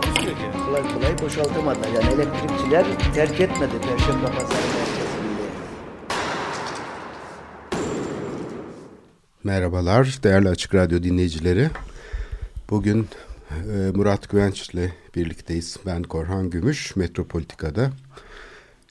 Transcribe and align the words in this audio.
Takusuyor 0.00 0.36
ki. 0.36 0.42
kolay 0.66 0.94
kolay 0.94 1.18
boşaltamadılar. 1.22 1.88
Yani 1.88 2.14
elektrikçiler 2.14 2.86
terk 3.14 3.40
etmedi 3.40 3.72
Perşembe 3.82 4.26
Pazarı 4.26 4.48
merkezinde. 4.48 5.42
Merhabalar 9.44 10.18
değerli 10.22 10.48
Açık 10.48 10.74
Radyo 10.74 11.02
dinleyicileri. 11.02 11.70
Bugün 12.70 13.08
e, 13.50 13.90
Murat 13.94 14.30
Güvenç 14.30 14.70
ile 14.70 14.92
birlikteyiz. 15.14 15.76
Ben 15.86 16.02
Korhan 16.02 16.50
Gümüş, 16.50 16.96
Metropolitika'da. 16.96 17.90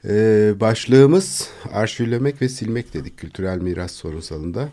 E, 0.07 0.53
başlığımız 0.59 1.49
arşivlemek 1.73 2.41
ve 2.41 2.49
silmek 2.49 2.93
dedik 2.93 3.17
kültürel 3.17 3.57
miras 3.57 3.91
sorunsalında. 3.91 4.69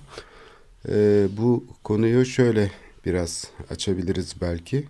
E, 0.89 1.27
bu 1.37 1.65
konuyu 1.85 2.25
şöyle 2.25 2.71
biraz 3.07 3.51
açabiliriz 3.71 4.35
belki. 4.41 4.85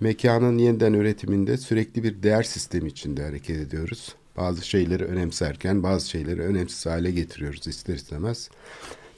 Mekanın 0.00 0.58
yeniden 0.58 0.92
üretiminde 0.92 1.56
sürekli 1.56 2.02
bir 2.02 2.22
değer 2.22 2.42
sistemi 2.42 2.88
içinde 2.88 3.22
hareket 3.22 3.56
ediyoruz. 3.56 4.14
Bazı 4.36 4.66
şeyleri 4.66 5.04
önemserken 5.04 5.82
bazı 5.82 6.08
şeyleri 6.08 6.40
önemsiz 6.40 6.86
hale 6.86 7.10
getiriyoruz 7.10 7.66
ister 7.66 7.94
istemez. 7.94 8.50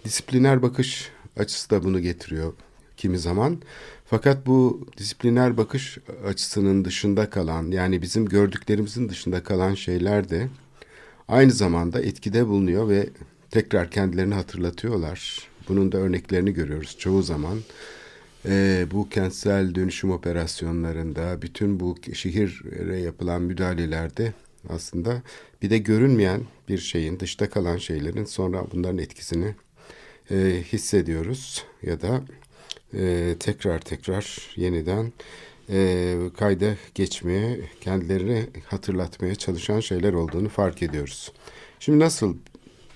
Disipliner 0.05 0.63
bakış 0.63 1.11
açısı 1.37 1.71
da 1.71 1.85
bunu 1.85 2.01
getiriyor 2.01 2.53
kimi 2.97 3.19
zaman. 3.19 3.63
Fakat 4.07 4.47
bu 4.47 4.89
disipliner 4.99 5.57
bakış 5.57 5.99
açısının 6.27 6.85
dışında 6.85 7.31
kalan 7.31 7.71
yani 7.71 8.03
bizim 8.03 8.27
gördüklerimizin 8.27 9.09
dışında 9.09 9.43
kalan 9.43 9.75
şeyler 9.75 10.29
de 10.29 10.49
aynı 11.29 11.53
zamanda 11.53 12.01
etkide 12.01 12.47
bulunuyor 12.47 12.89
ve 12.89 13.09
tekrar 13.51 13.91
kendilerini 13.91 14.35
hatırlatıyorlar. 14.35 15.49
Bunun 15.69 15.93
da 15.93 15.99
örneklerini 15.99 16.53
görüyoruz 16.53 16.97
çoğu 16.99 17.23
zaman. 17.23 17.59
Ee, 18.47 18.87
bu 18.91 19.09
kentsel 19.09 19.75
dönüşüm 19.75 20.11
operasyonlarında 20.11 21.43
bütün 21.43 21.81
bu 21.81 21.97
şehire 22.15 23.01
yapılan 23.01 23.43
müdahalelerde 23.43 24.33
aslında 24.69 25.23
bir 25.63 25.71
de 25.71 25.79
görünmeyen 25.79 26.43
bir 26.69 26.79
şeyin 26.79 27.21
dışta 27.21 27.51
kalan 27.51 27.77
şeylerin 27.77 28.25
sonra 28.25 28.65
bunların 28.73 28.99
etkisini 28.99 29.55
e, 30.31 30.63
hissediyoruz 30.73 31.65
ya 31.83 32.01
da 32.01 32.23
e, 32.95 33.35
tekrar 33.41 33.81
tekrar 33.81 34.51
yeniden 34.57 35.13
e, 35.71 36.17
kayda 36.39 36.75
geçmeye, 36.95 37.61
kendilerini 37.81 38.47
hatırlatmaya 38.67 39.35
çalışan 39.35 39.81
şeyler 39.81 40.13
olduğunu 40.13 40.49
fark 40.49 40.83
ediyoruz. 40.83 41.33
Şimdi 41.81 41.99
nasıl 41.99 42.37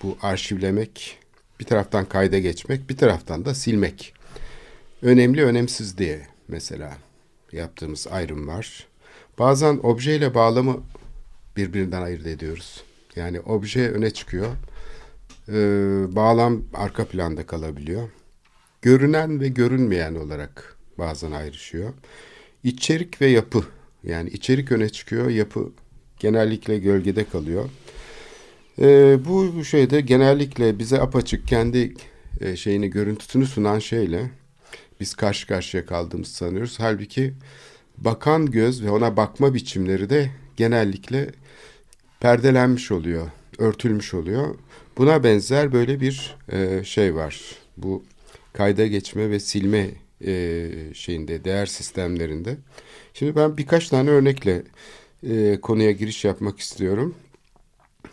bu 0.03 0.17
arşivlemek, 0.23 1.19
bir 1.61 1.65
taraftan 1.65 2.05
kayda 2.05 2.39
geçmek, 2.39 2.91
bir 2.91 2.97
taraftan 2.97 3.45
da 3.45 3.55
silmek. 3.55 4.16
Önemli, 5.07 5.45
önemsiz 5.45 5.99
diye 5.99 6.27
mesela 6.49 6.99
yaptığımız 7.53 8.07
ayrım 8.11 8.49
var. 8.49 8.87
Bazen 9.39 9.81
objeyle 9.83 10.35
bağlamı 10.35 10.83
birbirinden 11.57 12.03
ayırt 12.03 12.27
ediyoruz. 12.27 12.85
Yani 13.17 13.41
obje 13.41 13.91
öne 13.91 14.11
çıkıyor, 14.11 14.47
e, 15.49 15.55
bağlam 16.17 16.63
arka 16.75 17.05
planda 17.05 17.47
kalabiliyor. 17.47 18.09
Görünen 18.83 19.41
ve 19.41 19.49
görünmeyen 19.49 20.15
olarak 20.15 20.77
bazen 20.99 21.33
ayrışıyor. 21.33 21.93
İçerik 22.65 23.21
ve 23.21 23.27
yapı 23.27 23.65
yani 24.05 24.31
içerik 24.31 24.73
öne 24.73 24.89
çıkıyor, 24.89 25.31
yapı 25.31 25.73
genellikle 26.19 26.79
gölgede 26.79 27.25
kalıyor. 27.25 27.69
E, 28.79 29.19
bu 29.25 29.65
şeyde 29.65 30.01
genellikle 30.01 30.79
bize 30.79 31.01
apaçık 31.01 31.49
kendi 31.49 31.95
e, 32.41 32.57
şeyini 32.57 32.91
görüntüsünü 32.91 33.47
sunan 33.47 33.79
şeyle 33.79 34.31
biz 35.01 35.15
karşı 35.15 35.47
karşıya 35.47 35.87
kaldığımızı 35.87 36.35
sanıyoruz. 36.35 36.81
Halbuki 36.81 37.35
bakan 37.99 38.47
göz 38.47 38.83
ve 38.85 38.91
ona 38.91 39.17
bakma 39.17 39.55
biçimleri 39.55 40.11
de 40.11 40.31
genellikle 40.57 41.31
perdelenmiş 42.21 42.93
oluyor, 42.93 43.31
örtülmüş 43.59 44.15
oluyor. 44.15 44.55
Buna 44.99 45.25
benzer 45.25 45.73
böyle 45.73 46.01
bir 46.01 46.37
e, 46.53 46.85
şey 46.85 47.15
var. 47.15 47.41
Bu 47.77 48.05
kayda 48.53 48.87
geçme 48.87 49.31
ve 49.31 49.41
silme 49.41 49.91
e, 50.27 50.71
şeyinde, 50.95 51.45
değer 51.45 51.67
sistemlerinde. 51.67 52.57
Şimdi 53.15 53.37
ben 53.37 53.57
birkaç 53.57 53.89
tane 53.89 54.11
örnekle 54.11 54.63
e, 55.29 55.61
konuya 55.61 55.91
giriş 55.91 56.25
yapmak 56.25 56.59
istiyorum. 56.59 57.15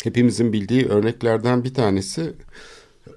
Hepimizin 0.03 0.53
bildiği 0.53 0.85
örneklerden 0.85 1.63
bir 1.63 1.73
tanesi 1.73 2.33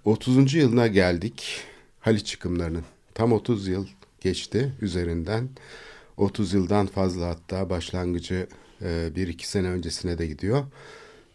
30. 0.05 0.55
yılına 0.55 0.87
geldik 0.87 1.63
Haliç 2.07 2.27
çıkımlarının. 2.27 2.85
Tam 3.17 3.33
30 3.33 3.69
yıl 3.69 3.87
geçti 4.21 4.73
üzerinden. 4.81 5.49
30 6.17 6.55
yıldan 6.55 6.87
fazla 6.87 7.29
hatta 7.29 7.71
başlangıcı 7.71 8.47
e, 8.83 9.17
bir 9.17 9.29
iki 9.29 9.49
sene 9.49 9.69
öncesine 9.69 10.19
de 10.19 10.27
gidiyor. 10.27 10.65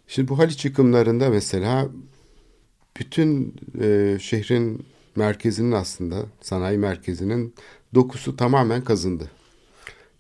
Şimdi 0.07 0.27
bu 0.27 0.39
Haliç 0.39 0.65
yıkımlarında 0.65 1.29
mesela 1.29 1.89
bütün 2.99 3.55
e, 3.81 4.17
şehrin 4.21 4.85
merkezinin 5.15 5.71
aslında 5.71 6.25
sanayi 6.41 6.77
merkezinin 6.77 7.55
dokusu 7.95 8.35
tamamen 8.35 8.83
kazındı. 8.83 9.31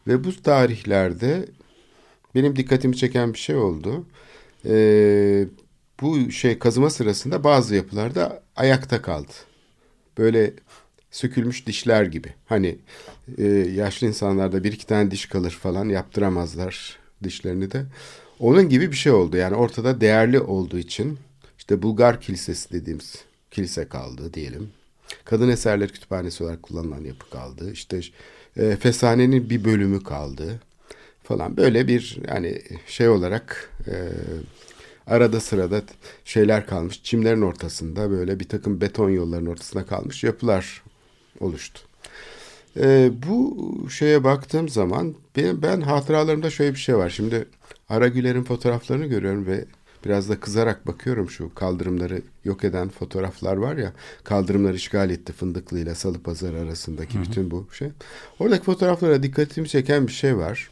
Ve 0.07 0.23
bu 0.23 0.41
tarihlerde 0.41 1.45
benim 2.35 2.55
dikkatimi 2.55 2.95
çeken 2.97 3.33
bir 3.33 3.39
şey 3.39 3.55
oldu. 3.55 4.05
E, 4.65 5.45
bu 6.01 6.31
şey 6.31 6.59
kazıma 6.59 6.89
sırasında 6.89 7.43
bazı 7.43 7.75
yapılarda 7.75 8.43
ayakta 8.55 9.01
kaldı. 9.01 9.31
Böyle 10.17 10.53
sökülmüş 11.11 11.67
dişler 11.67 12.03
gibi. 12.03 12.33
Hani 12.45 12.77
e, 13.37 13.47
yaşlı 13.47 14.07
insanlarda 14.07 14.63
bir 14.63 14.73
iki 14.73 14.87
tane 14.87 15.11
diş 15.11 15.25
kalır 15.25 15.51
falan 15.51 15.89
yaptıramazlar 15.89 16.99
dişlerini 17.23 17.71
de. 17.71 17.85
Onun 18.39 18.69
gibi 18.69 18.91
bir 18.91 18.97
şey 18.97 19.11
oldu. 19.11 19.37
Yani 19.37 19.55
ortada 19.55 20.01
değerli 20.01 20.39
olduğu 20.39 20.77
için 20.77 21.19
işte 21.57 21.81
Bulgar 21.81 22.21
Kilisesi 22.21 22.71
dediğimiz 22.71 23.15
kilise 23.51 23.87
kaldı 23.87 24.33
diyelim. 24.33 24.69
Kadın 25.25 25.49
Eserler 25.49 25.89
Kütüphanesi 25.89 26.43
olarak 26.43 26.63
kullanılan 26.63 27.03
yapı 27.03 27.29
kaldı. 27.29 27.71
İşte 27.71 28.01
e, 28.57 28.75
Fesane'nin 28.75 29.49
bir 29.49 29.63
bölümü 29.65 30.03
kaldı 30.03 30.59
falan. 31.23 31.57
Böyle 31.57 31.87
bir 31.87 32.17
yani 32.27 32.61
şey 32.87 33.09
olarak 33.09 33.71
e, 33.87 33.93
arada 35.07 35.39
sırada 35.39 35.81
şeyler 36.25 36.67
kalmış. 36.67 37.03
Çimlerin 37.03 37.41
ortasında 37.41 38.11
böyle 38.11 38.39
bir 38.39 38.47
takım 38.47 38.81
beton 38.81 39.09
yolların 39.09 39.45
ortasında 39.45 39.85
kalmış 39.85 40.23
yapılar 40.23 40.83
oluştu. 41.39 41.81
E, 42.79 43.11
bu 43.27 43.57
şeye 43.89 44.23
baktığım 44.23 44.69
zaman 44.69 45.15
ben, 45.37 45.61
ben 45.61 45.81
hatıralarımda 45.81 46.49
şöyle 46.49 46.73
bir 46.73 46.79
şey 46.79 46.97
var. 46.97 47.09
Şimdi 47.09 47.45
Ara 47.89 48.07
Güler'in 48.07 48.43
fotoğraflarını 48.43 49.05
görüyorum 49.05 49.45
ve 49.45 49.65
biraz 50.05 50.29
da 50.29 50.39
kızarak 50.39 50.87
bakıyorum 50.87 51.29
şu 51.29 51.55
kaldırımları 51.55 52.21
yok 52.45 52.63
eden 52.63 52.89
fotoğraflar 52.89 53.57
var 53.57 53.77
ya 53.77 53.93
kaldırımları 54.23 54.75
işgal 54.75 55.09
etti 55.09 55.33
Fındıklı 55.33 55.79
ile 55.79 55.95
Salı 55.95 56.23
Pazarı 56.23 56.59
arasındaki 56.59 57.13
hı 57.15 57.19
hı. 57.19 57.23
bütün 57.23 57.51
bu 57.51 57.67
şey. 57.73 57.89
Oradaki 58.39 58.63
fotoğraflara 58.63 59.23
dikkatimi 59.23 59.69
çeken 59.69 60.07
bir 60.07 60.11
şey 60.11 60.37
var. 60.37 60.69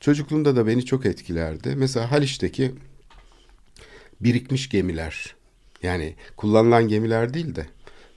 Çocukluğumda 0.00 0.56
da 0.56 0.66
beni 0.66 0.84
çok 0.84 1.06
etkilerdi. 1.06 1.76
Mesela 1.76 2.10
Haliç'teki 2.10 2.72
birikmiş 4.20 4.68
gemiler 4.68 5.34
yani 5.82 6.14
kullanılan 6.36 6.88
gemiler 6.88 7.34
değil 7.34 7.54
de 7.54 7.66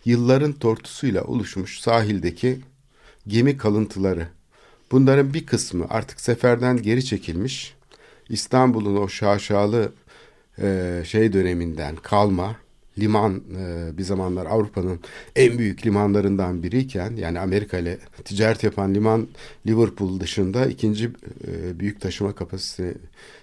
yılların 0.08 0.54
tortusuyla 0.54 1.24
oluşmuş 1.24 1.80
sahildeki 1.80 2.60
gemi 3.28 3.58
kalıntıları. 3.58 4.28
Bunların 4.92 5.34
bir 5.34 5.46
kısmı 5.46 5.86
artık 5.90 6.22
seferden 6.22 6.82
geri 6.82 7.06
çekilmiş. 7.06 7.76
İstanbul'un 8.30 8.96
o 8.96 9.08
şaşalı 9.08 9.92
e, 10.62 11.02
şey 11.06 11.34
döneminden 11.34 11.96
kalma 11.96 12.56
liman 13.00 13.44
e, 13.58 13.98
bir 13.98 14.04
zamanlar 14.04 14.46
Avrupa'nın 14.46 15.00
en 15.36 15.58
büyük 15.58 15.86
limanlarından 15.86 16.64
biriyken 16.64 17.16
yani 17.16 17.40
Amerika 17.40 17.78
ile 17.78 18.00
ticaret 18.26 18.64
yapan 18.64 18.94
liman 18.94 19.28
Liverpool 19.68 20.20
dışında 20.20 20.66
ikinci 20.66 21.06
e, 21.48 21.80
büyük 21.80 22.02
taşıma 22.02 22.36
kapasitesi 22.36 22.98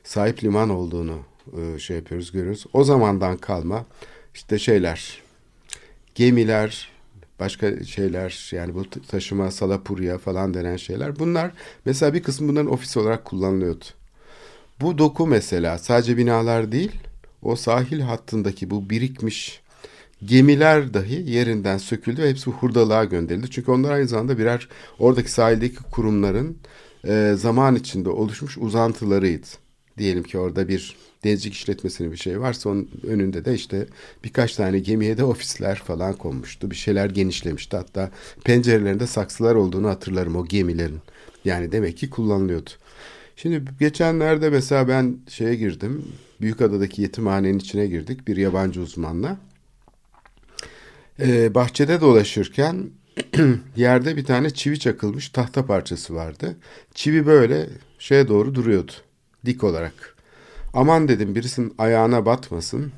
sahip 0.05 0.45
liman 0.45 0.71
olduğunu 0.71 1.19
e, 1.59 1.79
şey 1.79 1.97
yapıyoruz 1.97 2.33
görüyoruz. 2.33 2.67
O 2.73 2.85
zamandan 2.85 3.37
kalma 3.37 3.85
işte 4.35 4.59
şeyler 4.59 5.24
gemiler 6.15 6.89
başka 7.41 7.85
şeyler 7.85 8.51
yani 8.53 8.75
bu 8.75 8.85
taşıma 9.09 9.51
salapurya 9.51 10.19
falan 10.19 10.55
denen 10.55 10.77
şeyler 10.77 11.19
bunlar 11.19 11.51
mesela 11.85 12.15
bir 12.15 12.23
kısmı 12.23 12.49
bunların 12.49 12.73
ofis 12.73 12.97
olarak 12.97 13.25
kullanılıyordu. 13.25 13.85
bu 14.81 14.99
doku 14.99 15.27
mesela 15.27 15.79
sadece 15.79 16.17
binalar 16.17 16.73
değil 16.73 16.93
o 17.43 17.57
sahil 17.57 18.01
hattındaki 18.01 18.71
bu 18.71 18.91
birikmiş 18.91 19.61
gemiler 20.25 20.95
dahi 20.95 21.31
yerinden 21.31 21.79
söküldü 21.79 22.23
ve 22.23 22.31
hepsi 22.31 22.51
hurdalığa 22.51 23.05
gönderildi. 23.05 23.51
Çünkü 23.51 23.71
onlar 23.71 23.93
aynı 23.93 24.09
zamanda 24.09 24.39
birer 24.39 24.69
oradaki 24.99 25.31
sahildeki 25.33 25.77
kurumların 25.91 26.59
e, 27.07 27.35
zaman 27.37 27.77
içinde 27.77 28.09
oluşmuş 28.09 28.59
uzantılarıydı. 28.59 29.47
Diyelim 29.99 30.23
ki 30.23 30.39
orada 30.39 30.69
bir 30.69 30.97
denizcilik 31.25 31.55
işletmesinin 31.55 32.13
bir 32.13 32.17
şey 32.17 32.41
varsa 32.41 32.71
onun 32.71 32.89
önünde 33.07 33.45
de 33.45 33.55
işte 33.55 33.87
birkaç 34.25 34.57
tane 34.57 34.79
gemiye 34.79 35.17
de 35.17 35.25
ofisler 35.25 35.77
falan 35.77 36.13
konmuştu. 36.13 36.71
Bir 36.71 36.77
şeyler 36.77 37.11
genişlemişti. 37.11 37.77
Hatta 37.77 38.11
pencerelerinde 38.45 39.07
saksılar 39.07 39.55
olduğunu 39.55 39.89
hatırlarım 39.89 40.37
o 40.37 40.47
gemilerin. 40.47 41.01
Yani 41.45 41.73
demek 41.73 41.97
ki 41.97 42.11
kullanılıyordu. 42.11 42.71
Şimdi 43.37 43.63
geçenlerde 43.81 44.51
mesela 44.51 44.89
ben 44.89 45.17
şeye 45.29 45.55
girdim. 45.55 46.05
Büyükada'daki 46.41 47.03
yetimhanenin 47.03 47.59
içine 47.59 47.87
girdik 47.87 48.29
bir 48.29 48.37
yabancı 48.37 48.81
uzmanla. 48.81 49.39
Ee, 51.21 51.55
bahçede 51.55 52.01
dolaşırken 52.01 52.91
yerde 53.77 54.17
bir 54.17 54.25
tane 54.25 54.51
çivi 54.51 54.79
çakılmış 54.79 55.29
tahta 55.29 55.67
parçası 55.67 56.15
vardı. 56.15 56.57
Çivi 56.95 57.27
böyle 57.27 57.69
şeye 57.99 58.29
doğru 58.29 58.55
duruyordu 58.55 58.93
dik 59.47 59.65
olarak. 59.65 60.14
Aman 60.75 61.09
dedim 61.09 61.35
birisinin 61.35 61.75
ayağına 61.79 62.27
batmasın. 62.27 62.93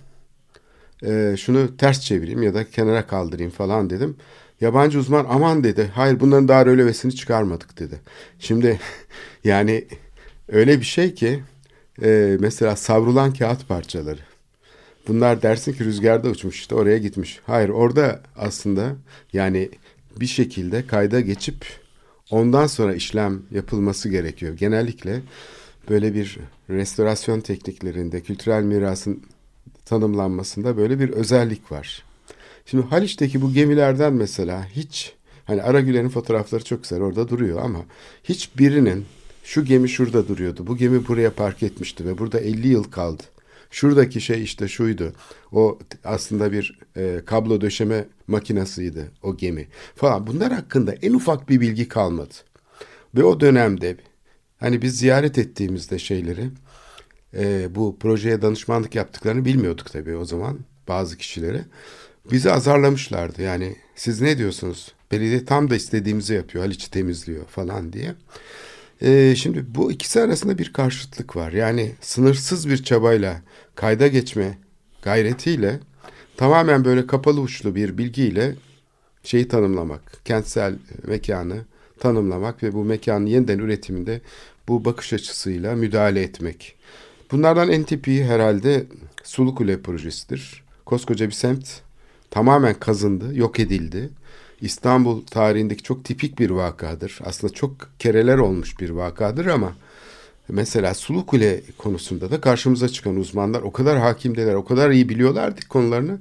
Ee, 1.04 1.34
şunu 1.38 1.76
ters 1.76 2.00
çevireyim 2.00 2.42
ya 2.42 2.54
da 2.54 2.70
kenara 2.70 3.06
kaldırayım 3.06 3.50
falan 3.50 3.90
dedim. 3.90 4.16
Yabancı 4.60 4.98
uzman 4.98 5.26
aman 5.28 5.64
dedi. 5.64 5.90
Hayır 5.94 6.20
bunların 6.20 6.48
daha 6.48 6.66
rölevesini 6.66 7.14
çıkarmadık 7.14 7.78
dedi. 7.78 8.00
Şimdi 8.38 8.80
yani 9.44 9.86
öyle 10.48 10.80
bir 10.80 10.84
şey 10.84 11.14
ki 11.14 11.42
e, 12.02 12.36
mesela 12.40 12.76
savrulan 12.76 13.32
kağıt 13.32 13.68
parçaları. 13.68 14.20
Bunlar 15.08 15.42
dersin 15.42 15.72
ki 15.72 15.84
rüzgarda 15.84 16.28
uçmuş 16.28 16.56
işte 16.60 16.74
oraya 16.74 16.98
gitmiş. 16.98 17.40
Hayır 17.46 17.68
orada 17.68 18.20
aslında 18.36 18.96
yani 19.32 19.70
bir 20.20 20.26
şekilde 20.26 20.86
kayda 20.86 21.20
geçip 21.20 21.66
ondan 22.30 22.66
sonra 22.66 22.94
işlem 22.94 23.42
yapılması 23.50 24.08
gerekiyor. 24.08 24.56
Genellikle 24.56 25.20
böyle 25.88 26.14
bir 26.14 26.38
restorasyon 26.70 27.40
tekniklerinde 27.40 28.20
kültürel 28.20 28.62
mirasın 28.62 29.22
tanımlanmasında 29.84 30.76
böyle 30.76 31.00
bir 31.00 31.08
özellik 31.08 31.72
var. 31.72 32.04
Şimdi 32.66 32.86
Haliç'teki 32.86 33.42
bu 33.42 33.52
gemilerden 33.52 34.12
mesela 34.12 34.66
hiç 34.68 35.12
hani 35.44 35.62
Aragüler'in 35.62 36.08
fotoğrafları 36.08 36.64
çok 36.64 36.82
güzel 36.82 37.00
orada 37.00 37.28
duruyor 37.28 37.62
ama 37.62 37.78
hiçbirinin 38.24 39.04
şu 39.44 39.64
gemi 39.64 39.88
şurada 39.88 40.28
duruyordu. 40.28 40.66
Bu 40.66 40.76
gemi 40.76 41.08
buraya 41.08 41.30
park 41.30 41.62
etmişti 41.62 42.06
ve 42.06 42.18
burada 42.18 42.40
50 42.40 42.68
yıl 42.68 42.84
kaldı. 42.84 43.22
Şuradaki 43.70 44.20
şey 44.20 44.42
işte 44.42 44.68
şuydu. 44.68 45.12
O 45.52 45.78
aslında 46.04 46.52
bir 46.52 46.78
e, 46.96 47.20
kablo 47.26 47.60
döşeme 47.60 48.04
makinasıydı 48.26 49.12
o 49.22 49.36
gemi 49.36 49.68
falan. 49.94 50.26
Bunlar 50.26 50.52
hakkında 50.52 50.94
en 51.02 51.14
ufak 51.14 51.48
bir 51.48 51.60
bilgi 51.60 51.88
kalmadı. 51.88 52.34
Ve 53.14 53.24
o 53.24 53.40
dönemde 53.40 53.96
hani 54.60 54.82
biz 54.82 54.98
ziyaret 54.98 55.38
ettiğimizde 55.38 55.98
şeyleri 55.98 56.50
e, 57.34 57.74
bu 57.74 57.96
projeye 57.98 58.42
danışmanlık 58.42 58.94
yaptıklarını 58.94 59.44
bilmiyorduk 59.44 59.92
tabii 59.92 60.16
o 60.16 60.24
zaman 60.24 60.58
bazı 60.88 61.16
kişileri. 61.16 61.60
Bizi 62.30 62.52
azarlamışlardı 62.52 63.42
yani 63.42 63.76
siz 63.96 64.20
ne 64.20 64.38
diyorsunuz? 64.38 64.92
Belediye 65.12 65.44
tam 65.44 65.70
da 65.70 65.76
istediğimizi 65.76 66.34
yapıyor 66.34 66.64
Haliç'i 66.64 66.90
temizliyor 66.90 67.46
falan 67.46 67.92
diye. 67.92 68.14
Ee, 69.02 69.34
şimdi 69.36 69.64
bu 69.74 69.92
ikisi 69.92 70.20
arasında 70.20 70.58
bir 70.58 70.72
karşıtlık 70.72 71.36
var. 71.36 71.52
Yani 71.52 71.92
sınırsız 72.00 72.68
bir 72.68 72.82
çabayla 72.84 73.42
kayda 73.74 74.06
geçme 74.06 74.58
gayretiyle 75.02 75.80
tamamen 76.36 76.84
böyle 76.84 77.06
kapalı 77.06 77.40
uçlu 77.40 77.74
bir 77.74 77.98
bilgiyle 77.98 78.56
şeyi 79.22 79.48
tanımlamak, 79.48 80.20
kentsel 80.24 80.74
mekanı 81.06 81.64
tanımlamak 82.00 82.62
ve 82.62 82.72
bu 82.72 82.84
mekanın 82.84 83.26
yeniden 83.26 83.58
üretiminde 83.58 84.20
bu 84.68 84.84
bakış 84.84 85.12
açısıyla 85.12 85.76
müdahale 85.76 86.22
etmek. 86.22 86.76
Bunlardan 87.32 87.68
en 87.68 87.82
tipi 87.82 88.24
herhalde 88.24 88.86
Sulukule 89.24 89.82
projesidir. 89.82 90.64
Koskoca 90.84 91.26
bir 91.26 91.32
semt 91.32 91.68
tamamen 92.30 92.74
kazındı, 92.74 93.38
yok 93.38 93.60
edildi 93.60 94.10
İstanbul 94.60 95.26
tarihindeki 95.26 95.82
çok 95.82 96.04
tipik 96.04 96.38
bir 96.38 96.50
vakadır. 96.50 97.18
Aslında 97.24 97.52
çok 97.52 97.72
kereler 97.98 98.38
olmuş 98.38 98.80
bir 98.80 98.90
vakadır 98.90 99.46
ama 99.46 99.72
mesela 100.48 100.94
Sulu 100.94 101.26
Kule 101.26 101.60
konusunda 101.78 102.30
da 102.30 102.40
karşımıza 102.40 102.88
çıkan 102.88 103.16
uzmanlar 103.16 103.62
o 103.62 103.72
kadar 103.72 103.98
hakimdeler, 103.98 104.54
o 104.54 104.64
kadar 104.64 104.90
iyi 104.90 105.08
biliyorlardı 105.08 105.60
konularını. 105.68 106.18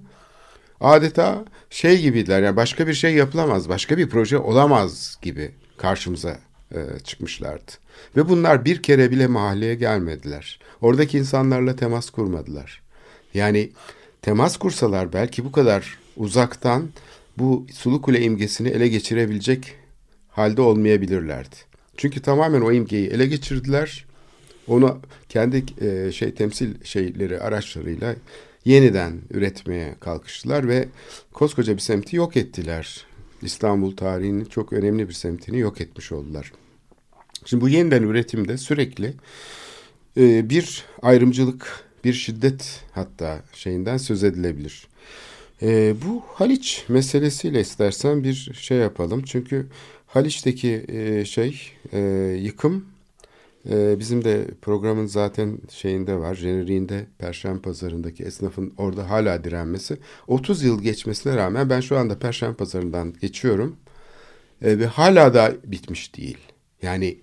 Adeta 0.82 1.46
şey 1.70 2.02
gibiler 2.02 2.44
yani 2.44 2.56
başka 2.56 2.88
bir 2.88 2.94
şey 2.94 3.14
yapılamaz, 3.14 3.70
başka 3.70 3.98
bir 3.98 4.10
proje 4.10 4.38
olamaz 4.38 5.18
gibi 5.22 5.52
karşımıza 5.78 6.40
e, 6.72 7.00
çıkmışlardı. 7.04 7.72
Ve 8.16 8.30
bunlar 8.30 8.66
bir 8.66 8.84
kere 8.84 9.12
bile 9.12 9.28
mahalleye 9.28 9.76
gelmediler. 9.76 10.60
Oradaki 10.82 11.18
insanlarla 11.18 11.76
temas 11.76 12.10
kurmadılar. 12.10 12.82
Yani 13.34 13.72
temas 14.22 14.58
kursalar 14.58 15.14
belki 15.14 15.46
bu 15.46 15.52
kadar 15.52 15.98
uzaktan 16.18 16.90
bu 17.38 17.68
Sulu 17.74 18.02
Kule 18.02 18.22
imgesini 18.22 18.68
ele 18.68 18.88
geçirebilecek 18.88 19.74
halde 20.30 20.62
olmayabilirlerdi. 20.62 21.56
Çünkü 21.98 22.22
tamamen 22.22 22.62
o 22.62 22.72
imgeyi 22.72 23.08
ele 23.08 23.28
geçirdiler. 23.28 24.06
Onu 24.68 25.00
kendi 25.30 25.64
e, 25.86 26.12
şey 26.12 26.34
temsil 26.34 26.84
şeyleri 26.84 27.40
araçlarıyla 27.40 28.16
yeniden 28.66 29.22
üretmeye 29.32 29.96
kalkıştılar 30.00 30.68
ve 30.68 30.88
koskoca 31.34 31.74
bir 31.74 31.82
semti 31.82 32.16
yok 32.16 32.38
ettiler. 32.38 33.06
İstanbul 33.46 33.96
tarihinin 33.96 34.46
çok 34.46 34.74
önemli 34.74 35.10
bir 35.10 35.14
semtini 35.14 35.60
yok 35.60 35.82
etmiş 35.82 36.12
oldular. 36.12 36.52
Şimdi 37.46 37.64
bu 37.64 37.70
yeniden 37.70 38.04
üretimde 38.04 38.58
sürekli 38.58 39.14
e, 40.18 40.50
bir 40.50 40.86
ayrımcılık, 41.02 41.86
bir 42.04 42.14
şiddet 42.14 42.84
hatta 42.92 43.42
şeyinden 43.54 43.98
söz 43.98 44.24
edilebilir. 44.24 44.88
E, 45.62 45.96
bu 46.06 46.24
Haliç 46.28 46.86
meselesiyle 46.88 47.62
istersen 47.62 48.24
bir 48.24 48.52
şey 48.54 48.78
yapalım. 48.78 49.24
Çünkü 49.24 49.68
Haliç'teki 50.08 50.86
e, 50.88 51.26
şey 51.26 51.62
e, 51.94 52.00
yıkım 52.42 52.86
e, 53.70 54.00
bizim 54.00 54.24
de 54.24 54.48
programın 54.62 55.06
zaten 55.06 55.58
şeyinde 55.70 56.16
var. 56.16 56.36
Jeneriğinde 56.36 57.06
Perşembe 57.18 57.62
Pazarı'ndaki 57.62 58.24
esnafın 58.24 58.74
orada 58.78 59.10
hala 59.10 59.44
direnmesi. 59.44 59.98
30 60.28 60.64
yıl 60.64 60.82
geçmesine 60.82 61.36
rağmen 61.36 61.70
ben 61.70 61.82
şu 61.82 61.98
anda 61.98 62.20
Perşembe 62.20 62.56
Pazarı'ndan 62.56 63.14
geçiyorum. 63.22 63.76
E, 64.62 64.80
ve 64.80 64.86
hala 64.86 65.34
da 65.34 65.54
bitmiş 65.64 66.18
değil. 66.18 66.38
Yani 66.82 67.20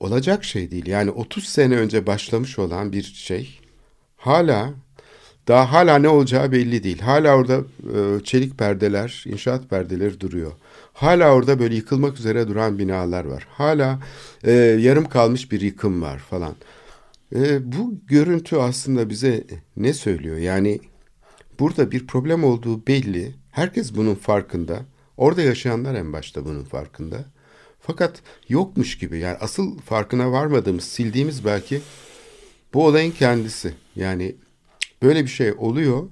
olacak 0.00 0.44
şey 0.44 0.70
değil. 0.70 0.86
Yani 0.86 1.10
30 1.10 1.44
sene 1.44 1.76
önce 1.76 2.06
başlamış 2.06 2.58
olan 2.58 2.92
bir 2.92 3.02
şey 3.02 3.60
hala 4.16 4.74
daha 5.48 5.72
hala 5.72 5.98
ne 5.98 6.08
olacağı 6.08 6.52
belli 6.52 6.84
değil. 6.84 6.98
Hala 7.00 7.36
orada 7.36 7.60
e, 7.94 8.24
çelik 8.24 8.58
perdeler, 8.58 9.24
inşaat 9.26 9.70
perdeleri 9.70 10.20
duruyor. 10.20 10.52
Hala 10.98 11.34
orada 11.34 11.58
böyle 11.58 11.74
yıkılmak 11.74 12.18
üzere 12.18 12.48
duran 12.48 12.78
binalar 12.78 13.24
var. 13.24 13.46
Hala 13.50 14.00
e, 14.44 14.52
yarım 14.52 15.08
kalmış 15.08 15.52
bir 15.52 15.60
yıkım 15.60 16.02
var 16.02 16.18
falan. 16.18 16.54
E, 17.34 17.72
bu 17.72 17.94
görüntü 18.06 18.56
aslında 18.56 19.10
bize 19.10 19.44
ne 19.76 19.94
söylüyor? 19.94 20.36
Yani 20.36 20.80
burada 21.58 21.90
bir 21.90 22.06
problem 22.06 22.44
olduğu 22.44 22.86
belli. 22.86 23.34
Herkes 23.50 23.96
bunun 23.96 24.14
farkında. 24.14 24.80
Orada 25.16 25.42
yaşayanlar 25.42 25.94
en 25.94 26.12
başta 26.12 26.44
bunun 26.44 26.64
farkında. 26.64 27.24
Fakat 27.80 28.22
yokmuş 28.48 28.98
gibi 28.98 29.18
yani 29.18 29.36
asıl 29.40 29.78
farkına 29.78 30.32
varmadığımız, 30.32 30.84
sildiğimiz 30.84 31.44
belki 31.44 31.80
bu 32.74 32.86
olayın 32.86 33.10
kendisi. 33.10 33.74
Yani 33.96 34.36
Böyle 35.02 35.24
bir 35.24 35.30
şey 35.30 35.52
oluyor. 35.52 36.10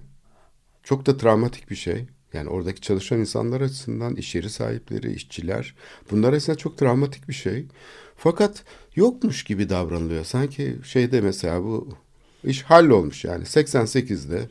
Çok 0.82 1.06
da 1.06 1.16
travmatik 1.16 1.70
bir 1.70 1.76
şey. 1.76 2.06
Yani 2.36 2.48
oradaki 2.48 2.80
çalışan 2.80 3.18
insanlar 3.18 3.60
açısından 3.60 4.16
iş 4.16 4.34
yeri 4.34 4.50
sahipleri, 4.50 5.12
işçiler 5.12 5.74
bunlar 6.10 6.32
açısından 6.32 6.56
çok 6.56 6.78
travmatik 6.78 7.28
bir 7.28 7.34
şey. 7.34 7.66
Fakat 8.16 8.64
yokmuş 8.96 9.44
gibi 9.44 9.68
davranılıyor. 9.68 10.24
Sanki 10.24 10.76
şeyde 10.84 11.20
mesela 11.20 11.62
bu 11.62 11.88
iş 12.44 12.62
hallolmuş 12.62 13.24
yani 13.24 13.44
88'de 13.44 14.48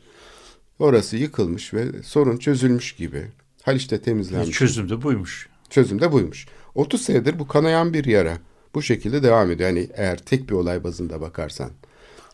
orası 0.79 1.17
yıkılmış 1.17 1.73
ve 1.73 2.03
sorun 2.03 2.37
çözülmüş 2.37 2.95
gibi. 2.95 3.27
Haliç'te 3.63 4.01
temizlenmiş. 4.01 4.57
Çözüm 4.57 4.89
de 4.89 5.01
buymuş. 5.01 5.49
Çözüm 5.69 6.01
de 6.01 6.11
buymuş. 6.11 6.47
30 6.75 7.01
senedir 7.01 7.39
bu 7.39 7.47
kanayan 7.47 7.93
bir 7.93 8.05
yara 8.05 8.37
bu 8.75 8.81
şekilde 8.81 9.23
devam 9.23 9.51
ediyor. 9.51 9.69
Yani 9.69 9.89
eğer 9.93 10.17
tek 10.17 10.49
bir 10.49 10.53
olay 10.53 10.83
bazında 10.83 11.21
bakarsan 11.21 11.71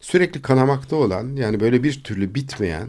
sürekli 0.02 0.42
kanamakta 0.42 0.96
olan 0.96 1.36
yani 1.36 1.60
böyle 1.60 1.84
bir 1.84 2.04
türlü 2.04 2.36
bitmeyen 2.36 2.88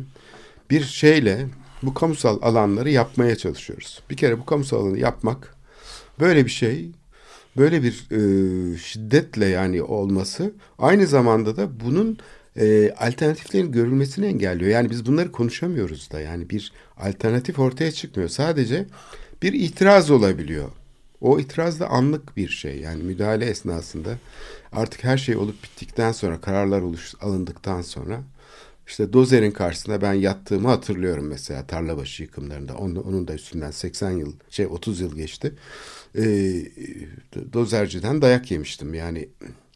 bir 0.71 0.85
şeyle 0.85 1.47
bu 1.83 1.95
kamusal 1.95 2.39
alanları 2.43 2.91
yapmaya 2.91 3.37
çalışıyoruz. 3.37 4.03
Bir 4.11 4.17
kere 4.17 4.39
bu 4.39 4.47
kamusal 4.47 4.77
alanı 4.77 4.99
yapmak 4.99 5.57
böyle 6.21 6.45
bir 6.45 6.51
şey 6.51 6.91
böyle 7.57 7.83
bir 7.83 8.07
e, 8.11 8.79
şiddetle 8.79 9.47
yani 9.47 9.83
olması 9.83 10.53
aynı 10.79 11.07
zamanda 11.07 11.57
da 11.57 11.81
bunun 11.81 12.19
e, 12.57 12.91
alternatiflerin 12.91 13.73
görülmesini 13.73 14.27
engelliyor. 14.27 14.71
Yani 14.71 14.91
biz 14.91 15.07
bunları 15.07 15.33
konuşamıyoruz 15.33 16.11
da 16.11 16.21
yani 16.21 16.51
bir 16.51 16.73
alternatif 16.97 17.59
ortaya 17.59 17.93
çıkmıyor. 17.93 18.29
Sadece 18.29 18.87
bir 19.43 19.53
itiraz 19.53 20.11
olabiliyor. 20.11 20.69
O 21.21 21.39
itiraz 21.39 21.81
da 21.81 21.89
anlık 21.89 22.37
bir 22.37 22.49
şey 22.49 22.81
yani 22.81 23.03
müdahale 23.03 23.45
esnasında 23.45 24.19
artık 24.73 25.05
her 25.05 25.19
şey 25.19 25.37
olup 25.37 25.62
bittikten 25.62 26.12
sonra 26.12 26.41
kararlar 26.41 26.81
oluş, 26.81 27.15
alındıktan 27.21 27.83
sonra 27.83 28.21
işte 28.87 29.12
dozerin 29.12 29.51
karşısında 29.51 30.03
ben 30.03 30.12
yattığımı 30.12 30.69
hatırlıyorum 30.69 31.27
mesela 31.27 31.67
tarlabaşı 31.67 32.23
yıkımlarında. 32.23 32.77
Onun, 32.77 32.97
onun 32.97 33.29
da 33.29 33.35
üstünden 33.35 33.71
80 33.71 34.11
yıl 34.11 34.33
şey 34.51 34.67
30 34.67 35.01
yıl 35.01 35.17
geçti. 35.17 35.55
Ee, 36.17 36.23
dozerciden 37.53 38.23
dayak 38.23 38.51
yemiştim 38.51 38.95
yani 38.95 39.29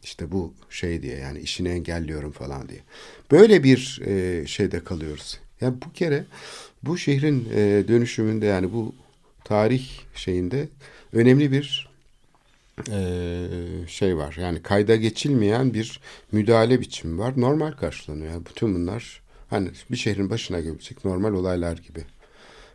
işte 0.02 0.32
bu 0.32 0.54
şey 0.70 1.02
diye 1.02 1.16
yani 1.16 1.38
işini 1.38 1.68
engelliyorum 1.68 2.32
falan 2.32 2.68
diye. 2.68 2.80
Böyle 3.30 3.64
bir 3.64 4.00
e, 4.06 4.46
şeyde 4.46 4.84
kalıyoruz. 4.84 5.40
Yani 5.60 5.75
bu 5.86 5.92
kere 5.92 6.25
bu 6.82 6.98
şehrin 6.98 7.48
e, 7.54 7.84
dönüşümünde 7.88 8.46
yani 8.46 8.72
bu 8.72 8.94
tarih 9.44 9.88
şeyinde 10.14 10.68
önemli 11.12 11.52
bir 11.52 11.88
e, 12.90 13.49
şey 13.87 14.16
var. 14.16 14.37
Yani 14.40 14.62
kayda 14.62 14.97
geçilmeyen 14.97 15.75
bir 15.75 16.00
müdahale 16.33 16.80
biçimi 16.80 17.18
var. 17.18 17.33
Normal 17.37 17.73
karşılanıyor. 17.73 18.33
Yani 18.33 18.47
bütün 18.47 18.75
bunlar 18.75 19.23
hani 19.50 19.71
bir 19.90 19.97
şehrin 19.97 20.30
başına 20.30 20.61
gelecek 20.61 21.04
normal 21.04 21.33
olaylar 21.33 21.76
gibi. 21.76 22.04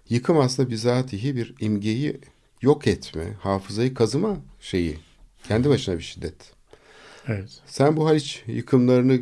Yıkım 0.10 0.39
aslında 0.39 0.70
bizatihi 0.70 1.36
bir 1.36 1.55
imgeyi 1.60 2.20
yok 2.62 2.88
etme, 2.88 3.34
hafızayı 3.39 3.93
kazıma 3.93 4.38
şeyi. 4.60 4.98
Kendi 5.48 5.70
başına 5.70 5.98
bir 5.98 6.03
şiddet. 6.03 6.53
Evet. 7.27 7.62
Sen 7.65 7.98
bu 7.98 8.08
Haliç 8.08 8.43
yıkımlarını 8.48 9.15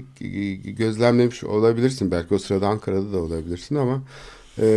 gözlemlemiş 0.63 1.43
olabilirsin. 1.43 2.11
Belki 2.11 2.33
o 2.33 2.37
sırada 2.37 2.67
Ankara'da 2.67 3.13
da 3.13 3.17
olabilirsin 3.17 3.75
ama 3.75 4.03
e, 4.61 4.67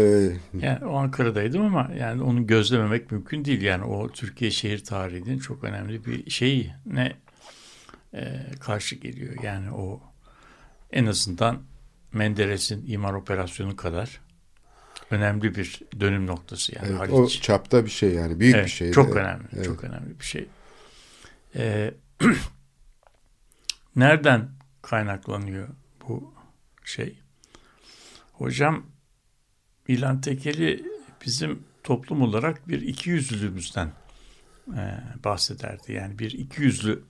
yani 0.61 0.85
o 0.85 0.97
Ankara'daydım 0.97 1.65
ama 1.65 1.91
yani 1.99 2.23
onu 2.23 2.47
gözlememek 2.47 3.13
mümkün 3.13 3.45
değil. 3.45 3.63
Yani 3.63 3.85
o 3.85 4.09
Türkiye 4.09 4.51
şehir 4.51 4.85
tarihinin 4.85 5.39
çok 5.39 5.65
önemli 5.65 6.07
bir 6.07 6.31
şeyi 6.31 6.75
ne 6.87 7.17
e, 8.15 8.43
karşı 8.61 8.97
geliyor. 8.97 9.43
Yani 9.43 9.71
o 9.71 10.01
en 10.93 11.07
azından 11.07 11.63
Menderes'in 12.13 12.87
imar 12.87 13.15
operasyonu 13.15 13.77
kadar 13.77 14.21
önemli 15.11 15.55
bir 15.55 15.81
dönüm 16.01 16.27
noktası 16.27 16.75
yani 16.77 16.89
evet, 16.89 17.01
Haliç. 17.01 17.13
O 17.13 17.29
çapta 17.29 17.85
bir 17.85 17.91
şey 17.91 18.15
yani 18.15 18.41
büyük 18.41 18.55
evet, 18.55 18.65
bir 18.65 18.71
şey. 18.71 18.93
Çok 18.93 19.17
önemli, 19.17 19.45
evet. 19.53 19.65
çok 19.65 19.85
önemli 19.85 20.21
bir 20.21 20.25
şey. 20.25 20.49
Ee, 21.57 21.95
nereden 23.97 24.49
kaynaklanıyor 24.83 25.69
bu 26.09 26.35
şey? 26.85 27.19
Hocam 28.33 28.87
İlan 29.89 30.21
Tekeli 30.21 30.85
bizim 31.25 31.65
toplum 31.85 32.23
olarak 32.23 32.69
bir 32.69 32.83
iki 32.83 33.11
yüzlülüğümüzden 33.11 33.93
e, 34.69 35.01
bahsederdi. 35.25 35.93
Yani 35.93 36.19
bir 36.19 36.31
iki 36.31 36.63
yüzlü 36.63 37.03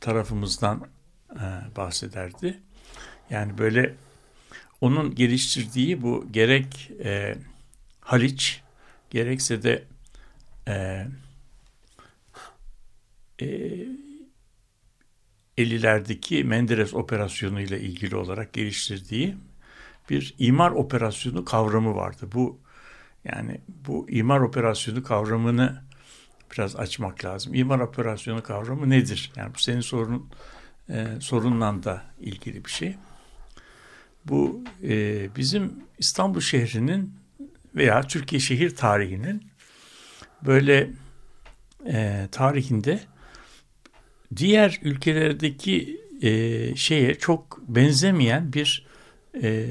tarafımızdan 0.00 0.88
e, 1.30 1.76
bahsederdi. 1.76 2.60
Yani 3.30 3.58
böyle 3.58 3.94
onun 4.80 5.14
geliştirdiği 5.14 6.02
bu 6.02 6.26
gerek 6.32 6.90
e, 7.04 7.38
Haliç 8.00 8.62
gerekse 9.10 9.62
de 9.62 9.84
e, 10.68 11.06
e, 13.40 13.46
50'lerdeki 15.58 16.44
Menderes 16.44 16.94
operasyonu 16.94 17.60
ile 17.60 17.80
ilgili 17.80 18.16
olarak 18.16 18.52
geliştirdiği 18.52 19.36
bir 20.10 20.34
imar 20.38 20.70
operasyonu 20.70 21.44
kavramı 21.44 21.94
vardı. 21.94 22.28
Bu 22.32 22.58
yani 23.24 23.60
bu 23.86 24.10
imar 24.10 24.40
operasyonu 24.40 25.02
kavramını 25.02 25.82
biraz 26.52 26.76
açmak 26.76 27.24
lazım. 27.24 27.54
İmar 27.54 27.80
operasyonu 27.80 28.42
kavramı 28.42 28.90
nedir? 28.90 29.32
Yani 29.36 29.54
bu 29.54 29.58
senin 29.58 29.80
sorun 29.80 30.30
e, 30.88 31.06
sorunla 31.20 31.82
da 31.82 32.02
ilgili 32.20 32.64
bir 32.64 32.70
şey. 32.70 32.96
Bu 34.24 34.64
e, 34.82 35.28
bizim 35.36 35.72
İstanbul 35.98 36.40
şehrinin 36.40 37.14
veya 37.74 38.02
Türkiye 38.02 38.40
şehir 38.40 38.76
tarihinin 38.76 39.42
böyle 40.46 40.90
e, 41.86 42.28
tarihinde 42.32 43.00
diğer 44.36 44.80
ülkelerdeki 44.82 46.00
e, 46.22 46.76
şeye 46.76 47.14
çok 47.14 47.62
benzemeyen 47.68 48.52
bir 48.52 48.89
e, 49.42 49.66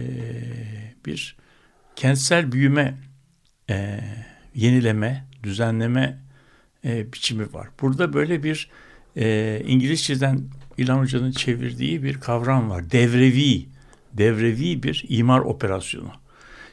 bir 1.05 1.37
kentsel 1.95 2.51
büyüme 2.51 2.97
e, 3.69 3.99
yenileme, 4.55 5.25
düzenleme 5.43 6.19
e, 6.85 7.13
biçimi 7.13 7.53
var. 7.53 7.69
Burada 7.81 8.13
böyle 8.13 8.43
bir 8.43 8.69
e, 9.17 9.61
İngilizceden 9.65 10.41
İlhan 10.77 10.99
Hoca'nın 10.99 11.31
çevirdiği 11.31 12.03
bir 12.03 12.19
kavram 12.19 12.69
var. 12.69 12.91
Devrevi, 12.91 13.65
devrevi 14.13 14.83
bir 14.83 15.05
imar 15.09 15.39
operasyonu. 15.39 16.11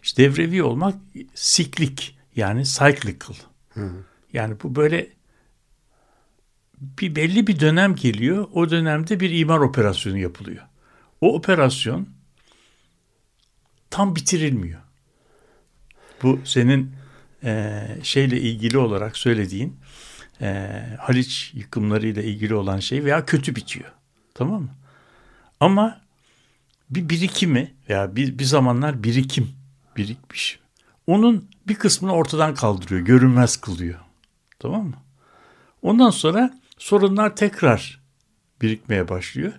İşte 0.02 0.23
devrevi 0.23 0.62
olmak 0.62 0.95
siklik 1.35 2.19
yani 2.37 2.64
cyclical. 2.64 3.35
Hı. 3.69 3.90
Yani 4.33 4.57
bu 4.62 4.75
böyle 4.75 5.09
bir 6.81 7.16
belli 7.16 7.47
bir 7.47 7.61
dönem 7.61 7.95
geliyor. 7.95 8.49
O 8.52 8.71
dönemde 8.71 9.21
bir 9.21 9.31
imar 9.31 9.59
operasyonu 9.59 10.19
yapılıyor. 10.19 10.62
O 11.21 11.35
operasyon 11.35 12.09
tam 13.90 14.16
bitirilmiyor. 14.16 14.81
Bu 16.23 16.40
senin 16.45 16.93
e, 17.45 17.83
şeyle 18.02 18.40
ilgili 18.40 18.78
olarak 18.78 19.16
söylediğin 19.16 19.76
e, 20.40 20.81
Haliç 21.00 21.52
yıkımlarıyla 21.55 22.23
ilgili 22.23 22.55
olan 22.55 22.81
şey 22.81 23.05
veya 23.05 23.25
kötü 23.25 23.57
bitiyor. 23.57 23.93
Tamam 24.35 24.62
mı? 24.62 24.71
Ama 25.61 26.00
bir 26.90 27.09
birikimi 27.09 27.75
veya 27.88 28.16
bir, 28.16 28.38
bir 28.38 28.45
zamanlar 28.45 29.02
birikim 29.02 29.49
birikmiş. 29.97 30.59
Onun 31.07 31.50
bir 31.69 31.75
kısmını 31.75 32.12
ortadan 32.12 32.55
kaldırıyor, 32.55 33.00
görünmez 33.00 33.57
kılıyor. 33.57 34.00
Tamam 34.59 34.87
mı? 34.87 34.97
Ondan 35.83 36.11
sonra 36.11 36.61
sorunlar 36.78 37.37
tekrar 37.37 38.00
birikmeye 38.62 39.09
başlıyor. 39.09 39.52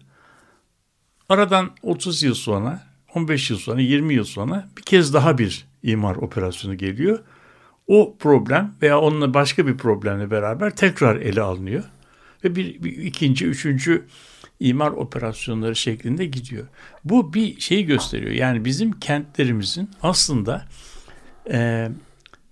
Aradan 1.30 1.72
30 1.82 2.24
yıl 2.24 2.34
sonra, 2.34 2.87
15 3.16 3.50
yıl 3.50 3.58
sonra, 3.58 3.82
20 3.82 4.14
yıl 4.14 4.24
sonra 4.24 4.70
bir 4.78 4.82
kez 4.82 5.14
daha 5.14 5.38
bir 5.38 5.66
imar 5.84 6.16
operasyonu 6.16 6.78
geliyor. 6.78 7.20
O 7.88 8.16
problem 8.20 8.76
veya 8.82 9.00
onunla 9.00 9.34
başka 9.34 9.68
bir 9.68 9.78
problemle 9.78 10.32
beraber 10.32 10.76
tekrar 10.76 11.16
ele 11.16 11.42
alınıyor. 11.42 11.84
Ve 12.44 12.56
bir, 12.56 12.84
bir 12.84 12.98
ikinci, 12.98 13.46
üçüncü 13.46 14.06
imar 14.60 14.92
operasyonları 14.92 15.76
şeklinde 15.76 16.26
gidiyor. 16.26 16.68
Bu 17.04 17.34
bir 17.34 17.60
şeyi 17.60 17.86
gösteriyor. 17.86 18.32
Yani 18.32 18.66
bizim 18.66 19.00
kentlerimizin 19.00 19.90
aslında 20.04 20.66
e, 21.52 21.90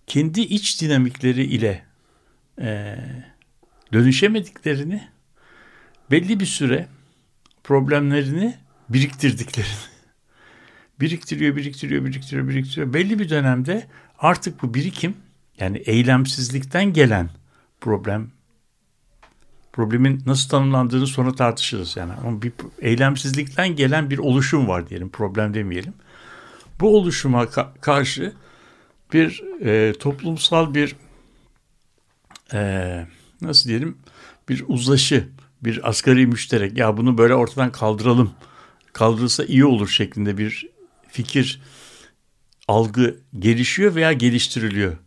kendi 0.08 0.42
iç 0.42 0.82
dinamikleri 0.82 1.44
ile 1.44 1.86
e, 2.62 2.98
dönüşemediklerini 3.94 5.08
belli 6.12 6.40
bir 6.40 6.46
süre 6.46 6.88
problemlerini 7.64 8.56
biriktirdiklerini 8.90 9.95
biriktiriyor, 11.00 11.56
biriktiriyor, 11.56 12.06
biriktiriyor, 12.06 12.48
biriktiriyor. 12.48 12.94
Belli 12.94 13.20
bir 13.20 13.30
dönemde 13.30 13.88
artık 14.20 14.64
bu 14.64 14.74
birikim 14.74 15.18
yani 15.60 15.78
eylemsizlikten 15.78 16.94
gelen 16.94 17.30
problem 17.82 18.32
problemin 19.74 20.24
nasıl 20.26 20.50
tanımlandığını 20.50 21.08
sonra 21.08 21.36
tartışırız 21.36 21.98
yani. 21.98 22.14
Ama 22.14 22.42
bir 22.42 22.54
eylemsizlikten 22.80 23.76
gelen 23.76 24.10
bir 24.10 24.18
oluşum 24.18 24.68
var 24.68 24.90
diyelim. 24.90 25.10
Problem 25.10 25.54
demeyelim. 25.54 25.94
Bu 26.80 26.98
oluşuma 26.98 27.44
ka- 27.44 27.80
karşı 27.82 28.34
bir 29.14 29.44
e, 29.62 29.94
toplumsal 30.00 30.74
bir 30.74 30.96
e, 32.54 33.08
nasıl 33.42 33.70
diyelim 33.70 33.98
bir 34.50 34.64
uzlaşı, 34.68 35.28
bir 35.64 35.90
asgari 35.90 36.28
müşterek 36.28 36.78
ya 36.78 36.98
bunu 36.98 37.18
böyle 37.18 37.36
ortadan 37.36 37.72
kaldıralım, 37.72 38.32
kaldırılsa 38.94 39.46
iyi 39.46 39.66
olur 39.66 39.88
şeklinde 39.88 40.38
bir 40.38 40.75
fikir, 41.16 41.62
algı 42.68 43.20
gelişiyor 43.40 43.96
veya 43.96 44.14
geliştiriliyor 44.14 44.98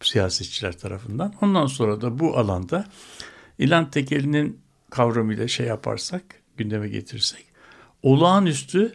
siyasetçiler 0.00 0.78
tarafından. 0.78 1.34
Ondan 1.40 1.66
sonra 1.66 2.00
da 2.00 2.18
bu 2.18 2.38
alanda 2.38 2.86
İlhan 3.58 3.90
Tekeli'nin 3.90 4.60
kavramıyla 4.90 5.48
şey 5.48 5.66
yaparsak, 5.66 6.22
gündeme 6.56 6.88
getirirsek, 6.88 7.44
olağanüstü 8.02 8.92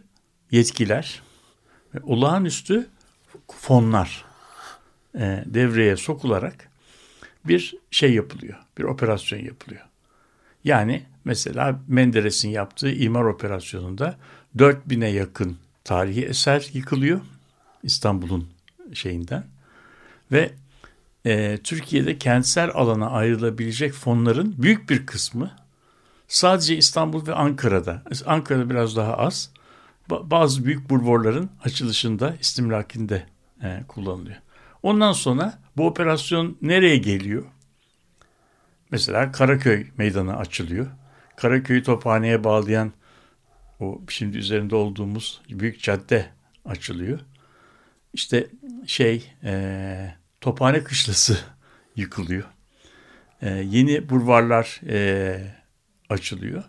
yetkiler 0.52 1.22
ve 1.96 2.00
olağanüstü 2.04 2.90
fonlar 3.60 4.26
e, 5.16 5.44
devreye 5.46 5.98
sokularak 5.98 6.70
bir 7.46 7.76
şey 7.92 8.14
yapılıyor, 8.14 8.58
bir 8.78 8.84
operasyon 8.84 9.40
yapılıyor. 9.40 9.86
Yani 10.64 11.04
mesela 11.26 11.80
Menderes'in 11.88 12.50
yaptığı 12.50 12.92
imar 12.92 13.24
operasyonunda 13.24 14.18
4000'e 14.58 15.10
yakın 15.10 15.58
tarihi 15.84 16.26
eser 16.26 16.70
yıkılıyor 16.74 17.22
İstanbul'un 17.84 18.50
şeyinden 18.94 19.44
ve 20.32 20.52
e, 21.26 21.58
Türkiye'de 21.64 22.18
kentsel 22.18 22.72
alana 22.74 23.10
ayrılabilecek 23.10 23.94
fonların 23.94 24.56
büyük 24.58 24.90
bir 24.90 25.06
kısmı 25.06 25.52
sadece 26.28 26.78
İstanbul 26.78 27.28
ve 27.28 27.34
Ankara'da. 27.34 28.04
Ankara'da 28.26 28.70
biraz 28.70 28.96
daha 28.96 29.14
az. 29.14 29.50
Bazı 30.10 30.66
büyük 30.66 30.90
bulvarların 30.90 31.50
açılışında, 31.64 32.36
istimlakinde 32.40 33.26
e, 33.64 33.84
kullanılıyor. 33.88 34.38
Ondan 34.84 35.12
sonra 35.12 35.60
bu 35.78 35.88
operasyon 35.88 36.58
nereye 36.62 36.98
geliyor? 36.98 37.44
Mesela 38.92 39.32
Karaköy 39.32 39.88
meydanı 39.98 40.38
açılıyor. 40.38 40.88
Karaköy'ü 41.36 41.84
Tophane'ye 41.84 42.44
bağlayan 42.44 42.92
o 43.82 44.02
şimdi 44.10 44.38
üzerinde 44.38 44.76
olduğumuz 44.76 45.42
büyük 45.50 45.82
cadde 45.82 46.30
açılıyor. 46.66 47.20
İşte 48.14 48.48
şey 48.86 49.32
e, 49.44 50.16
Tophane 50.42 50.84
Kışlası 50.84 51.38
yıkılıyor. 51.96 52.44
E, 53.42 53.50
yeni 53.50 54.10
bulvarlar 54.10 54.82
e, 54.88 55.38
açılıyor. 56.10 56.64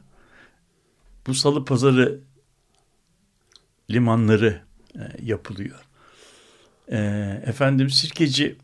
Bu 1.27 1.35
salı 1.35 1.65
pazarı 1.65 2.21
limanları 3.91 4.63
e, 4.95 5.01
yapılıyor. 5.23 5.81
E, 6.89 6.99
efendim 7.47 7.91
Sirkeci 7.91 8.57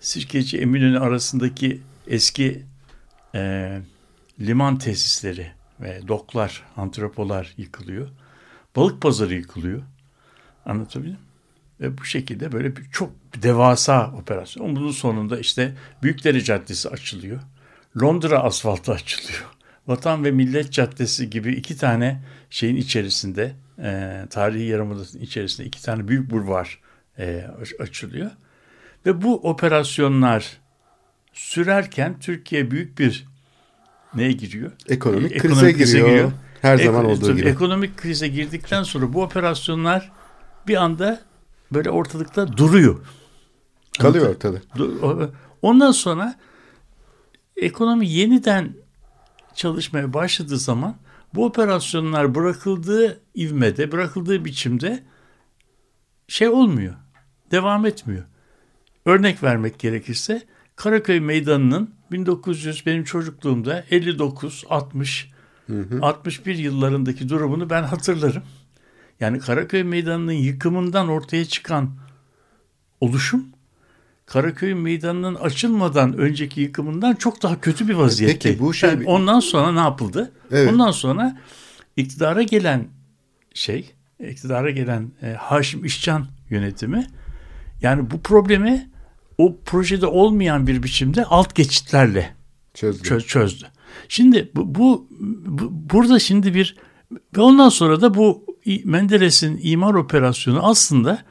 Sirkeci 0.00 0.58
Eminönü 0.58 0.98
arasındaki 0.98 1.82
eski 2.06 2.62
e, 3.34 3.80
liman 4.40 4.78
tesisleri 4.78 5.52
ve 5.80 6.08
doklar, 6.08 6.62
antropolar 6.76 7.54
yıkılıyor. 7.56 8.08
Balık 8.76 9.02
pazarı 9.02 9.34
yıkılıyor. 9.34 9.82
Anlatabildim 10.66 11.18
Ve 11.80 11.98
bu 11.98 12.04
şekilde 12.04 12.52
böyle 12.52 12.76
bir 12.76 12.84
çok 12.90 13.10
devasa 13.42 14.12
operasyon. 14.12 14.76
Bunun 14.76 14.90
sonunda 14.90 15.38
işte 15.38 15.74
Büyükdere 16.02 16.40
Caddesi 16.40 16.88
açılıyor. 16.88 17.40
Londra 18.02 18.42
asfaltı 18.42 18.92
açılıyor. 18.92 19.44
Vatan 19.86 20.24
ve 20.24 20.30
Millet 20.30 20.72
Caddesi 20.72 21.30
gibi 21.30 21.52
iki 21.52 21.76
tane 21.76 22.22
şeyin 22.50 22.76
içerisinde, 22.76 23.52
e, 23.82 24.22
tarihi 24.30 24.64
yarımadasının 24.64 25.22
içerisinde 25.22 25.66
iki 25.66 25.82
tane 25.82 26.08
büyük 26.08 26.30
bulvar 26.30 26.80
e, 27.18 27.46
açılıyor. 27.80 28.30
Ve 29.06 29.22
bu 29.22 29.50
operasyonlar 29.50 30.58
sürerken 31.32 32.20
Türkiye 32.20 32.70
büyük 32.70 32.98
bir 32.98 33.26
neye 34.16 34.32
giriyor? 34.32 34.72
Ekonomik, 34.88 35.32
e, 35.32 35.38
krize, 35.38 35.54
krize 35.54 35.72
giriyor. 35.72 36.08
giriyor. 36.08 36.32
Her 36.62 36.74
Ek, 36.74 36.84
zaman 36.84 37.04
olduğu 37.04 37.36
gibi. 37.36 37.48
Ekonomik 37.48 37.96
krize 37.96 38.28
girdikten 38.28 38.82
sonra 38.82 39.12
bu 39.12 39.22
operasyonlar 39.22 40.12
bir 40.68 40.76
anda 40.76 41.20
böyle 41.72 41.90
ortalıkta 41.90 42.56
duruyor. 42.56 43.00
Kalıyor 43.98 44.28
ortada. 44.28 44.60
Ondan 45.62 45.90
sonra 45.90 46.34
ekonomi 47.56 48.08
yeniden 48.08 48.72
çalışmaya 49.54 50.14
başladığı 50.14 50.58
zaman 50.58 50.96
bu 51.34 51.44
operasyonlar 51.44 52.34
bırakıldığı 52.34 53.20
ivmede, 53.36 53.92
bırakıldığı 53.92 54.44
biçimde 54.44 55.02
şey 56.28 56.48
olmuyor. 56.48 56.94
Devam 57.50 57.86
etmiyor. 57.86 58.24
Örnek 59.06 59.42
vermek 59.42 59.78
gerekirse 59.78 60.42
Karaköy 60.76 61.20
Meydanı'nın 61.20 61.94
1900 62.14 62.86
benim 62.86 63.04
çocukluğumda 63.04 63.84
59, 63.90 64.64
60, 64.68 65.30
hı 65.66 65.80
hı. 65.80 65.98
61 66.02 66.54
yıllarındaki 66.54 67.28
durumunu 67.28 67.70
ben 67.70 67.82
hatırlarım. 67.82 68.42
Yani 69.20 69.38
Karaköy 69.38 69.82
Meydanı'nın 69.82 70.32
yıkımından 70.32 71.08
ortaya 71.08 71.44
çıkan 71.44 71.90
oluşum 73.00 73.46
Karaköy 74.26 74.74
Meydanı'nın 74.74 75.34
açılmadan 75.34 76.16
önceki 76.18 76.60
yıkımından 76.60 77.14
çok 77.14 77.42
daha 77.42 77.60
kötü 77.60 77.88
bir 77.88 77.94
vaziyette. 77.94 78.48
Peki 78.48 78.60
bu 78.60 78.74
şey... 78.74 78.90
Yani 78.90 79.04
ondan 79.06 79.40
sonra 79.40 79.72
ne 79.72 79.78
yapıldı? 79.78 80.32
Evet. 80.50 80.72
Ondan 80.72 80.90
sonra 80.90 81.38
iktidara 81.96 82.42
gelen 82.42 82.88
şey, 83.54 83.94
iktidara 84.20 84.70
gelen 84.70 85.10
e, 85.22 85.32
Haşim 85.32 85.84
İşcan 85.84 86.26
yönetimi 86.50 87.06
yani 87.82 88.10
bu 88.10 88.20
problemi 88.20 88.90
o 89.38 89.56
projede 89.64 90.06
olmayan 90.06 90.66
bir 90.66 90.82
biçimde 90.82 91.24
alt 91.24 91.54
geçitlerle 91.54 92.34
çözdü. 92.74 93.02
Çöz, 93.02 93.26
çözdü. 93.26 93.64
Şimdi 94.08 94.50
bu, 94.54 94.74
bu, 94.74 95.08
bu 95.46 95.70
burada 95.90 96.18
şimdi 96.18 96.54
bir 96.54 96.76
ve 97.36 97.40
ondan 97.40 97.68
sonra 97.68 98.00
da 98.00 98.14
bu 98.14 98.44
Menderes'in 98.84 99.60
imar 99.62 99.94
operasyonu 99.94 100.66
aslında 100.66 101.22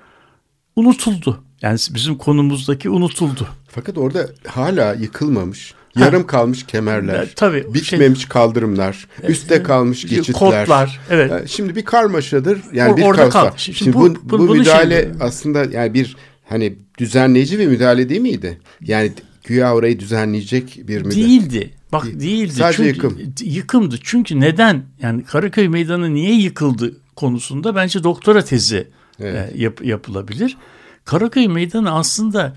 unutuldu. 0.75 1.43
Yani 1.61 1.79
bizim 1.89 2.17
konumuzdaki 2.17 2.89
unutuldu. 2.89 3.47
Fakat 3.67 3.97
orada 3.97 4.29
hala 4.47 4.93
yıkılmamış, 4.93 5.73
ha. 5.93 6.05
yarım 6.05 6.27
kalmış 6.27 6.65
kemerler, 6.65 7.19
ya, 7.19 7.25
tabii, 7.35 7.73
bitmemiş 7.73 8.19
şey, 8.19 8.29
kaldırımlar, 8.29 9.07
e, 9.23 9.27
üstte 9.27 9.55
e, 9.55 9.63
kalmış 9.63 10.07
geçitler. 10.07 10.65
Kodlar, 10.65 10.99
evet. 11.09 11.49
Şimdi 11.49 11.75
bir 11.75 11.85
karmaşadır. 11.85 12.61
Yani 12.73 12.93
o, 12.93 12.97
bir 12.97 13.03
orada 13.03 13.29
kal. 13.29 13.51
Şimdi, 13.57 13.77
Şimdi 13.77 13.93
bu, 13.93 14.15
bu, 14.23 14.39
bu 14.39 14.55
müdahale 14.55 15.01
şimdi... 15.01 15.23
aslında 15.23 15.63
yani 15.63 15.93
bir 15.93 16.15
hani 16.49 16.75
düzenleyici 16.97 17.59
bir 17.59 17.67
müdahale 17.67 18.09
değil 18.09 18.21
miydi? 18.21 18.59
Yani 18.81 19.11
güya 19.43 19.75
orayı 19.75 19.99
düzenleyecek 19.99 20.81
bir 20.87 20.97
müdahale. 20.97 21.15
Değildi. 21.15 21.73
Bak 21.91 22.05
değildi. 22.05 22.53
Sadece 22.53 22.77
Çünkü, 22.77 22.89
yıkım. 22.89 23.33
Yıkımdı. 23.43 23.95
Çünkü 24.03 24.39
neden? 24.39 24.83
Yani 25.01 25.23
Karaköy 25.23 25.67
Meydanı 25.67 26.13
niye 26.13 26.35
yıkıldı 26.35 27.01
konusunda 27.15 27.75
bence 27.75 28.03
doktora 28.03 28.45
tezi 28.45 28.87
evet. 29.19 29.55
e, 29.55 29.63
yap, 29.63 29.85
yapılabilir. 29.85 30.57
Karaköy 31.05 31.47
Meydanı 31.47 31.91
aslında 31.91 32.55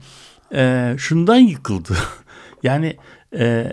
e, 0.54 0.94
şundan 0.98 1.38
yıkıldı. 1.38 1.96
yani 2.62 2.96
e, 3.38 3.72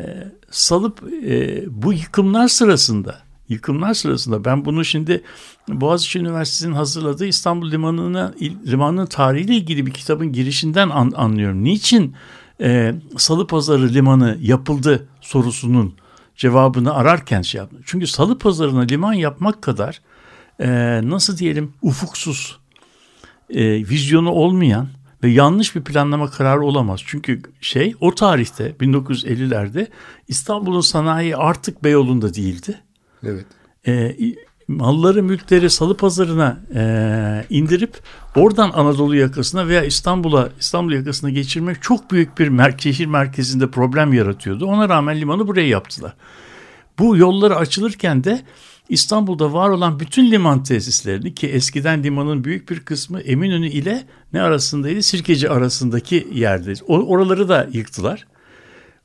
salıp 0.51 1.03
e, 1.27 1.63
bu 1.67 1.93
yıkımlar 1.93 2.47
sırasında 2.47 3.19
yıkımlar 3.53 3.93
sırasında 3.93 4.45
ben 4.45 4.65
bunu 4.65 4.85
şimdi 4.85 5.23
Boğaziçi 5.67 6.19
Üniversitesi'nin 6.19 6.73
hazırladığı 6.73 7.25
İstanbul 7.25 7.71
Limanı'na 7.71 8.33
limanının 8.67 9.05
tarihiyle 9.05 9.55
ilgili 9.55 9.85
bir 9.85 9.91
kitabın 9.91 10.33
girişinden 10.33 10.89
an, 10.89 11.11
anlıyorum. 11.15 11.63
Niçin 11.63 12.15
e, 12.61 12.95
Salı 13.17 13.47
Pazarı 13.47 13.93
Limanı 13.93 14.37
yapıldı 14.41 15.07
sorusunun 15.21 15.93
cevabını 16.35 16.93
ararken 16.93 17.41
şey 17.41 17.59
yaptım. 17.59 17.79
Çünkü 17.85 18.07
Salı 18.07 18.39
Pazarı'na 18.39 18.81
liman 18.81 19.13
yapmak 19.13 19.61
kadar 19.61 20.01
e, 20.59 20.69
nasıl 21.03 21.37
diyelim 21.37 21.73
ufuksuz, 21.81 22.59
e, 23.49 23.89
vizyonu 23.89 24.29
olmayan 24.29 24.87
ve 25.23 25.29
yanlış 25.29 25.75
bir 25.75 25.83
planlama 25.83 26.29
kararı 26.29 26.65
olamaz. 26.65 27.01
Çünkü 27.05 27.41
şey 27.61 27.95
o 27.99 28.15
tarihte 28.15 28.69
1950'lerde 28.79 29.87
İstanbul'un 30.27 30.81
sanayi 30.81 31.37
artık 31.37 31.83
Beyoğlu'nda 31.83 32.33
değildi. 32.33 32.81
Evet. 33.23 33.45
E, 33.87 34.15
malları 34.67 35.23
mülkleri 35.23 35.69
salı 35.69 35.97
pazarına 35.97 36.57
e, 36.75 37.45
indirip 37.49 37.93
oradan 38.35 38.71
Anadolu 38.73 39.15
yakasına 39.15 39.67
veya 39.67 39.83
İstanbul'a 39.83 40.49
İstanbul 40.59 40.91
yakasına 40.91 41.29
geçirmek 41.29 41.81
çok 41.81 42.11
büyük 42.11 42.39
bir 42.39 42.47
mer 42.47 42.75
şehir 42.77 43.05
merkezinde 43.05 43.71
problem 43.71 44.13
yaratıyordu. 44.13 44.65
Ona 44.65 44.89
rağmen 44.89 45.21
limanı 45.21 45.47
buraya 45.47 45.67
yaptılar. 45.67 46.13
Bu 46.99 47.17
yolları 47.17 47.55
açılırken 47.55 48.23
de 48.23 48.41
İstanbul'da 48.89 49.53
var 49.53 49.69
olan 49.69 49.99
bütün 49.99 50.31
liman 50.31 50.63
tesislerini 50.63 51.35
ki 51.35 51.47
eskiden 51.47 52.03
limanın 52.03 52.43
büyük 52.43 52.69
bir 52.69 52.79
kısmı 52.79 53.19
Eminönü 53.21 53.67
ile 53.67 54.03
ne 54.33 54.41
arasındaydı? 54.41 55.03
Sirkeci 55.03 55.49
arasındaki 55.49 56.27
yerde. 56.33 56.73
Oraları 56.87 57.49
da 57.49 57.69
yıktılar. 57.71 58.25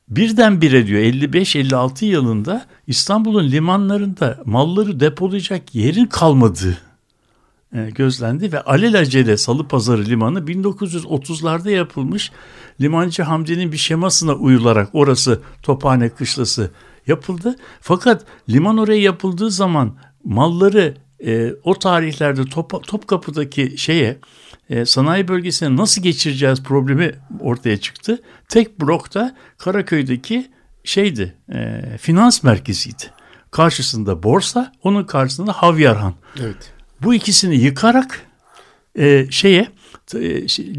Birdenbire 0.09 0.87
diyor 0.87 1.01
55-56 1.01 2.05
yılında 2.05 2.65
İstanbul'un 2.87 3.51
limanlarında 3.51 4.39
malları 4.45 4.99
depolayacak 4.99 5.75
yerin 5.75 6.05
kalmadığı 6.05 6.77
e, 7.73 7.89
gözlendi 7.89 8.51
ve 8.51 8.61
alelacele 8.61 9.37
Salı 9.37 9.67
Pazarı 9.67 10.05
Limanı 10.05 10.39
1930'larda 10.39 11.71
yapılmış 11.71 12.31
Limancı 12.81 13.23
Hamdi'nin 13.23 13.71
bir 13.71 13.77
şemasına 13.77 14.33
uyularak 14.33 14.89
orası 14.93 15.41
Tophane 15.63 16.09
Kışlası 16.09 16.71
yapıldı. 17.07 17.55
Fakat 17.81 18.25
liman 18.49 18.77
oraya 18.77 19.01
yapıldığı 19.01 19.51
zaman 19.51 19.95
malları 20.23 20.95
e, 21.25 21.53
o 21.63 21.79
tarihlerde 21.79 22.45
Top, 22.45 22.83
Topkapı'daki 22.87 23.77
şeye 23.77 24.17
e, 24.69 24.85
sanayi 24.85 25.27
bölgesine 25.27 25.75
nasıl 25.75 26.01
geçireceğiz 26.01 26.63
problemi 26.63 27.11
ortaya 27.39 27.77
çıktı. 27.77 28.21
Tek 28.49 28.81
blokta 28.81 29.35
Karaköy'deki 29.57 30.47
şeydi 30.83 31.35
e, 31.53 31.81
finans 31.97 32.43
merkeziydi. 32.43 33.03
Karşısında 33.51 34.23
borsa, 34.23 34.71
onun 34.83 35.03
karşısında 35.03 35.53
Havyarhan. 35.53 36.13
Evet. 36.39 36.73
Bu 37.01 37.13
ikisini 37.13 37.55
yıkarak 37.55 38.21
e, 38.95 39.31
şeye 39.31 39.67
e, 40.15 40.19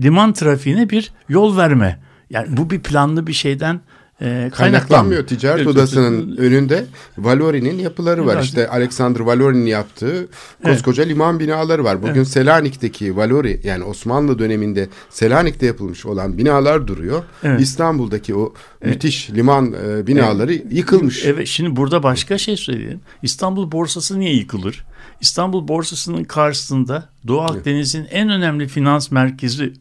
liman 0.03 0.33
trafiğine 0.33 0.91
bir 0.91 1.13
yol 1.29 1.57
verme. 1.57 2.01
Yani 2.31 2.57
bu 2.57 2.71
bir 2.71 2.81
planlı 2.81 3.27
bir 3.27 3.33
şeyden 3.33 3.81
e, 4.23 4.51
Kaynaklanmıyor. 4.55 5.27
Ticaret 5.27 5.57
Evet, 5.57 5.67
Odası'nın 5.67 6.37
önünde 6.37 6.85
Valori'nin 7.19 7.79
yapıları 7.79 8.27
var. 8.27 8.35
Evet. 8.35 8.45
İşte 8.45 8.69
Alexander 8.69 9.21
Valori'nin 9.21 9.67
yaptığı 9.67 10.29
koskoca 10.65 11.05
liman 11.05 11.41
binaları 11.41 11.85
var. 11.85 12.03
Bugün 12.03 12.23
Selanik'teki 12.23 13.17
Valori 13.17 13.61
yani 13.65 13.85
Osmanlı 13.85 14.39
döneminde 14.39 14.89
Selanik'te 15.11 15.67
yapılmış 15.67 16.07
olan 16.07 16.39
binalar 16.39 16.87
duruyor. 16.87 17.23
Evet. 17.43 17.61
İstanbul'daki 17.61 18.35
o 18.35 18.55
müthiş 18.85 19.31
liman 19.31 19.73
e, 19.73 20.07
binaları 20.07 20.53
yıkılmış. 20.71 21.25
Evet 21.25 21.47
şimdi 21.47 21.77
burada 21.77 22.03
başka 22.03 22.39
şey 22.39 22.57
söyleyeyim. 22.57 23.01
İstanbul 23.23 23.73
borsası 23.73 24.21
niye 24.21 24.35
yıkılır? 24.35 24.85
İstanbul 25.21 25.69
borsasının 25.69 26.25
karşısında 26.25 27.09
Doğu 27.27 27.41
Akdeniz'in 27.41 28.07
en 28.11 28.31
önemli 28.31 28.69
finans 28.69 29.11
merkezi 29.11 29.73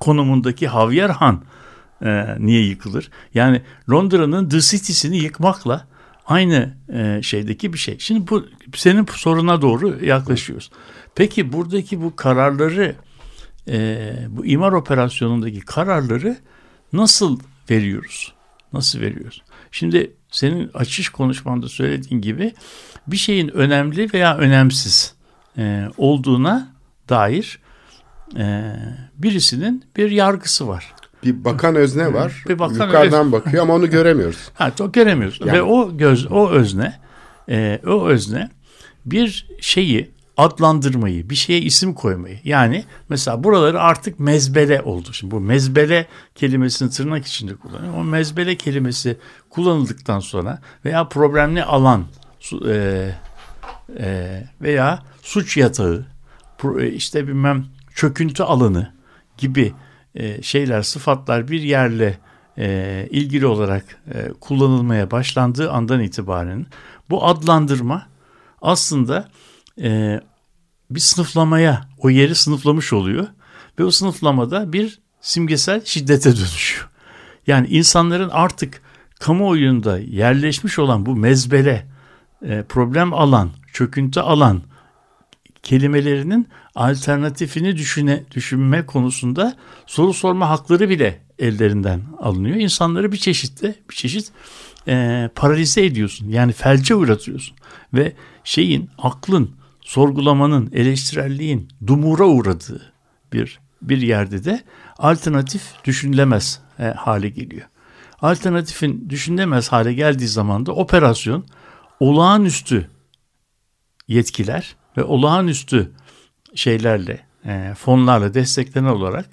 konumundaki 0.00 0.68
Havierhan 0.68 1.42
e, 2.04 2.36
niye 2.38 2.66
yıkılır? 2.66 3.10
Yani 3.34 3.62
Londra'nın 3.90 4.48
The 4.48 4.60
City'sini 4.60 5.18
yıkmakla 5.18 5.86
aynı 6.26 6.74
e, 6.92 7.22
şeydeki 7.22 7.72
bir 7.72 7.78
şey. 7.78 7.98
Şimdi 7.98 8.28
bu 8.28 8.46
senin 8.74 9.06
soruna 9.12 9.62
doğru 9.62 10.04
yaklaşıyoruz. 10.04 10.70
Peki 11.14 11.52
buradaki 11.52 12.02
bu 12.02 12.16
kararları 12.16 12.96
e, 13.68 14.12
bu 14.28 14.46
imar 14.46 14.72
operasyonundaki 14.72 15.60
kararları 15.60 16.36
nasıl 16.92 17.40
veriyoruz? 17.70 18.34
Nasıl 18.72 19.00
veriyoruz? 19.00 19.42
Şimdi 19.70 20.12
senin 20.30 20.70
açış 20.74 21.08
konuşmanda 21.08 21.68
söylediğin 21.68 22.20
gibi 22.20 22.52
bir 23.06 23.16
şeyin 23.16 23.48
önemli 23.48 24.12
veya 24.12 24.36
önemsiz 24.36 25.14
e, 25.58 25.88
olduğuna 25.96 26.74
dair 27.08 27.58
e, 28.36 28.74
birisinin 29.14 29.84
bir 29.96 30.10
yargısı 30.10 30.68
var. 30.68 30.94
Bir 31.24 31.44
bakan 31.44 31.74
özne 31.74 32.12
var. 32.14 32.44
Bir 32.48 32.58
bakan 32.58 32.86
Yukarıdan 32.86 33.32
bakıyor 33.32 33.62
ama 33.62 33.74
onu 33.74 33.90
göremiyoruz. 33.90 34.48
Ha, 34.54 34.72
o 34.80 34.92
göremiyorsun. 34.92 35.46
Yani- 35.46 35.58
Ve 35.58 35.62
o 35.62 35.96
göz, 35.96 36.26
o 36.32 36.50
özne, 36.50 37.00
e, 37.48 37.80
o 37.86 38.06
özne 38.08 38.50
bir 39.06 39.46
şeyi 39.60 40.10
adlandırmayı, 40.36 41.30
bir 41.30 41.34
şeye 41.34 41.60
isim 41.60 41.94
koymayı. 41.94 42.38
Yani 42.44 42.84
mesela 43.08 43.44
buraları 43.44 43.80
artık 43.80 44.20
mezbele 44.20 44.82
oldu. 44.82 45.12
Şimdi 45.12 45.30
bu 45.30 45.40
mezbele 45.40 46.06
kelimesini 46.34 46.90
tırnak 46.90 47.26
içinde 47.26 47.54
kullanıyor. 47.54 47.94
O 47.96 48.04
mezbele 48.04 48.56
kelimesi 48.56 49.16
kullanıldıktan 49.50 50.20
sonra 50.20 50.58
veya 50.84 51.08
problemli 51.08 51.64
alan 51.64 52.04
e, 52.68 53.10
e, 53.98 54.42
veya 54.62 55.02
suç 55.22 55.56
yatağı, 55.56 56.06
e, 56.80 56.86
işte 56.88 57.26
bilmem 57.28 57.66
çöküntü 57.94 58.42
alanı 58.42 58.92
gibi 59.38 59.72
e, 60.14 60.42
şeyler, 60.42 60.82
sıfatlar 60.82 61.48
bir 61.48 61.62
yerle 61.62 62.18
e, 62.58 63.08
ilgili 63.10 63.46
olarak 63.46 63.84
e, 64.14 64.28
kullanılmaya 64.40 65.10
başlandığı 65.10 65.72
andan 65.72 66.00
itibaren 66.00 66.66
bu 67.10 67.26
adlandırma 67.26 68.06
aslında 68.62 69.28
bir 70.90 71.00
sınıflamaya 71.00 71.88
o 71.98 72.10
yeri 72.10 72.34
sınıflamış 72.34 72.92
oluyor 72.92 73.26
ve 73.78 73.84
o 73.84 73.90
sınıflamada 73.90 74.72
bir 74.72 75.00
simgesel 75.20 75.84
şiddete 75.84 76.36
dönüşüyor. 76.36 76.88
Yani 77.46 77.66
insanların 77.66 78.28
artık 78.28 78.82
kamuoyunda 79.20 79.98
yerleşmiş 79.98 80.78
olan 80.78 81.06
bu 81.06 81.16
mezbele, 81.16 81.86
problem 82.68 83.14
alan, 83.14 83.50
çöküntü 83.72 84.20
alan 84.20 84.62
kelimelerinin 85.62 86.48
alternatifini 86.74 87.76
düşüne, 87.76 88.24
düşünme 88.30 88.86
konusunda 88.86 89.56
soru 89.86 90.12
sorma 90.12 90.48
hakları 90.48 90.88
bile 90.88 91.20
ellerinden 91.38 92.00
alınıyor. 92.18 92.56
İnsanları 92.56 93.12
bir 93.12 93.16
çeşitte 93.16 93.74
bir 93.90 93.94
çeşit 93.94 94.32
e, 94.88 95.28
paralize 95.34 95.84
ediyorsun. 95.84 96.28
Yani 96.28 96.52
felce 96.52 96.94
uğratıyorsun. 96.94 97.56
Ve 97.94 98.12
şeyin, 98.44 98.90
aklın, 98.98 99.50
sorgulamanın, 99.80 100.70
eleştirelliğin 100.72 101.68
dumura 101.86 102.24
uğradığı 102.24 102.92
bir 103.32 103.60
bir 103.82 104.00
yerde 104.00 104.44
de 104.44 104.62
alternatif 104.98 105.62
düşünülemez 105.84 106.60
e, 106.78 106.84
hale 106.84 107.28
geliyor. 107.28 107.66
Alternatifin 108.22 109.06
düşünülemez 109.10 109.68
hale 109.68 109.92
geldiği 109.92 110.28
zaman 110.28 110.66
da 110.66 110.72
operasyon 110.72 111.44
olağanüstü 112.00 112.90
yetkiler 114.08 114.76
ve 114.98 115.04
olağanüstü 115.04 115.92
şeylerle, 116.54 117.26
e, 117.44 117.74
fonlarla 117.78 118.34
desteklenen 118.34 118.88
olarak 118.88 119.30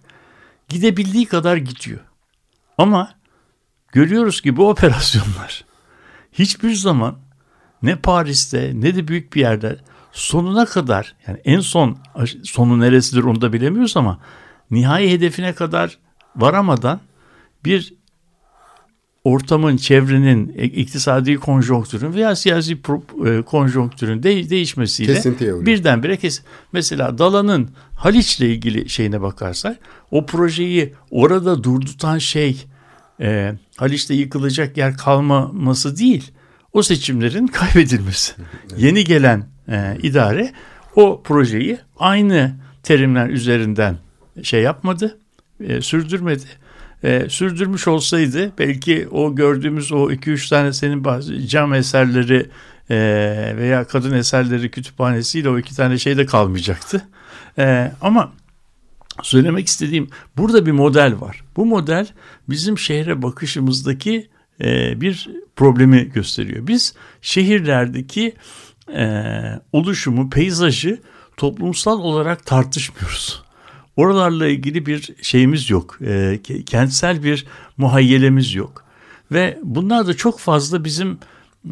gidebildiği 0.70 1.26
kadar 1.26 1.58
gidiyor. 1.58 2.00
Ama 2.78 3.12
görüyoruz 3.88 4.42
ki 4.42 4.58
bu 4.58 4.70
operasyonlar 4.70 5.66
hiçbir 6.34 6.74
zaman 6.74 7.18
ne 7.82 7.96
Paris'te 7.96 8.72
ne 8.74 8.96
de 8.96 9.08
büyük 9.08 9.34
bir 9.34 9.42
yerde 9.42 9.80
sonuna 10.12 10.66
kadar 10.66 11.16
yani 11.28 11.42
en 11.46 11.60
son 11.60 11.98
sonu 12.44 12.80
neresidir 12.80 13.24
onu 13.24 13.42
da 13.42 13.54
bilemiyoruz 13.54 13.98
ama 13.98 14.20
nihai 14.72 15.12
hedefine 15.12 15.54
kadar 15.54 15.98
varamadan 16.36 17.00
bir 17.66 17.94
ortamın, 19.26 19.78
çevrenin, 19.78 20.54
e, 20.58 20.64
iktisadi 20.64 21.36
konjonktürün 21.36 22.14
veya 22.14 22.36
siyasi 22.36 22.78
e, 23.26 23.42
konjonktürün 23.42 24.24
de- 24.24 24.50
değişmesiyle 24.50 25.14
Kesintiye 25.14 25.66
birdenbire 25.66 26.18
kes. 26.18 26.42
Mesela 26.72 27.18
Dalan'ın 27.18 27.70
Haliç'le 27.96 28.40
ilgili 28.40 28.90
şeyine 28.90 29.22
bakarsak 29.22 29.78
o 30.12 30.26
projeyi 30.26 30.94
orada 31.12 31.64
durdutan 31.64 32.18
şey 32.18 32.66
e, 33.22 33.54
Haliç'te 33.78 34.14
yıkılacak 34.14 34.78
yer 34.78 34.98
kalmaması 34.98 35.98
değil. 35.98 36.32
O 36.74 36.84
seçimlerin 36.84 37.48
kaybedilmesi. 37.60 38.34
Yeni 38.78 39.04
gelen 39.04 39.48
e, 39.70 39.98
idare 40.04 40.52
o 40.96 41.22
projeyi 41.24 41.78
aynı 42.00 42.56
terimler 42.84 43.30
üzerinden 43.30 43.98
şey 44.44 44.62
yapmadı, 44.62 45.18
e, 45.60 45.82
sürdürmedi. 45.82 46.44
E, 47.06 47.30
sürdürmüş 47.30 47.88
olsaydı 47.88 48.52
belki 48.60 49.08
o 49.12 49.36
gördüğümüz 49.36 49.92
o 49.92 50.12
2-3 50.12 50.50
tane 50.50 50.74
senin 50.74 51.04
bazı 51.04 51.48
cam 51.48 51.74
eserleri 51.74 52.50
e, 52.90 52.98
veya 53.58 53.88
kadın 53.88 54.14
eserleri 54.14 54.72
kütüphanesiyle 54.72 55.50
o 55.50 55.60
iki 55.60 55.76
tane 55.76 55.98
şey 55.98 56.18
de 56.18 56.26
kalmayacaktı. 56.26 57.08
E, 57.58 57.92
ama 58.02 58.34
söylemek 59.24 59.68
istediğim 59.68 60.10
burada 60.38 60.66
bir 60.66 60.72
model 60.72 61.22
var. 61.22 61.44
Bu 61.56 61.66
model 61.66 62.08
bizim 62.50 62.78
şehre 62.78 63.22
bakışımızdaki 63.22 64.30
e, 64.62 65.02
bir 65.02 65.30
problemi 65.56 66.12
gösteriyor. 66.12 66.68
Biz 66.68 66.96
şehirlerdeki 67.22 68.36
e, 68.94 69.12
oluşumu, 69.72 70.30
peyzajı 70.30 71.02
toplumsal 71.38 72.00
olarak 72.00 72.46
tartışmıyoruz. 72.46 73.45
Oralarla 73.96 74.48
ilgili 74.48 74.86
bir 74.86 75.10
şeyimiz 75.22 75.70
yok. 75.70 75.98
E, 76.02 76.40
kentsel 76.66 77.24
bir 77.24 77.46
muhayyelemiz 77.78 78.56
yok. 78.56 78.84
Ve 79.32 79.60
bunlar 79.64 80.08
da 80.08 80.14
çok 80.14 80.40
fazla 80.40 80.84
bizim 80.84 81.18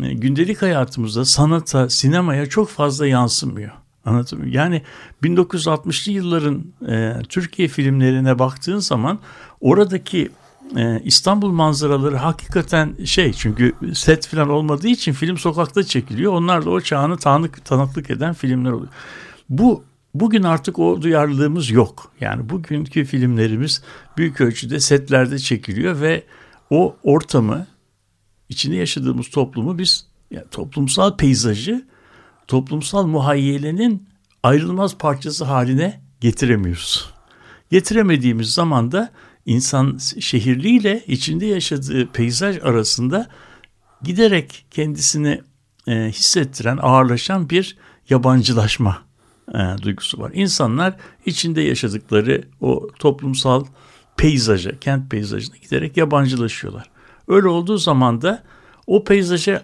e, 0.02 0.14
gündelik 0.14 0.62
hayatımızda 0.62 1.26
sanata, 1.26 1.90
sinemaya 1.90 2.46
çok 2.46 2.70
fazla 2.70 3.08
yansımıyor. 3.08 3.72
Muyum? 4.06 4.48
Yani 4.48 4.82
1960'lı 5.24 6.12
yılların 6.12 6.64
e, 6.90 7.14
Türkiye 7.30 7.68
filmlerine 7.68 8.40
baktığın 8.40 8.78
zaman 8.78 9.20
oradaki 9.62 10.30
e, 10.78 11.02
İstanbul 11.04 11.52
manzaraları 11.52 12.18
hakikaten 12.18 12.96
şey 13.06 13.34
çünkü 13.34 13.74
set 13.94 14.28
falan 14.28 14.50
olmadığı 14.50 14.88
için 14.88 15.14
film 15.14 15.38
sokakta 15.38 15.84
çekiliyor. 15.84 16.34
Onlar 16.34 16.66
da 16.66 16.70
o 16.70 16.82
çağını 16.82 17.18
tanık, 17.18 17.66
tanıklık 17.66 18.10
eden 18.10 18.34
filmler 18.34 18.72
oluyor. 18.72 18.92
Bu 19.50 19.84
Bugün 20.14 20.44
artık 20.44 20.80
o 20.80 21.02
duyarlılığımız 21.02 21.70
yok. 21.70 22.12
Yani 22.20 22.50
bugünkü 22.50 23.06
filmlerimiz 23.06 23.84
büyük 24.18 24.42
ölçüde 24.42 24.80
setlerde 24.80 25.40
çekiliyor 25.40 26.02
ve 26.02 26.24
o 26.70 26.96
ortamı, 27.04 27.68
içinde 28.50 28.76
yaşadığımız 28.76 29.30
toplumu 29.30 29.78
biz 29.78 30.08
yani 30.32 30.46
toplumsal 30.52 31.18
peyzajı, 31.18 31.88
toplumsal 32.48 33.06
muhayyelenin 33.06 34.10
ayrılmaz 34.44 34.98
parçası 34.98 35.46
haline 35.46 36.02
getiremiyoruz. 36.22 37.14
Getiremediğimiz 37.72 38.54
zaman 38.54 38.92
da 38.92 39.12
insan 39.46 39.98
şehirliyle 40.20 41.04
içinde 41.08 41.46
yaşadığı 41.46 42.12
peyzaj 42.12 42.58
arasında 42.64 43.28
giderek 44.04 44.66
kendisini 44.72 45.42
e, 45.88 45.94
hissettiren, 45.94 46.80
ağırlaşan 46.82 47.50
bir 47.50 47.78
yabancılaşma 48.10 49.13
e, 49.50 49.82
duygusu 49.82 50.20
var. 50.20 50.32
İnsanlar 50.34 50.96
içinde 51.26 51.62
yaşadıkları 51.62 52.44
o 52.62 52.88
toplumsal 53.00 53.66
peyzaja, 54.18 54.80
kent 54.80 55.12
peyzajına 55.12 55.58
giderek 55.58 55.98
yabancılaşıyorlar. 55.98 56.90
Öyle 57.28 57.48
olduğu 57.48 57.78
zaman 57.78 58.22
da 58.22 58.44
o 58.88 59.04
peyzaja 59.04 59.64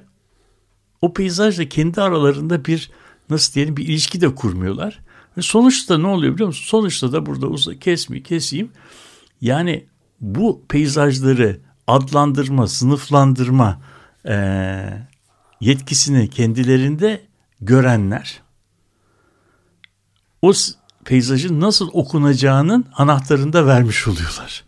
o 1.01 1.13
peyzajla 1.13 1.69
kendi 1.69 2.01
aralarında 2.01 2.65
bir 2.65 2.91
nasıl 3.29 3.53
diyelim 3.53 3.77
bir 3.77 3.87
ilişki 3.87 4.21
de 4.21 4.35
kurmuyorlar. 4.35 4.99
Ve 5.37 5.41
sonuçta 5.41 5.97
ne 5.97 6.07
oluyor 6.07 6.33
biliyor 6.33 6.47
musun? 6.47 6.65
Sonuçta 6.65 7.11
da 7.11 7.25
burada 7.25 7.47
uza, 7.47 7.79
kesmi 7.79 8.23
keseyim. 8.23 8.71
Yani 9.41 9.85
bu 10.21 10.65
peyzajları 10.69 11.59
adlandırma, 11.87 12.67
sınıflandırma 12.67 13.81
e, 14.25 14.35
yetkisini 15.61 16.29
kendilerinde 16.29 17.21
görenler 17.61 18.41
o 20.41 20.53
peyzajın 21.05 21.61
nasıl 21.61 21.89
okunacağının 21.93 22.85
anahtarını 22.95 23.53
da 23.53 23.67
vermiş 23.67 24.07
oluyorlar. 24.07 24.63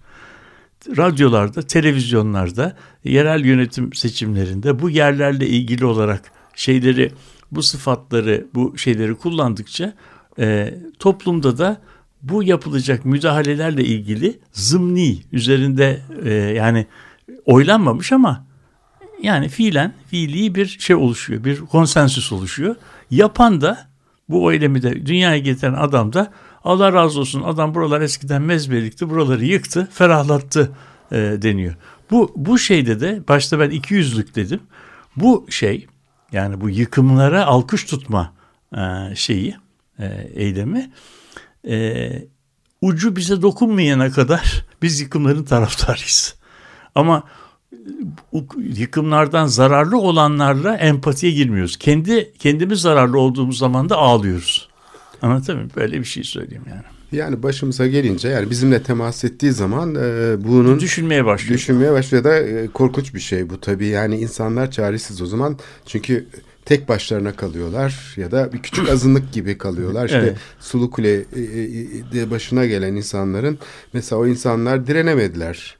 Radyolarda, 0.98 1.62
televizyonlarda, 1.62 2.78
yerel 3.04 3.46
yönetim 3.46 3.94
seçimlerinde 3.94 4.80
bu 4.80 4.90
yerlerle 4.90 5.48
ilgili 5.48 5.86
olarak 5.86 6.32
şeyleri, 6.56 7.12
bu 7.52 7.64
sıfatları, 7.64 8.48
bu 8.54 8.78
şeyleri 8.78 9.16
kullandıkça 9.16 9.94
e, 10.40 10.74
toplumda 11.00 11.58
da 11.58 11.82
bu 12.22 12.44
yapılacak 12.44 13.06
müdahalelerle 13.06 13.84
ilgili 13.84 14.40
zımni 14.54 15.22
üzerinde 15.32 16.02
e, 16.24 16.34
yani 16.34 16.88
oylanmamış 17.46 18.12
ama 18.12 18.46
yani 19.24 19.50
fiilen 19.50 19.94
fiili 20.08 20.56
bir 20.56 20.66
şey 20.66 20.96
oluşuyor, 20.96 21.44
bir 21.44 21.60
konsensüs 21.60 22.32
oluşuyor. 22.32 22.76
Yapan 23.12 23.62
da 23.62 23.91
bu 24.32 24.54
eylemi 24.54 24.84
de 24.84 25.06
dünyaya 25.06 25.38
getiren 25.38 25.74
adam 25.74 26.14
da 26.14 26.32
Allah 26.64 26.94
razı 26.94 27.20
olsun 27.20 27.42
adam 27.42 27.76
buralar 27.76 28.02
eskiden 28.02 28.42
mezbelikti 28.42 29.10
buraları 29.10 29.46
yıktı 29.46 29.90
ferahlattı 29.94 30.72
e, 31.12 31.18
deniyor. 31.18 31.76
Bu, 32.12 32.34
bu 32.36 32.60
şeyde 32.60 33.00
de 33.00 33.24
başta 33.28 33.60
ben 33.60 33.70
iki 33.70 33.94
yüzlük 33.94 34.36
dedim. 34.36 34.60
Bu 35.16 35.46
şey 35.50 35.88
yani 36.32 36.62
bu 36.62 36.70
yıkımlara 36.70 37.46
alkış 37.46 37.84
tutma 37.84 38.34
e, 38.78 39.16
şeyi 39.16 39.56
e, 40.00 40.06
eylemi 40.34 40.92
e, 41.68 42.10
ucu 42.82 43.16
bize 43.16 43.42
dokunmayana 43.42 44.12
kadar 44.12 44.66
biz 44.82 45.02
yıkımların 45.02 45.44
taraftarıyız. 45.44 46.36
Ama 46.96 47.24
yıkımlardan 48.58 49.48
zararlı 49.48 49.98
olanlarla 49.98 50.76
empatiye 50.76 51.32
girmiyoruz. 51.32 51.78
Kendi 51.78 52.34
kendimiz 52.40 52.82
zararlı 52.82 53.20
olduğumuz 53.20 53.58
zaman 53.58 53.90
da 53.90 53.98
ağlıyoruz. 53.98 54.70
Anlatabiliyor 55.22 55.58
muyum? 55.58 55.72
Böyle 55.76 56.00
bir 56.00 56.06
şey 56.06 56.24
söyleyeyim 56.24 56.64
yani. 56.70 56.84
Yani 57.12 57.44
başımıza 57.44 57.88
gelince 57.88 58.28
yani 58.28 58.50
bizimle 58.50 58.84
temas 58.84 59.24
ettiği 59.24 59.52
zaman 59.52 59.96
e, 59.96 60.36
bunun 60.44 60.80
düşünmeye 60.80 61.26
başlıyor. 61.26 61.54
Düşünmeye 61.54 61.92
başlıyor 61.92 62.24
da 62.24 62.40
e, 62.40 62.68
korkunç 62.68 63.14
bir 63.14 63.20
şey 63.20 63.50
bu 63.50 63.62
tabii. 63.62 63.88
Yani 63.88 64.18
insanlar 64.18 64.72
çaresiz 64.72 65.22
o 65.22 65.26
zaman. 65.26 65.58
Çünkü 65.86 66.28
tek 66.66 66.90
başlarına 66.90 67.36
kalıyorlar 67.36 68.14
ya 68.18 68.32
da 68.32 68.54
bir 68.54 68.62
küçük 68.62 68.90
azınlık 68.92 69.34
gibi 69.34 69.58
kalıyorlar. 69.58 70.06
İşte 70.06 70.18
evet. 70.18 70.38
Sulu 70.60 70.92
Kule 70.92 71.14
e, 71.14 71.20
e, 71.20 72.14
de 72.14 72.32
başına 72.32 72.66
gelen 72.66 72.96
insanların 72.96 73.60
mesela 73.94 74.22
o 74.22 74.28
insanlar 74.28 74.88
direnemediler. 74.88 75.78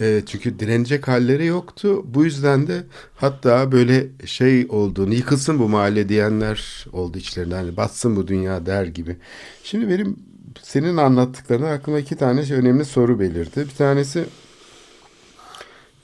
E, 0.00 0.22
çünkü 0.26 0.58
direnecek 0.58 1.08
halleri 1.08 1.46
yoktu. 1.46 2.04
Bu 2.14 2.24
yüzden 2.24 2.66
de 2.66 2.82
hatta 3.16 3.72
böyle 3.72 4.06
şey 4.26 4.66
olduğunu 4.68 5.14
yıkılsın 5.14 5.58
bu 5.58 5.68
mahalle 5.68 6.08
diyenler 6.08 6.86
oldu 6.92 7.18
içlerinden. 7.18 7.56
Hani 7.56 7.76
batsın 7.76 8.16
bu 8.16 8.28
dünya 8.28 8.66
der 8.66 8.84
gibi. 8.84 9.16
Şimdi 9.64 9.88
benim 9.88 10.16
senin 10.62 10.96
anlattıklarına 10.96 11.70
aklıma 11.72 11.98
iki 11.98 12.16
tane 12.16 12.44
şey, 12.46 12.56
önemli 12.56 12.84
soru 12.84 13.20
belirdi. 13.20 13.60
Bir 13.60 13.76
tanesi 13.76 14.24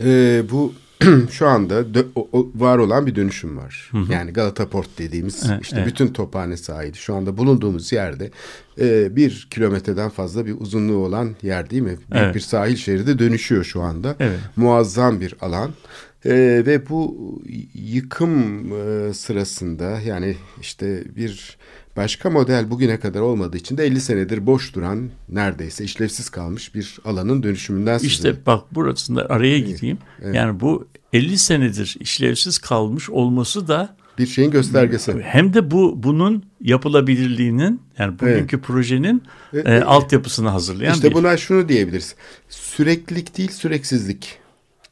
e, 0.01 0.43
bu 0.51 0.73
şu 1.31 1.47
anda 1.47 1.81
dö- 1.81 2.07
o, 2.15 2.51
var 2.55 2.79
olan 2.79 3.07
bir 3.07 3.15
dönüşüm 3.15 3.57
var. 3.57 3.89
Hı 3.93 3.99
hı. 3.99 4.13
Yani 4.13 4.33
Galata 4.33 4.69
Port 4.69 4.99
dediğimiz 4.99 5.51
evet, 5.51 5.63
işte 5.63 5.77
evet. 5.77 5.87
bütün 5.87 6.09
tophane 6.09 6.57
sahili 6.57 6.97
şu 6.97 7.15
anda 7.15 7.37
bulunduğumuz 7.37 7.93
yerde 7.93 8.31
e, 8.81 9.17
bir 9.17 9.49
kilometreden 9.51 10.11
fazla 10.11 10.47
bir 10.47 10.61
uzunluğu 10.61 10.97
olan 10.97 11.37
yer 11.43 11.71
değil 11.71 11.83
mi? 11.83 11.89
Büyük 11.89 12.25
evet. 12.25 12.35
bir 12.35 12.41
sahil 12.41 12.77
şeridi 12.77 13.19
dönüşüyor 13.19 13.65
şu 13.65 13.83
anda. 13.83 14.17
Evet. 14.21 14.39
Muazzam 14.57 15.21
bir 15.21 15.35
alan. 15.41 15.71
E, 16.25 16.63
ve 16.67 16.89
bu 16.89 17.17
yıkım 17.75 18.73
e, 18.73 19.15
sırasında 19.15 20.01
yani 20.01 20.37
işte 20.61 21.05
bir 21.17 21.59
başka 21.97 22.31
model 22.31 22.71
bugüne 22.71 23.01
kadar 23.01 23.21
olmadığı 23.21 23.57
için 23.57 23.77
de 23.77 23.85
50 23.85 24.01
senedir 24.01 24.47
boş 24.47 24.75
duran 24.75 25.11
neredeyse 25.29 25.85
işlevsiz 25.85 26.31
kalmış 26.31 26.75
bir 26.75 26.99
alanın 27.05 27.43
dönüşümünden 27.43 27.99
size. 27.99 28.09
İşte 28.09 28.47
bak 28.47 28.75
burasında 28.75 29.27
araya 29.29 29.59
gideyim. 29.59 29.99
Evet. 30.23 30.35
Yani 30.35 30.61
bu 30.61 30.89
50 31.13 31.39
senedir 31.39 31.97
işlevsiz 32.01 32.59
kalmış 32.59 33.11
olması 33.11 33.69
da 33.69 33.97
bir 34.19 34.27
şeyin 34.27 34.51
göstergesi. 34.51 35.21
Hem 35.23 35.55
de 35.55 35.71
bu 35.71 36.03
bunun 36.03 36.45
yapılabilirliğinin 36.61 37.81
yani 37.99 38.19
bugünkü 38.21 38.57
evet. 38.57 38.67
projenin 38.67 39.23
evet. 39.53 39.67
e, 39.67 39.85
altyapısını 39.85 40.49
hazırlayan 40.49 40.95
İşte 40.95 41.15
buna 41.15 41.37
şunu 41.37 41.69
diyebiliriz. 41.69 42.15
Süreklilik 42.49 43.39
değil 43.39 43.51
süreksizlik. 43.51 44.39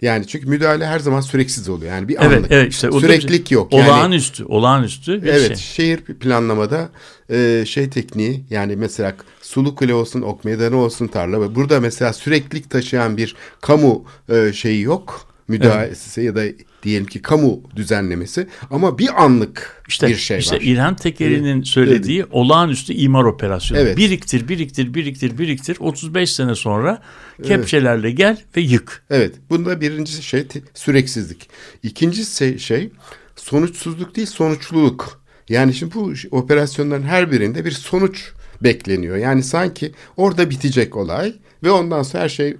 Yani 0.02 0.26
çünkü 0.26 0.48
müdahale 0.48 0.86
her 0.86 0.98
zaman 0.98 1.20
süreksiz 1.20 1.68
oluyor. 1.68 1.92
Yani 1.92 2.08
bir 2.08 2.16
evet, 2.20 2.38
anlık. 2.38 2.52
Evet, 2.52 2.72
işte 2.72 2.92
Süreklilik 2.92 3.50
yok. 3.50 3.72
Yani, 3.72 3.90
olağanüstü, 3.90 4.44
olağanüstü 4.44 5.22
bir 5.22 5.28
evet, 5.28 5.46
şey. 5.46 5.56
şehir 5.56 5.98
planlamada 5.98 6.88
e, 7.30 7.64
şey 7.66 7.90
tekniği 7.90 8.44
yani 8.50 8.76
mesela 8.76 9.14
sulu 9.42 9.74
kule 9.74 9.94
olsun, 9.94 10.22
ok 10.22 10.44
meydanı 10.44 10.76
olsun, 10.76 11.06
tarla. 11.06 11.54
Burada 11.54 11.80
mesela 11.80 12.12
süreklilik 12.12 12.70
taşıyan 12.70 13.16
bir 13.16 13.36
kamu 13.60 14.04
e, 14.28 14.52
şeyi 14.52 14.82
yok. 14.82 15.33
Müdahalesi 15.48 16.20
evet. 16.20 16.26
ya 16.26 16.36
da 16.36 16.52
diyelim 16.82 17.06
ki 17.06 17.22
kamu 17.22 17.62
düzenlemesi 17.76 18.46
ama 18.70 18.98
bir 18.98 19.24
anlık 19.24 19.82
işte, 19.88 20.08
bir 20.08 20.16
şey 20.16 20.38
işte 20.38 20.56
var. 20.56 20.60
İlhan 20.60 20.96
Tekeri'nin 20.96 21.62
söylediği 21.62 22.20
evet. 22.20 22.28
olağanüstü 22.32 22.92
imar 22.92 23.24
operasyonu. 23.24 23.80
Evet. 23.80 23.96
Biriktir, 23.96 24.48
biriktir, 24.48 24.94
biriktir, 24.94 25.38
biriktir. 25.38 25.76
35 25.80 26.32
sene 26.32 26.54
sonra 26.54 27.02
kepçelerle 27.42 28.08
evet. 28.08 28.18
gel 28.18 28.38
ve 28.56 28.60
yık. 28.60 29.04
Evet. 29.10 29.34
Bunda 29.50 29.80
birinci 29.80 30.22
şey 30.22 30.46
süreksizlik. 30.74 31.48
İkinci 31.82 32.24
şey 32.60 32.90
sonuçsuzluk 33.36 34.16
değil 34.16 34.26
sonuçluluk. 34.26 35.24
Yani 35.48 35.74
şimdi 35.74 35.94
bu 35.94 36.12
operasyonların 36.30 37.02
her 37.02 37.32
birinde 37.32 37.64
bir 37.64 37.70
sonuç 37.70 38.32
bekleniyor. 38.60 39.16
Yani 39.16 39.42
sanki 39.42 39.92
orada 40.16 40.50
bitecek 40.50 40.96
olay 40.96 41.34
ve 41.62 41.70
ondan 41.70 42.02
sonra 42.02 42.22
her 42.22 42.28
şey 42.28 42.56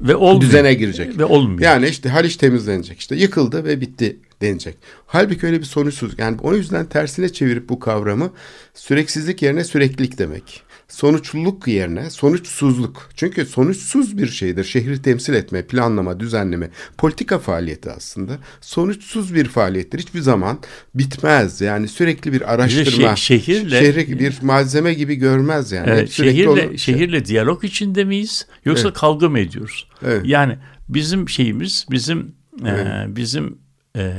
ve 0.00 0.16
olmuyor. 0.16 0.40
düzene 0.40 0.74
girecek. 0.74 1.18
Ve 1.18 1.24
olmuyor. 1.24 1.60
Yani 1.60 1.88
işte 1.88 2.08
Haliç 2.08 2.36
temizlenecek. 2.36 2.98
İşte 2.98 3.16
yıkıldı 3.16 3.64
ve 3.64 3.80
bitti 3.80 4.16
denecek. 4.42 4.76
Halbuki 5.06 5.46
öyle 5.46 5.60
bir 5.60 5.64
sonuçsuz. 5.64 6.18
Yani 6.18 6.36
o 6.42 6.54
yüzden 6.54 6.86
tersine 6.86 7.28
çevirip 7.32 7.68
bu 7.68 7.78
kavramı 7.78 8.30
süreksizlik 8.74 9.42
yerine 9.42 9.64
süreklilik 9.64 10.18
demek 10.18 10.62
sonuçluluk 10.88 11.68
yerine 11.68 12.10
sonuçsuzluk. 12.10 13.08
Çünkü 13.14 13.46
sonuçsuz 13.46 14.18
bir 14.18 14.26
şeydir 14.26 14.64
şehri 14.64 15.02
temsil 15.02 15.34
etme, 15.34 15.62
planlama, 15.66 16.20
düzenleme, 16.20 16.70
politika 16.98 17.38
faaliyeti 17.38 17.90
aslında. 17.90 18.38
Sonuçsuz 18.60 19.34
bir 19.34 19.44
faaliyettir. 19.44 19.98
Hiçbir 19.98 20.20
zaman 20.20 20.58
bitmez. 20.94 21.60
Yani 21.60 21.88
sürekli 21.88 22.32
bir 22.32 22.52
araştırma. 22.54 23.16
Şey, 23.16 23.40
şehirle 23.40 23.80
şehri 23.80 24.18
bir 24.18 24.38
malzeme 24.42 24.94
gibi 24.94 25.14
görmez 25.14 25.72
yani. 25.72 25.90
Evet, 25.90 26.10
şehirle 26.10 26.48
onu, 26.48 26.78
şehirle 26.78 27.24
diyalog 27.24 27.64
içinde 27.64 28.04
miyiz 28.04 28.46
yoksa 28.64 28.88
evet. 28.88 28.98
kavga 28.98 29.28
mı 29.28 29.38
ediyoruz? 29.38 29.88
Evet. 30.02 30.22
Yani 30.24 30.58
bizim 30.88 31.28
şeyimiz, 31.28 31.86
bizim 31.90 32.34
evet. 32.66 32.86
e, 32.86 33.16
bizim 33.16 33.58
e, 33.96 34.12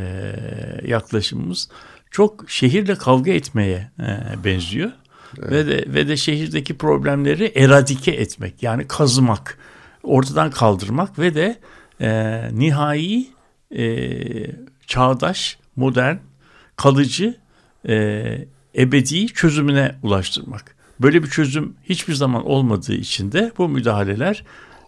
yaklaşımımız 0.87 1.69
çok 2.11 2.45
şehirle 2.47 2.95
kavga 2.95 3.31
etmeye 3.31 3.91
e, 3.99 4.43
benziyor. 4.43 4.91
Evet. 5.37 5.51
Ve 5.51 5.67
de 5.67 5.93
ve 5.93 6.07
de 6.07 6.17
şehirdeki 6.17 6.77
problemleri 6.77 7.51
eradike 7.55 8.11
etmek 8.11 8.63
yani 8.63 8.87
kazımak, 8.87 9.57
ortadan 10.03 10.51
kaldırmak 10.51 11.19
ve 11.19 11.35
de 11.35 11.59
e, 12.01 12.41
nihai 12.51 13.27
e, 13.77 13.85
çağdaş, 14.87 15.57
modern, 15.75 16.15
kalıcı, 16.75 17.37
e, 17.87 18.47
ebedi 18.77 19.27
çözümüne 19.27 19.95
ulaştırmak. 20.03 20.75
Böyle 21.01 21.23
bir 21.23 21.29
çözüm 21.29 21.75
hiçbir 21.83 22.13
zaman 22.13 22.45
olmadığı 22.45 22.93
için 22.93 23.31
de 23.31 23.51
bu 23.57 23.69
müdahaleler 23.69 24.43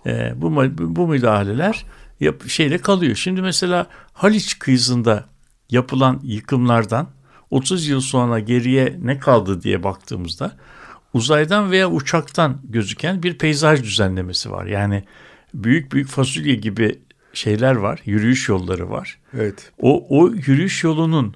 e, 0.05 0.33
bu 0.35 0.51
bu 0.95 1.07
müdahaleler 1.07 1.85
yap, 2.19 2.47
şeyle 2.47 2.77
kalıyor. 2.77 3.15
Şimdi 3.15 3.41
mesela 3.41 3.87
Haliç 4.13 4.59
kıyısında 4.59 5.25
yapılan 5.69 6.19
yıkımlardan 6.23 7.09
30 7.51 7.87
yıl 7.87 8.01
sonra 8.01 8.39
geriye 8.39 8.99
ne 9.01 9.19
kaldı 9.19 9.61
diye 9.61 9.83
baktığımızda 9.83 10.57
uzaydan 11.13 11.71
veya 11.71 11.91
uçaktan 11.91 12.61
gözüken 12.63 13.23
bir 13.23 13.37
peyzaj 13.37 13.83
düzenlemesi 13.83 14.51
var. 14.51 14.65
Yani 14.65 15.03
büyük 15.53 15.91
büyük 15.91 16.07
fasulye 16.07 16.55
gibi 16.55 16.99
şeyler 17.33 17.75
var, 17.75 18.01
yürüyüş 18.05 18.49
yolları 18.49 18.89
var. 18.89 19.19
Evet. 19.33 19.71
O 19.79 20.05
o 20.09 20.29
yürüyüş 20.29 20.83
yolunun 20.83 21.35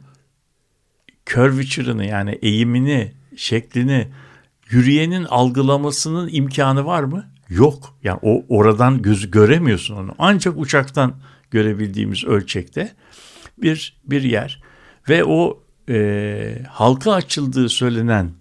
curvature'ını 1.25 2.05
yani 2.05 2.31
eğimini, 2.31 3.11
şeklini 3.35 4.07
yürüyenin 4.69 5.23
algılamasının 5.23 6.29
imkanı 6.31 6.85
var 6.85 7.03
mı? 7.03 7.25
Yok. 7.49 7.97
Yani 8.03 8.19
o 8.21 8.45
oradan 8.49 9.01
gözü 9.01 9.31
göremiyorsun 9.31 9.95
onu. 9.95 10.15
Ancak 10.19 10.57
uçaktan 10.57 11.15
görebildiğimiz 11.51 12.23
ölçekte 12.23 12.93
bir 13.57 13.97
bir 14.05 14.23
yer 14.23 14.61
ve 15.09 15.23
o 15.23 15.64
e, 15.89 16.57
halka 16.69 17.13
açıldığı 17.13 17.69
söylenen 17.69 18.31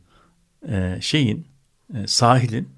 e, 0.69 0.99
şeyin 1.01 1.47
e, 1.95 2.07
sahilin 2.07 2.69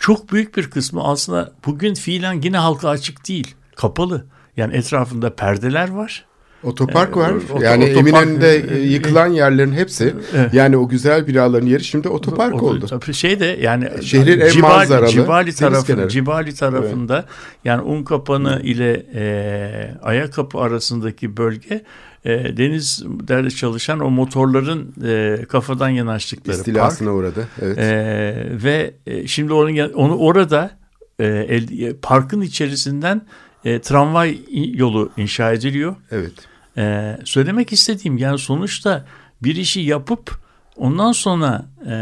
çok 0.00 0.32
büyük 0.32 0.56
bir 0.56 0.70
kısmı 0.70 1.04
aslında 1.04 1.52
bugün 1.66 1.94
fiilen 1.94 2.40
yine 2.42 2.56
halka 2.58 2.88
açık 2.88 3.28
değil 3.28 3.54
kapalı. 3.76 4.26
Yani 4.56 4.76
etrafında 4.76 5.34
perdeler 5.34 5.88
var. 5.90 6.24
Otopark 6.62 7.16
Ee, 7.16 7.20
var. 7.20 7.30
oto- 7.32 7.64
yani 7.64 7.84
otopark- 7.84 7.98
Eminönü'nde 7.98 8.56
e, 8.76 8.80
yıkılan 8.80 9.26
yerlerin 9.26 9.72
hepsi 9.72 10.14
Evet. 10.36 10.54
yani 10.54 10.76
o 10.76 10.88
güzel 10.88 11.26
binaların 11.26 11.66
yeri 11.66 11.84
şimdi 11.84 12.08
otopark 12.08 12.62
O- 12.62 12.66
oldu. 12.66 12.86
Tabii 12.86 13.14
şey 13.14 13.40
de 13.40 13.44
yani 13.60 13.88
Şehrin 14.02 14.40
en 14.40 14.48
Cibali, 14.50 14.72
manzaralı 14.72 15.08
Cibali 15.10 15.54
tarafı. 15.54 16.08
Cibali 16.08 16.54
tarafında 16.54 17.24
yani 17.64 17.82
Unkapanı 17.82 18.60
ile 18.64 19.06
e, 19.14 19.94
Ayakapı 20.02 20.58
arasındaki 20.58 21.36
bölge 21.36 21.84
e, 22.24 22.56
denizlerde 22.56 23.50
çalışan 23.50 24.00
o 24.00 24.10
motorların 24.10 24.94
e, 25.04 25.44
kafadan 25.44 25.88
yanaştıkları 25.88 26.56
park. 26.56 26.66
İstilasına 26.68 27.12
uğradı. 27.12 27.48
Evet. 27.62 27.78
Ee, 27.78 28.46
ve 28.64 28.94
e, 29.06 29.26
şimdi 29.26 29.52
onun 29.52 29.92
onu 29.92 30.16
orada 30.16 30.70
e, 31.18 31.24
el- 31.26 31.80
e, 31.80 31.96
parkın 31.96 32.40
içerisinden 32.40 33.22
e, 33.64 33.80
tramvay 33.80 34.38
yolu 34.74 35.10
inşa 35.16 35.52
ediliyor. 35.52 35.96
evet. 36.10 36.32
Ee, 36.76 37.18
söylemek 37.24 37.72
istediğim 37.72 38.18
yani 38.18 38.38
sonuçta 38.38 39.04
bir 39.42 39.56
işi 39.56 39.80
yapıp 39.80 40.38
ondan 40.76 41.12
sonra 41.12 41.66
e, 41.86 41.94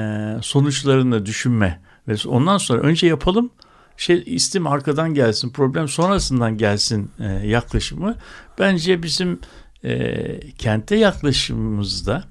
sonuçlarını 0.42 1.26
düşünme 1.26 1.80
ve 2.08 2.14
ondan 2.28 2.58
sonra 2.58 2.80
önce 2.82 3.06
yapalım 3.06 3.50
şey 3.96 4.22
istim 4.26 4.66
arkadan 4.66 5.14
gelsin 5.14 5.50
problem 5.50 5.88
sonrasından 5.88 6.56
gelsin 6.58 7.10
e, 7.20 7.24
yaklaşımı 7.46 8.14
bence 8.58 9.02
bizim 9.02 9.38
e, 9.84 10.40
kente 10.58 10.96
yaklaşımımızda 10.96 12.24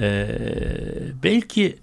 e, 0.00 0.28
belki 1.22 1.76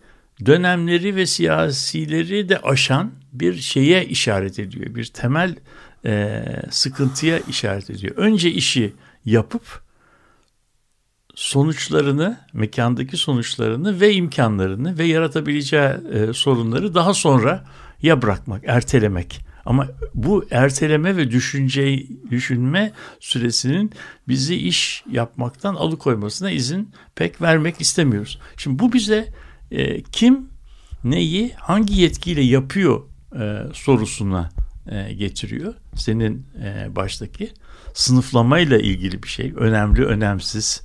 dönemleri 0.46 1.16
ve 1.16 1.26
siyasileri 1.26 2.50
de 2.50 2.58
aşan 2.58 3.12
bir 3.34 3.56
şeye 3.56 4.06
işaret 4.06 4.60
ediyor. 4.60 4.96
Bir 4.96 5.06
temel 5.06 5.56
e, 6.06 6.44
sıkıntıya 6.70 7.40
işaret 7.40 7.90
ediyor. 7.90 8.16
Önce 8.18 8.52
işi 8.52 8.94
yapıp 9.26 9.84
sonuçlarını, 11.36 12.38
mekandaki 12.54 13.18
sonuçlarını 13.18 14.02
ve 14.02 14.14
imkanlarını 14.14 14.98
ve 14.98 15.06
yaratabileceği 15.06 15.90
e, 16.14 16.34
sorunları 16.34 16.96
daha 16.96 17.14
sonra 17.14 17.66
ya 18.02 18.22
bırakmak, 18.22 18.64
ertelemek. 18.68 19.53
Ama 19.66 19.88
bu 20.14 20.46
erteleme 20.52 21.18
ve 21.18 21.32
düşünce 21.32 22.04
düşünme 22.30 22.92
süresinin 23.20 23.92
bizi 24.28 24.56
iş 24.56 25.04
yapmaktan 25.12 25.76
alıkoymasına 25.76 26.52
izin 26.52 26.92
pek 27.16 27.42
vermek 27.42 27.82
istemiyoruz. 27.82 28.40
Şimdi 28.58 28.80
bu 28.80 28.94
bize 28.94 29.34
e, 29.72 30.04
kim 30.04 30.50
neyi 31.04 31.54
hangi 31.54 32.02
yetkiyle 32.02 32.42
yapıyor 32.42 33.02
e, 33.40 33.62
sorusuna 33.74 34.50
e, 34.92 35.14
getiriyor. 35.14 35.74
Senin 35.96 36.48
e, 36.64 36.96
baştaki 36.96 37.52
sınıflamayla 37.94 38.78
ilgili 38.78 39.24
bir 39.24 39.28
şey. 39.28 39.54
Önemli, 39.56 40.06
önemsiz, 40.06 40.82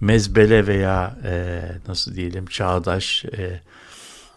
mezbele 0.00 0.66
veya 0.66 1.18
e, 1.24 1.62
nasıl 1.88 2.14
diyelim 2.14 2.46
çağdaş, 2.46 3.24
e, 3.24 3.60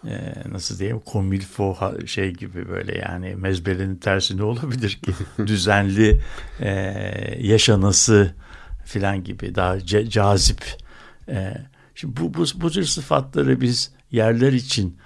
e, 0.06 0.34
nasıl 0.52 0.80
diyeyim 0.80 1.00
komilfo 1.00 1.78
şey 2.06 2.34
gibi 2.34 2.70
böyle 2.70 2.98
yani 2.98 3.36
mezbelenin 3.36 3.96
tersi 3.96 4.38
ne 4.38 4.44
olabilir 4.44 4.90
ki? 4.90 5.12
Düzenli, 5.48 6.22
e, 6.60 6.70
yaşanası 7.40 8.36
filan 8.86 9.24
gibi 9.24 9.56
daha 9.56 9.78
ce- 9.78 10.10
cazip. 10.10 10.64
E, 11.30 11.54
şimdi 11.96 12.18
bu, 12.18 12.34
bu, 12.34 12.46
bu 12.56 12.72
tür 12.72 12.84
sıfatları 12.84 13.62
biz 13.62 13.92
yerler 14.12 14.54
için 14.54 14.98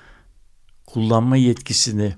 kullanma 0.86 1.38
yetkisini 1.38 2.14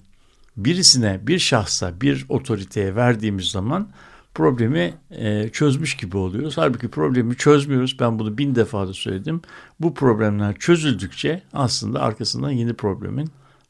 birisine, 0.57 1.27
bir 1.27 1.39
şahsa, 1.39 2.01
bir 2.01 2.25
otoriteye 2.29 2.95
verdiğimiz 2.95 3.45
zaman 3.45 3.91
problemi 4.33 4.93
e, 5.11 5.49
çözmüş 5.49 5.97
gibi 5.97 6.17
oluyoruz. 6.17 6.57
Halbuki 6.57 6.87
problemi 6.87 7.37
çözmüyoruz. 7.37 7.97
Ben 7.99 8.19
bunu 8.19 8.37
bin 8.37 8.55
defa 8.55 8.87
da 8.87 8.93
söyledim. 8.93 9.41
Bu 9.79 9.93
problemler 9.93 10.55
çözüldükçe 10.55 11.41
aslında 11.53 12.01
arkasından 12.01 12.51
yeni 12.51 12.73
problemin 12.73 13.29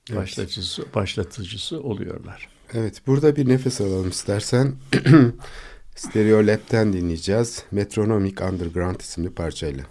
Evet. 0.10 0.22
başlatıcısı, 0.22 0.86
başlatıcısı 0.96 1.82
oluyorlar. 1.82 2.48
Evet, 2.74 3.02
burada 3.08 3.36
bir 3.36 3.50
nefes 3.50 3.82
alalım 3.82 4.10
istersen. 4.10 4.74
Stereo 5.96 6.48
Lab'den 6.48 6.94
dinleyeceğiz. 6.94 7.64
Metronomic 7.72 8.36
Underground 8.52 9.00
isimli 9.00 9.30
parçayla. 9.30 9.84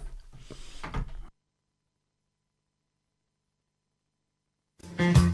Metronomic 4.99 5.32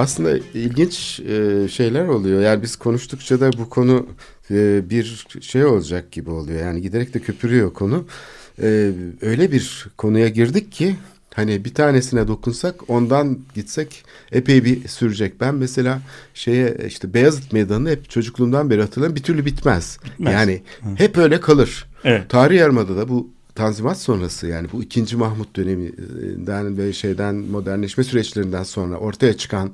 aslında 0.00 0.38
ilginç 0.54 1.20
e, 1.20 1.68
şeyler 1.68 2.06
oluyor. 2.06 2.40
Yani 2.40 2.62
biz 2.62 2.76
konuştukça 2.76 3.40
da 3.40 3.52
bu 3.52 3.68
konu 3.68 4.06
e, 4.50 4.90
bir 4.90 5.26
şey 5.40 5.64
olacak 5.64 6.12
gibi 6.12 6.30
oluyor. 6.30 6.60
Yani 6.60 6.82
giderek 6.82 7.14
de 7.14 7.18
köpürüyor 7.20 7.72
konu. 7.72 8.06
E, 8.62 8.92
öyle 9.22 9.52
bir 9.52 9.86
konuya 9.96 10.28
girdik 10.28 10.72
ki 10.72 10.96
hani 11.34 11.64
bir 11.64 11.74
tanesine 11.74 12.28
dokunsak 12.28 12.90
ondan 12.90 13.38
gitsek 13.54 14.04
epey 14.32 14.64
bir 14.64 14.88
sürecek. 14.88 15.40
Ben 15.40 15.54
mesela 15.54 16.00
şeye 16.34 16.76
işte 16.86 17.14
Beyazıt 17.14 17.52
Meydanı'nı 17.52 17.90
hep 17.90 18.10
çocukluğumdan 18.10 18.70
beri 18.70 18.80
hatırlarım 18.80 19.16
bir 19.16 19.22
türlü 19.22 19.46
bitmez. 19.46 19.98
Bitmez. 20.04 20.32
Yani 20.32 20.62
hep 20.96 21.18
öyle 21.18 21.40
kalır. 21.40 21.86
Evet. 22.04 22.28
Tarih 22.28 22.58
Yarımada'da 22.58 23.08
bu 23.08 23.30
Tanzimat 23.60 23.98
sonrası 23.98 24.46
yani 24.46 24.68
bu 24.72 24.82
ikinci 24.82 25.16
Mahmut 25.16 25.56
döneminden 25.56 26.78
ve 26.78 26.92
şeyden 26.92 27.34
modernleşme 27.34 28.04
süreçlerinden 28.04 28.62
sonra 28.62 28.96
ortaya 28.96 29.36
çıkan 29.36 29.70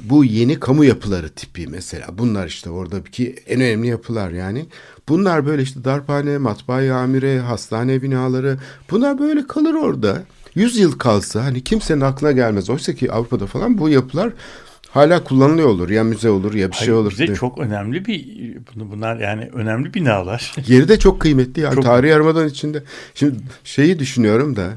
bu 0.00 0.24
yeni 0.24 0.60
kamu 0.60 0.84
yapıları 0.84 1.28
tipi 1.28 1.66
mesela 1.66 2.06
bunlar 2.18 2.46
işte 2.46 2.70
oradaki 2.70 3.34
en 3.46 3.60
önemli 3.60 3.86
yapılar 3.88 4.30
yani. 4.30 4.66
Bunlar 5.08 5.46
böyle 5.46 5.62
işte 5.62 5.84
darphane, 5.84 6.38
matbaa 6.38 6.94
amire, 6.94 7.40
hastane 7.40 8.02
binaları 8.02 8.58
bunlar 8.90 9.18
böyle 9.18 9.46
kalır 9.46 9.74
orada. 9.74 10.22
Yüz 10.54 10.76
yıl 10.76 10.98
kalsa 10.98 11.44
hani 11.44 11.64
kimsenin 11.64 12.00
aklına 12.00 12.32
gelmez. 12.32 12.70
Oysa 12.70 12.94
ki 12.94 13.12
Avrupa'da 13.12 13.46
falan 13.46 13.78
bu 13.78 13.88
yapılar 13.88 14.32
hala 14.92 15.24
kullanılıyor 15.24 15.68
olur. 15.68 15.90
Ya 15.90 16.04
müze 16.04 16.30
olur 16.30 16.54
ya 16.54 16.70
bir 16.70 16.76
şey 16.76 16.88
Hayır, 16.88 17.00
olur. 17.00 17.10
bize 17.10 17.34
çok 17.34 17.58
önemli 17.58 18.04
bir 18.04 18.26
bunlar 18.74 19.16
yani 19.16 19.50
önemli 19.52 19.94
binalar. 19.94 20.54
Yeri 20.66 20.88
de 20.88 20.98
çok 20.98 21.20
kıymetli 21.20 21.62
yani 21.62 21.74
Çok- 21.74 21.84
tarih 21.84 22.08
yarımadan 22.08 22.48
içinde. 22.48 22.82
Şimdi 23.14 23.36
şeyi 23.64 23.98
düşünüyorum 23.98 24.56
da 24.56 24.72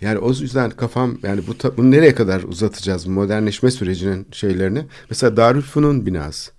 yani 0.00 0.18
o 0.18 0.28
yüzden 0.30 0.70
kafam 0.70 1.18
yani 1.22 1.40
bu 1.46 1.76
bunu 1.76 1.90
nereye 1.90 2.14
kadar 2.14 2.42
uzatacağız 2.42 3.06
modernleşme 3.06 3.70
sürecinin 3.70 4.26
şeylerini. 4.32 4.84
Mesela 5.10 5.36
Darülfünun 5.36 6.06
binası. 6.06 6.52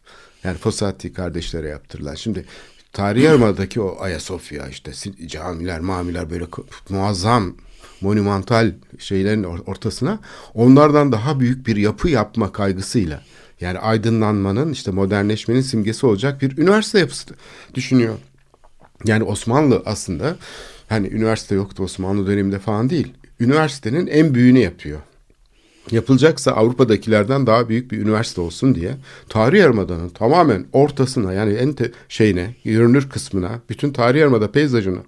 Yani 0.43 0.57
Fossati 0.57 1.13
kardeşlere 1.13 1.67
yaptırılan. 1.67 2.15
Şimdi 2.15 2.45
Tarihi 2.93 3.23
Yarımada'daki 3.23 3.81
o 3.81 3.97
Ayasofya 3.99 4.67
işte 4.67 4.91
camiler, 5.27 5.79
mamiler 5.79 6.29
böyle 6.29 6.45
muazzam 6.89 7.55
monumental 8.01 8.71
şeylerin 8.99 9.43
or- 9.43 9.63
ortasına 9.65 10.19
onlardan 10.53 11.11
daha 11.11 11.39
büyük 11.39 11.67
bir 11.67 11.75
yapı 11.75 12.09
yapma 12.09 12.51
kaygısıyla 12.51 13.21
yani 13.61 13.79
aydınlanmanın 13.79 14.71
işte 14.71 14.91
modernleşmenin 14.91 15.61
simgesi 15.61 16.05
olacak 16.05 16.41
bir 16.41 16.57
üniversite 16.57 16.99
yapısı 16.99 17.33
düşünüyor. 17.73 18.15
Yani 19.05 19.23
Osmanlı 19.23 19.83
aslında 19.85 20.35
hani 20.89 21.07
üniversite 21.07 21.55
yoktu 21.55 21.83
Osmanlı 21.83 22.27
döneminde 22.27 22.59
falan 22.59 22.89
değil. 22.89 23.13
Üniversitenin 23.39 24.07
en 24.07 24.35
büyüğünü 24.35 24.59
yapıyor. 24.59 24.99
Yapılacaksa 25.91 26.51
Avrupa'dakilerden 26.51 27.47
daha 27.47 27.69
büyük 27.69 27.91
bir 27.91 27.97
üniversite 27.97 28.41
olsun 28.41 28.75
diye 28.75 28.91
Tarih 29.29 29.59
Yarımada'nın 29.59 30.09
tamamen 30.09 30.65
ortasına 30.73 31.33
yani 31.33 31.53
en 31.53 31.73
te- 31.73 31.91
şeyine, 32.09 32.55
görünür 32.65 33.09
kısmına, 33.09 33.59
bütün 33.69 33.93
Tarih 33.93 34.19
Yarımada 34.19 34.51
peyzajını 34.51 34.99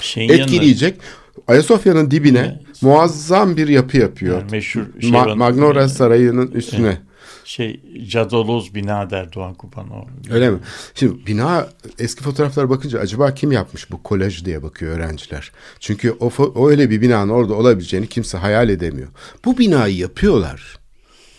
Şeyin 0.00 0.28
etkileyecek 0.28 1.00
Ayasofya'nın 1.48 2.10
dibine 2.10 2.60
muazzam 2.82 3.56
bir 3.56 3.68
yapı 3.68 3.96
yapıyor. 3.96 4.38
Yani 4.38 4.50
meşhur 4.50 4.82
şey 5.00 5.10
Ma- 5.10 5.36
Magnora 5.36 5.88
Sarayı'nın 5.88 6.50
üstüne. 6.50 6.98
şey 7.44 7.80
Cadaloz 8.08 8.74
bina 8.74 9.10
der 9.10 9.32
Doğan 9.32 9.54
Kupan 9.54 9.90
o. 9.90 10.06
Öyle 10.30 10.50
mi? 10.50 10.58
Şimdi 10.94 11.26
bina 11.26 11.66
eski 11.98 12.22
fotoğraflara 12.22 12.70
bakınca 12.70 13.00
acaba 13.00 13.34
kim 13.34 13.52
yapmış 13.52 13.90
bu 13.90 14.02
kolaj 14.02 14.44
diye 14.44 14.62
bakıyor 14.62 14.96
öğrenciler. 14.96 15.52
Çünkü 15.80 16.10
o, 16.20 16.30
o 16.54 16.68
öyle 16.70 16.90
bir 16.90 17.00
binanın 17.00 17.28
orada 17.32 17.54
olabileceğini 17.54 18.06
kimse 18.06 18.38
hayal 18.38 18.68
edemiyor. 18.68 19.08
Bu 19.44 19.58
binayı 19.58 19.96
yapıyorlar. 19.96 20.78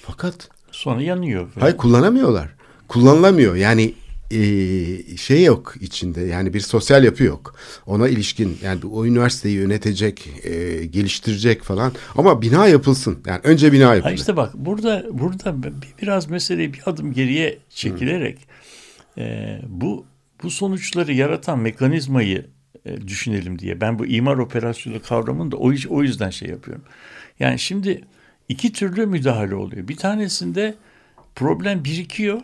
Fakat 0.02 0.50
Sonra 0.72 1.02
yanıyor. 1.02 1.48
hayır 1.60 1.78
kullanamıyorlar. 1.78 2.50
Kullanılamıyor. 2.88 3.56
Yani 3.56 3.94
eee, 4.32 5.18
şey 5.18 5.44
yok 5.44 5.74
içinde. 5.82 6.22
Yani 6.22 6.54
bir 6.54 6.60
sosyal 6.60 7.04
yapı 7.04 7.24
yok. 7.24 7.56
Ona 7.86 8.08
ilişkin 8.08 8.58
yani 8.64 8.80
o 8.92 9.06
üniversiteyi 9.06 9.56
yönetecek, 9.56 10.30
eee, 10.44 10.86
geliştirecek 10.86 11.64
falan. 11.64 11.92
Ama 12.18 12.42
bina 12.42 12.68
yapılsın. 12.68 13.20
Yani 13.26 13.40
önce 13.44 13.72
bina 13.72 13.88
Ha 13.90 13.96
yapılır. 13.96 14.14
işte 14.14 14.38
bak 14.38 14.54
burada 14.56 15.06
burada 15.12 15.64
bi- 15.64 15.72
biraz 16.02 16.30
meseleyi 16.30 16.74
bir 16.74 16.82
adım 16.86 17.14
geriye 17.14 17.58
çekilerek 17.70 18.38
e, 19.18 19.60
bu 19.68 20.06
bu 20.44 20.52
sonuçları 20.52 21.14
yaratan 21.14 21.60
mekanizmayı 21.60 22.46
e, 22.86 23.08
düşünelim 23.08 23.60
diye. 23.60 23.82
Ben 23.82 24.00
bu 24.00 24.06
imar 24.06 24.38
operasyonu 24.38 25.02
kavramını 25.02 25.52
da 25.52 25.58
o, 25.58 25.72
o 25.90 26.04
yüzden 26.04 26.30
şey 26.30 26.50
yapıyorum. 26.50 26.84
Yani 27.40 27.60
şimdi 27.60 28.02
iki 28.50 28.74
türlü 28.74 29.06
müdahale 29.06 29.56
oluyor. 29.56 29.88
Bir 29.88 29.96
tanesinde 29.98 30.76
problem 31.36 31.84
birikiyor. 31.84 32.42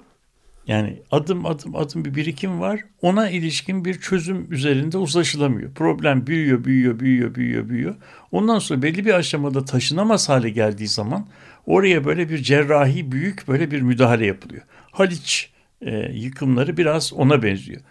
Yani 0.70 1.02
adım 1.12 1.46
adım 1.46 1.76
adım 1.76 2.06
bir 2.06 2.16
birikim 2.16 2.60
var. 2.60 2.82
Ona 3.02 3.30
ilişkin 3.30 3.86
bir 3.86 4.00
çözüm 4.00 4.54
üzerinde 4.54 4.98
uzlaşılamıyor. 4.98 5.74
Problem 5.74 6.28
büyüyor, 6.28 6.64
büyüyor, 6.64 7.00
büyüyor, 7.00 7.36
büyüyor, 7.36 7.70
büyüyor. 7.70 7.96
Ondan 8.32 8.60
sonra 8.60 8.82
belli 8.82 9.06
bir 9.06 9.14
aşamada 9.14 9.66
taşınamaz 9.66 10.30
hale 10.30 10.50
geldiği 10.50 10.88
zaman 10.88 11.28
oraya 11.66 12.06
böyle 12.06 12.30
bir 12.30 12.38
cerrahi 12.38 13.12
büyük 13.12 13.48
böyle 13.48 13.72
bir 13.72 13.82
müdahale 13.82 14.26
yapılıyor. 14.26 14.62
Haliç 14.92 15.52
e, 15.82 16.12
yıkımları 16.14 16.78
biraz 16.78 17.14
ona 17.14 17.44
benziyor. 17.44 17.82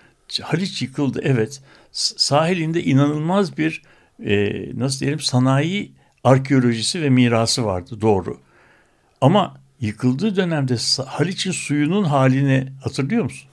Haliç 0.43 0.83
yıkıldı 0.83 1.21
evet. 1.25 1.63
Sahilinde 1.93 2.85
inanılmaz 2.85 3.59
bir 3.59 3.83
e, 4.25 4.53
nasıl 4.79 5.01
diyelim 5.01 5.21
sanayi 5.21 5.93
arkeolojisi 6.25 7.03
ve 7.03 7.11
mirası 7.11 7.65
vardı 7.65 8.01
doğru. 8.01 8.41
Ama 9.21 9.61
yıkıldığı 9.81 10.37
dönemde 10.37 10.77
Haliç'in 11.07 11.53
suyunun 11.53 12.05
halini 12.05 12.67
hatırlıyor 12.83 13.25
musun? 13.25 13.49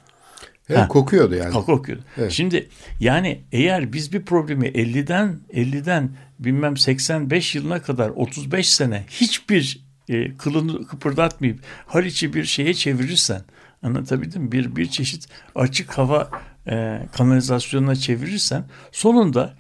Evet, 0.69 0.79
Ha. 0.79 0.87
kokuyordu 0.87 1.35
yani. 1.35 1.51
Kalk 1.51 1.69
okuyordu. 1.69 2.03
Evet. 2.17 2.31
Şimdi 2.31 2.69
yani 2.99 3.41
eğer 3.51 3.93
biz 3.93 4.13
bir 4.13 4.21
problemi 4.21 4.67
50'den 4.67 5.39
50'den 5.53 6.09
bilmem 6.39 6.77
85 6.77 7.55
yılına 7.55 7.81
kadar 7.81 8.09
35 8.09 8.69
sene 8.69 9.05
hiçbir 9.09 9.85
e, 10.09 10.37
kılını 10.37 10.87
kıpırdatmayıp 10.87 11.59
Haliç'i 11.85 12.33
bir 12.33 12.43
şeye 12.45 12.73
çevirirsen 12.73 13.41
anlatabildim 13.83 14.41
mi? 14.41 14.51
Bir, 14.51 14.75
bir 14.75 14.85
çeşit 14.89 15.27
açık 15.55 15.97
hava 15.97 16.29
e, 16.67 17.01
kanalizasyonuna 17.17 17.95
çevirirsen 17.95 18.65
sonunda 18.91 19.55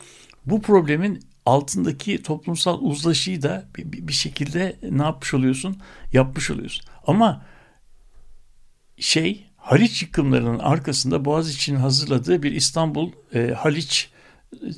bu 0.45 0.61
problemin 0.61 1.19
altındaki 1.45 2.23
toplumsal 2.23 2.81
uzlaşıyı 2.81 3.41
da 3.41 3.65
bir, 3.77 4.07
bir- 4.07 4.13
şekilde 4.13 4.75
ne 4.91 5.03
yapmış 5.03 5.33
oluyorsun? 5.33 5.77
Yapmış 6.13 6.51
oluyorsun. 6.51 6.85
Ama 7.07 7.45
şey 8.97 9.45
Haliç 9.57 10.01
yıkımlarının 10.01 10.59
arkasında 10.59 11.25
Boğaziçi'nin 11.25 11.79
hazırladığı 11.79 12.43
bir 12.43 12.51
İstanbul 12.51 13.11
e, 13.33 13.47
Haliç 13.47 14.09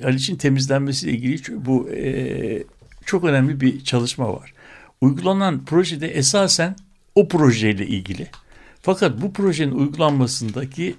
Haliç'in 0.01 0.35
temizlenmesiyle 0.35 1.17
ilgili 1.17 1.65
bu 1.65 1.89
e, 1.89 2.63
çok 3.05 3.23
önemli 3.23 3.61
bir 3.61 3.83
çalışma 3.83 4.33
var. 4.33 4.53
Uygulanan 5.01 5.65
projede 5.65 6.07
esasen 6.07 6.75
o 7.15 7.27
projeyle 7.27 7.87
ilgili. 7.87 8.27
Fakat 8.81 9.21
bu 9.21 9.33
projenin 9.33 9.71
uygulanmasındaki 9.71 10.95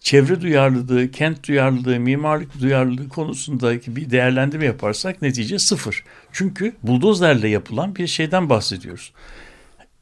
çevre 0.00 0.40
duyarlılığı, 0.40 1.10
kent 1.10 1.48
duyarlılığı, 1.48 2.00
mimarlık 2.00 2.60
duyarlılığı 2.60 3.08
konusundaki 3.08 3.96
bir 3.96 4.10
değerlendirme 4.10 4.64
yaparsak 4.64 5.22
netice 5.22 5.58
sıfır. 5.58 6.04
Çünkü 6.32 6.76
buldozerle 6.82 7.48
yapılan 7.48 7.96
bir 7.96 8.06
şeyden 8.06 8.50
bahsediyoruz 8.50 9.12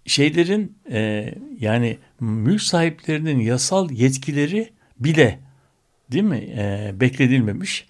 şeylerin 0.06 0.78
e, 0.90 1.34
yani 1.60 1.98
mülk 2.20 2.62
sahiplerinin 2.62 3.40
yasal 3.40 3.90
yetkileri 3.90 4.72
bile 5.00 5.38
değil 6.12 6.24
mi 6.24 6.54
e, 6.58 6.90
bekledilmemiş. 6.94 7.86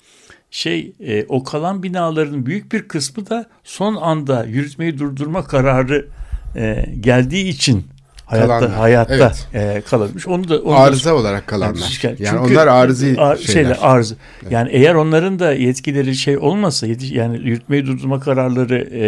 Şey 0.51 0.93
e, 1.01 1.25
o 1.29 1.45
kalan 1.45 1.83
binaların 1.83 2.47
büyük 2.47 2.73
bir 2.73 2.89
kısmı 2.89 3.31
da 3.31 3.47
son 3.65 3.97
anda 3.97 4.45
yürütmeyi 4.45 4.99
durdurma 4.99 5.45
kararı 5.45 6.09
e, 6.57 6.87
geldiği 7.01 7.49
için 7.49 7.87
hayatta 8.27 8.47
Kalanlar, 8.59 8.71
hayatta 8.79 9.15
evet. 9.15 9.49
e, 9.77 9.81
kalırmış. 9.91 10.27
Onu 10.27 10.49
da 10.49 10.59
onu 10.59 10.75
da- 10.75 10.79
Arıza 10.81 11.15
olarak 11.15 11.47
kalanlar. 11.47 12.01
Yani 12.03 12.17
Yani, 12.19 12.39
onlar 12.39 12.67
arızi 12.67 13.15
ar- 13.19 13.37
şeyler. 13.37 13.79
arıza. 13.81 14.15
Yani 14.51 14.71
eğer 14.73 14.95
onların 14.95 15.39
da 15.39 15.53
yetkileri 15.53 16.15
şey 16.17 16.39
olmasa 16.39 16.87
yetiş, 16.87 17.11
yani 17.11 17.37
yürütmeyi 17.49 17.87
durdurma 17.87 18.21
kararları 18.21 18.89
e, 18.93 19.07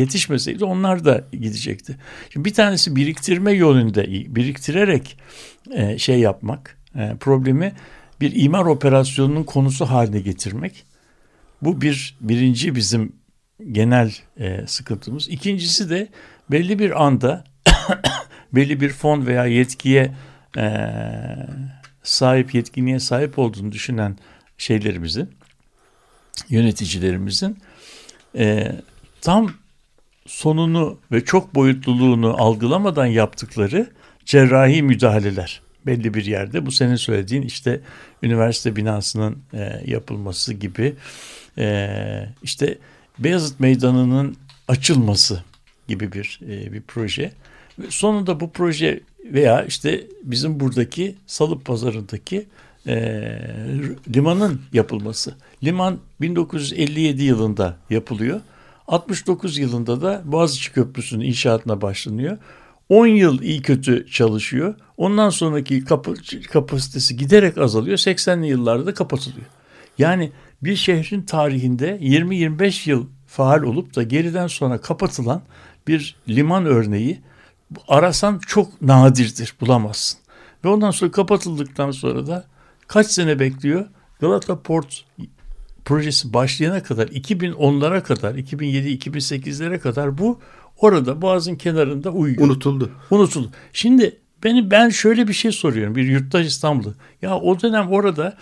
yetişmeseydi 0.00 0.64
onlar 0.64 1.04
da 1.04 1.24
gidecekti. 1.32 1.96
Şimdi 2.32 2.44
bir 2.48 2.54
tanesi 2.54 2.96
biriktirme 2.96 3.52
yolunda 3.52 4.04
biriktirerek 4.06 5.18
e, 5.74 5.98
şey 5.98 6.18
yapmak 6.20 6.76
e, 6.98 7.16
problemi 7.20 7.72
bir 8.20 8.32
imar 8.44 8.64
operasyonunun 8.64 9.42
konusu 9.44 9.84
haline 9.86 10.20
getirmek. 10.20 10.84
Bu 11.62 11.80
bir 11.80 12.16
birinci 12.20 12.74
bizim 12.74 13.12
genel 13.72 14.12
e, 14.40 14.66
sıkıntımız. 14.66 15.28
İkincisi 15.28 15.90
de 15.90 16.08
belli 16.50 16.78
bir 16.78 17.04
anda 17.04 17.44
belli 18.52 18.80
bir 18.80 18.90
fon 18.90 19.26
veya 19.26 19.46
yetkiye 19.46 20.14
e, 20.58 20.86
sahip 22.02 22.54
yetkinliğe 22.54 23.00
sahip 23.00 23.38
olduğunu 23.38 23.72
düşünen 23.72 24.16
şeylerimizin 24.58 25.30
yöneticilerimizin 26.48 27.58
e, 28.38 28.72
tam 29.20 29.52
sonunu 30.26 30.98
ve 31.12 31.24
çok 31.24 31.54
boyutluluğunu 31.54 32.42
algılamadan 32.42 33.06
yaptıkları 33.06 33.90
cerrahi 34.24 34.82
müdahaleler 34.82 35.62
belli 35.86 36.14
bir 36.14 36.24
yerde. 36.24 36.66
Bu 36.66 36.72
senin 36.72 36.96
söylediğin 36.96 37.42
işte 37.42 37.80
üniversite 38.22 38.76
binasının 38.76 39.38
e, 39.52 39.82
yapılması 39.86 40.54
gibi 40.54 40.94
e, 41.58 42.26
işte 42.42 42.78
Beyazıt 43.18 43.60
Meydanı'nın 43.60 44.36
açılması 44.68 45.44
gibi 45.88 46.12
bir 46.12 46.40
e, 46.42 46.72
bir 46.72 46.82
proje. 46.82 47.32
Sonunda 47.88 48.40
bu 48.40 48.50
proje 48.50 49.00
veya 49.24 49.64
işte 49.64 50.06
bizim 50.22 50.60
buradaki 50.60 51.14
Salıp 51.26 51.64
Pazarı'ndaki 51.64 52.46
e, 52.86 52.94
limanın 54.14 54.60
yapılması. 54.72 55.34
Liman 55.64 55.98
1957 56.20 57.22
yılında 57.22 57.76
yapılıyor. 57.90 58.40
69 58.88 59.58
yılında 59.58 60.02
da 60.02 60.22
Boğaziçi 60.24 60.72
Köprüsü'nün 60.72 61.24
inşaatına 61.24 61.80
başlanıyor. 61.80 62.38
10 62.88 63.06
yıl 63.06 63.42
iyi 63.42 63.62
kötü 63.62 64.06
çalışıyor. 64.10 64.74
Ondan 64.96 65.30
sonraki 65.30 65.84
kapı, 65.84 66.14
kapasitesi 66.52 67.16
giderek 67.16 67.58
azalıyor. 67.58 67.98
80'li 67.98 68.46
yıllarda 68.46 68.86
da 68.86 68.94
kapatılıyor. 68.94 69.46
Yani 69.98 70.32
bir 70.62 70.76
şehrin 70.76 71.22
tarihinde 71.22 71.98
20-25 72.02 72.90
yıl 72.90 73.06
faal 73.26 73.62
olup 73.62 73.96
da 73.96 74.02
geriden 74.02 74.46
sonra 74.46 74.80
kapatılan 74.80 75.42
bir 75.88 76.16
liman 76.28 76.66
örneği 76.66 77.20
arasan 77.88 78.38
çok 78.38 78.82
nadirdir 78.82 79.54
bulamazsın. 79.60 80.18
Ve 80.64 80.68
ondan 80.68 80.90
sonra 80.90 81.10
kapatıldıktan 81.10 81.90
sonra 81.90 82.26
da 82.26 82.44
kaç 82.86 83.06
sene 83.06 83.38
bekliyor? 83.38 83.86
Galata 84.20 84.62
Port 84.62 85.04
projesi 85.84 86.32
başlayana 86.32 86.82
kadar 86.82 87.08
2010'lara 87.08 88.02
kadar 88.02 88.34
2007-2008'lere 88.34 89.78
kadar 89.78 90.18
bu 90.18 90.40
orada 90.78 91.22
boğazın 91.22 91.56
kenarında 91.56 92.10
uyuyor. 92.10 92.42
Unutuldu. 92.42 92.90
Unutuldu. 93.10 93.50
Şimdi 93.72 94.18
beni 94.44 94.70
ben 94.70 94.88
şöyle 94.88 95.28
bir 95.28 95.32
şey 95.32 95.52
soruyorum 95.52 95.94
bir 95.94 96.04
yurttaş 96.04 96.46
İstanbul'da. 96.46 96.94
Ya 97.22 97.36
o 97.36 97.60
dönem 97.60 97.90
orada 97.90 98.36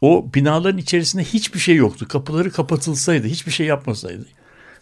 o 0.00 0.26
binaların 0.34 0.78
içerisinde 0.78 1.24
hiçbir 1.24 1.58
şey 1.58 1.76
yoktu. 1.76 2.08
Kapıları 2.08 2.50
kapatılsaydı, 2.50 3.26
hiçbir 3.26 3.52
şey 3.52 3.66
yapmasaydı. 3.66 4.26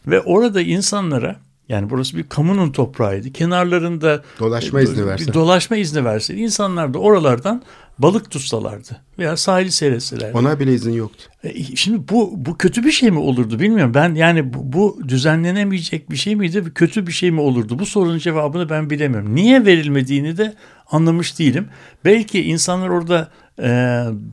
Ve 0.06 0.20
orada 0.20 0.60
insanlara 0.60 1.40
yani 1.70 1.90
burası 1.90 2.16
bir 2.16 2.22
kamunun 2.22 2.72
toprağıydı. 2.72 3.32
Kenarlarında 3.32 4.22
Dolaşma 4.38 4.80
izni 4.80 5.06
verse. 5.06 5.26
bir 5.26 5.32
dolaşma 5.32 5.76
izni 5.76 6.04
verseydi 6.04 6.40
insanlar 6.40 6.94
da 6.94 6.98
oralardan 6.98 7.62
balık 7.98 8.30
tutsalardı 8.30 8.96
veya 9.18 9.36
sahili 9.36 9.72
seyretselerdi. 9.72 10.38
Ona 10.38 10.60
bile 10.60 10.74
izin 10.74 10.92
yoktu. 10.92 11.24
E, 11.44 11.62
Şimdi 11.76 12.08
bu 12.08 12.32
bu 12.36 12.58
kötü 12.58 12.84
bir 12.84 12.92
şey 12.92 13.10
mi 13.10 13.18
olurdu 13.18 13.60
bilmiyorum. 13.60 13.94
Ben 13.94 14.14
yani 14.14 14.54
bu, 14.54 14.72
bu 14.72 15.00
düzenlenemeyecek 15.08 16.10
bir 16.10 16.16
şey 16.16 16.36
miydi? 16.36 16.64
Kötü 16.74 17.06
bir 17.06 17.12
şey 17.12 17.30
mi 17.30 17.40
olurdu? 17.40 17.78
Bu 17.78 17.86
sorunun 17.86 18.18
cevabını 18.18 18.70
ben 18.70 18.90
bilemiyorum. 18.90 19.34
Niye 19.34 19.66
verilmediğini 19.66 20.36
de 20.36 20.54
anlamış 20.90 21.38
değilim. 21.38 21.68
Belki 22.04 22.42
insanlar 22.42 22.88
orada 22.88 23.28
e, 23.58 23.68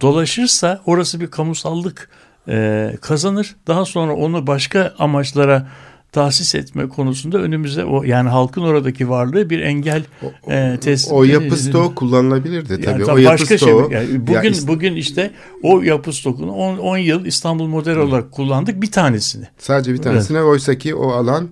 dolaşırsa 0.01 0.81
orası 0.85 1.19
bir 1.19 1.27
kamusallık 1.27 2.09
e, 2.47 2.91
kazanır. 3.01 3.55
Daha 3.67 3.85
sonra 3.85 4.15
onu 4.15 4.47
başka 4.47 4.93
amaçlara 4.99 5.67
tahsis 6.12 6.55
etme 6.55 6.89
konusunda 6.89 7.38
önümüze 7.38 7.86
o 7.86 8.03
yani 8.03 8.30
halkın 8.30 8.62
oradaki 8.62 9.10
varlığı 9.10 9.49
bir 9.49 9.60
engel 9.60 10.03
e, 10.49 10.78
test. 10.82 11.12
O 11.12 11.24
yapı 11.24 11.58
stoğu 11.58 11.95
kullanılabilirdi 11.95 12.68
tabii. 12.82 12.86
Yani 12.86 13.03
o 13.03 13.05
tabii 13.05 13.22
yapı 13.22 13.34
başka 13.34 13.58
stoğu. 13.58 13.89
şey. 13.89 13.97
Yani 13.99 14.28
bugün 14.28 14.34
Ya 14.34 14.43
is- 14.43 14.68
bugün 14.68 14.95
işte 14.95 15.32
o 15.64 15.82
yapı 15.82 16.14
stokunu 16.14 16.51
10 16.51 16.97
yıl 16.97 17.26
İstanbul 17.26 17.68
model 17.68 17.97
olarak 17.97 18.32
kullandık 18.32 18.82
bir 18.82 18.91
tanesini. 18.91 19.45
Sadece 19.58 19.93
bir 19.93 19.97
tanesine 20.01 20.41
oysa 20.41 20.76
ki 20.78 20.95
o 20.95 21.12
alan 21.12 21.49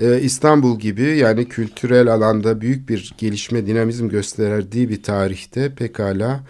e, 0.00 0.20
İstanbul 0.20 0.78
gibi 0.78 1.02
yani 1.02 1.48
kültürel 1.48 2.08
alanda 2.14 2.60
büyük 2.60 2.88
bir 2.88 3.14
gelişme 3.18 3.66
dinamizm 3.66 4.08
gösterdiği 4.08 4.88
bir 4.88 5.02
tarihte 5.02 5.74
pekala 5.74 6.40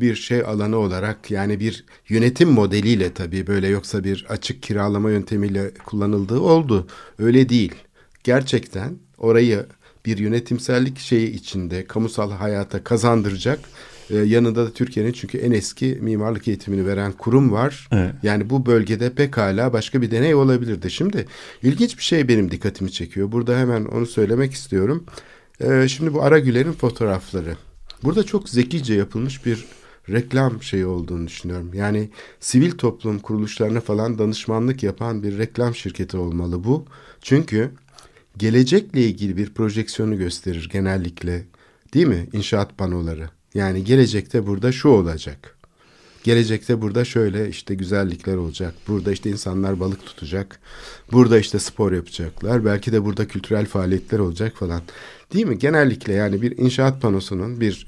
bir 0.00 0.14
şey 0.14 0.40
alanı 0.40 0.76
olarak 0.76 1.30
yani 1.30 1.60
bir 1.60 1.84
yönetim 2.08 2.50
modeliyle 2.50 3.12
tabii 3.12 3.46
böyle 3.46 3.68
yoksa 3.68 4.04
bir 4.04 4.26
açık 4.28 4.62
kiralama 4.62 5.10
yöntemiyle 5.10 5.70
kullanıldığı 5.86 6.40
oldu. 6.40 6.86
Öyle 7.18 7.48
değil. 7.48 7.74
Gerçekten 8.24 8.98
orayı 9.18 9.66
bir 10.06 10.18
yönetimsellik 10.18 10.98
şeyi 10.98 11.30
içinde 11.30 11.84
kamusal 11.84 12.30
hayata 12.30 12.84
kazandıracak 12.84 13.60
e, 14.10 14.16
yanında 14.16 14.66
da 14.66 14.70
Türkiye'nin 14.70 15.12
çünkü 15.12 15.38
en 15.38 15.52
eski 15.52 15.98
mimarlık 16.00 16.48
eğitimini 16.48 16.86
veren 16.86 17.12
kurum 17.12 17.52
var. 17.52 17.88
Evet. 17.92 18.14
Yani 18.22 18.50
bu 18.50 18.66
bölgede 18.66 19.10
pekala 19.10 19.72
başka 19.72 20.02
bir 20.02 20.10
deney 20.10 20.34
olabilirdi. 20.34 20.90
Şimdi 20.90 21.26
ilginç 21.62 21.98
bir 21.98 22.02
şey 22.02 22.28
benim 22.28 22.50
dikkatimi 22.50 22.92
çekiyor. 22.92 23.32
Burada 23.32 23.58
hemen 23.58 23.84
onu 23.84 24.06
söylemek 24.06 24.52
istiyorum. 24.52 25.04
Ee, 25.60 25.88
şimdi 25.88 26.14
bu 26.14 26.22
Aragüler'in 26.22 26.72
fotoğrafları. 26.72 27.56
Burada 28.04 28.24
çok 28.24 28.48
zekice 28.48 28.94
yapılmış 28.94 29.46
bir 29.46 29.64
reklam 30.10 30.62
şeyi 30.62 30.86
olduğunu 30.86 31.26
düşünüyorum. 31.26 31.70
Yani 31.74 32.08
sivil 32.40 32.70
toplum 32.70 33.18
kuruluşlarına 33.18 33.80
falan 33.80 34.18
danışmanlık 34.18 34.82
yapan 34.82 35.22
bir 35.22 35.38
reklam 35.38 35.74
şirketi 35.74 36.16
olmalı 36.16 36.64
bu. 36.64 36.84
Çünkü 37.22 37.70
gelecekle 38.36 39.00
ilgili 39.00 39.36
bir 39.36 39.54
projeksiyonu 39.54 40.18
gösterir 40.18 40.68
genellikle. 40.72 41.44
Değil 41.94 42.06
mi? 42.06 42.28
İnşaat 42.32 42.78
panoları. 42.78 43.30
Yani 43.54 43.84
gelecekte 43.84 44.46
burada 44.46 44.72
şu 44.72 44.88
olacak. 44.88 45.53
Gelecekte 46.24 46.80
burada 46.82 47.04
şöyle 47.04 47.48
işte 47.48 47.74
güzellikler 47.74 48.36
olacak. 48.36 48.74
Burada 48.88 49.12
işte 49.12 49.30
insanlar 49.30 49.80
balık 49.80 50.06
tutacak. 50.06 50.58
Burada 51.12 51.38
işte 51.38 51.58
spor 51.58 51.92
yapacaklar. 51.92 52.64
Belki 52.64 52.92
de 52.92 53.04
burada 53.04 53.28
kültürel 53.28 53.66
faaliyetler 53.66 54.18
olacak 54.18 54.56
falan. 54.56 54.82
Değil 55.34 55.46
mi? 55.46 55.58
Genellikle 55.58 56.12
yani 56.12 56.42
bir 56.42 56.58
inşaat 56.58 57.02
panosunun 57.02 57.60
bir 57.60 57.86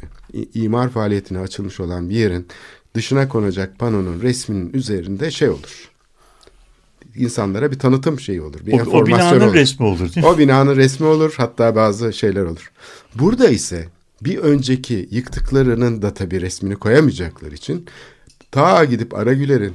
imar 0.55 0.89
faaliyetine 0.89 1.39
açılmış 1.39 1.81
olan 1.81 2.11
bir 2.11 2.15
yerin 2.15 2.47
dışına 2.95 3.29
konacak 3.29 3.79
panonun 3.79 4.23
resminin 4.23 4.73
üzerinde 4.73 5.31
şey 5.31 5.49
olur. 5.49 5.91
İnsanlara 7.17 7.71
bir 7.71 7.79
tanıtım 7.79 8.21
şeyi 8.21 8.43
olur. 8.43 8.67
Bir 8.67 8.73
O, 8.73 8.83
o 8.91 9.07
binanın 9.07 9.41
olur. 9.41 9.55
resmi 9.55 9.87
olur 9.87 10.15
değil 10.15 10.27
mi? 10.27 10.27
O 10.27 10.39
binanın 10.39 10.77
resmi 10.77 11.07
olur 11.07 11.35
hatta 11.37 11.77
bazı 11.77 12.13
şeyler 12.13 12.45
olur. 12.45 12.73
Burada 13.15 13.49
ise 13.49 13.89
bir 14.23 14.39
önceki 14.39 15.09
yıktıklarının 15.11 16.03
da 16.03 16.15
tabii 16.15 16.41
resmini 16.41 16.77
koyamayacaklar 16.77 17.53
için 17.53 17.87
ta 18.53 18.85
gidip 18.85 19.15
Aragüler'in 19.15 19.75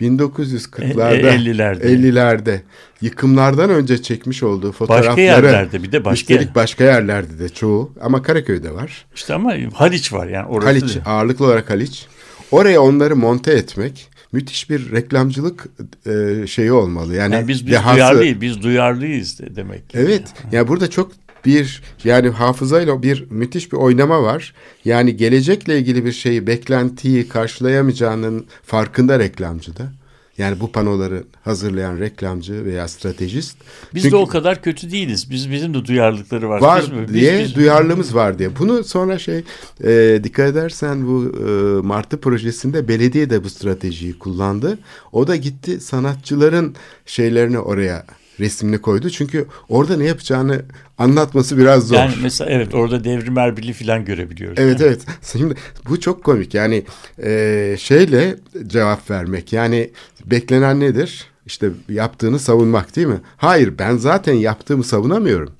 1940'larda 0.00 1.16
E- 1.16 1.16
e- 1.16 1.34
50'lerde. 1.36 1.82
50'lerde 1.84 2.60
yıkımlardan 3.00 3.70
önce 3.70 4.02
çekmiş 4.02 4.42
olduğu 4.42 4.72
fotoğrafları 4.72 5.08
Başka 5.08 5.20
yerlerde 5.20 5.82
bir 5.82 5.92
de 5.92 6.04
başka 6.04 6.34
üstelik 6.34 6.54
başka 6.54 6.84
yerlerde 6.84 7.38
de 7.38 7.48
çoğu 7.48 7.92
ama 8.00 8.22
Karaköy'de 8.22 8.74
var. 8.74 9.06
İşte 9.14 9.34
ama 9.34 9.54
Haliç 9.74 10.12
var 10.12 10.26
yani 10.26 10.46
orası. 10.46 10.66
Haliç 10.68 10.96
ağırlıklı 11.06 11.44
olarak 11.44 11.70
Haliç. 11.70 12.06
Oraya 12.50 12.80
onları 12.82 13.16
monte 13.16 13.52
etmek 13.52 14.08
müthiş 14.32 14.70
bir 14.70 14.92
reklamcılık 14.92 15.66
e, 16.06 16.46
şeyi 16.46 16.72
olmalı. 16.72 17.14
Yani, 17.14 17.34
Yani 17.34 17.48
biz 17.48 17.66
biz 17.66 17.72
dehası- 17.72 17.94
duyarlıyız, 17.96 18.40
biz 18.40 18.62
duyarlıyız 18.62 19.38
de 19.38 19.56
demek. 19.56 19.90
ki. 19.90 19.98
Evet. 19.98 20.22
Yani 20.52 20.68
burada 20.68 20.90
çok 20.90 21.12
bir 21.44 21.82
yani 22.04 22.28
hafızayla 22.28 23.02
bir 23.02 23.26
müthiş 23.30 23.72
bir 23.72 23.76
oynama 23.76 24.22
var. 24.22 24.54
Yani 24.84 25.16
gelecekle 25.16 25.78
ilgili 25.78 26.04
bir 26.04 26.12
şeyi 26.12 26.46
beklentiyi 26.46 27.28
karşılayamayacağının 27.28 28.46
farkında 28.62 29.18
reklamcı 29.18 29.76
da. 29.76 29.92
Yani 30.38 30.60
bu 30.60 30.72
panoları 30.72 31.24
hazırlayan 31.44 31.98
reklamcı 32.00 32.64
veya 32.64 32.88
stratejist. 32.88 33.56
Biz 33.94 34.02
Çünkü 34.02 34.12
de 34.12 34.16
o 34.16 34.26
kadar 34.26 34.62
kötü 34.62 34.90
değiliz. 34.90 35.30
Biz 35.30 35.50
bizim 35.50 35.74
de 35.74 35.84
duyarlılıkları 35.84 36.48
var. 36.48 36.60
var 36.60 36.82
Biz 36.82 36.88
mi? 36.88 37.06
Biz- 37.08 37.14
diye 37.14 37.38
biz- 37.44 37.54
duyarlılığımız 37.54 38.14
var 38.14 38.38
diye. 38.38 38.56
Bunu 38.58 38.84
sonra 38.84 39.18
şey 39.18 39.44
e, 39.84 40.20
dikkat 40.24 40.48
edersen 40.48 41.06
bu 41.06 41.32
e, 41.48 41.50
Martı 41.86 42.20
projesinde 42.20 42.88
belediye 42.88 43.30
de 43.30 43.44
bu 43.44 43.50
stratejiyi 43.50 44.18
kullandı. 44.18 44.78
O 45.12 45.26
da 45.26 45.36
gitti 45.36 45.80
sanatçıların 45.80 46.74
şeylerini 47.06 47.58
oraya 47.58 48.06
resmini 48.40 48.78
koydu. 48.78 49.10
Çünkü 49.10 49.46
orada 49.68 49.96
ne 49.96 50.04
yapacağını 50.04 50.62
anlatması 50.98 51.58
biraz 51.58 51.88
zor. 51.88 51.96
Yani 51.96 52.14
mesela 52.22 52.50
evet 52.50 52.74
orada 52.74 53.04
devrim 53.04 53.38
erbili 53.38 53.72
falan 53.72 54.04
görebiliyoruz. 54.04 54.58
Evet 54.58 54.80
evet. 54.80 55.00
Şimdi 55.32 55.54
bu 55.88 56.00
çok 56.00 56.24
komik. 56.24 56.54
Yani 56.54 56.84
e, 57.22 57.76
şeyle 57.78 58.36
cevap 58.66 59.10
vermek. 59.10 59.52
Yani 59.52 59.90
beklenen 60.26 60.80
nedir? 60.80 61.26
İşte 61.46 61.70
yaptığını 61.88 62.38
savunmak 62.38 62.96
değil 62.96 63.06
mi? 63.06 63.20
Hayır 63.36 63.78
ben 63.78 63.96
zaten 63.96 64.34
yaptığımı 64.34 64.84
savunamıyorum. 64.84 65.52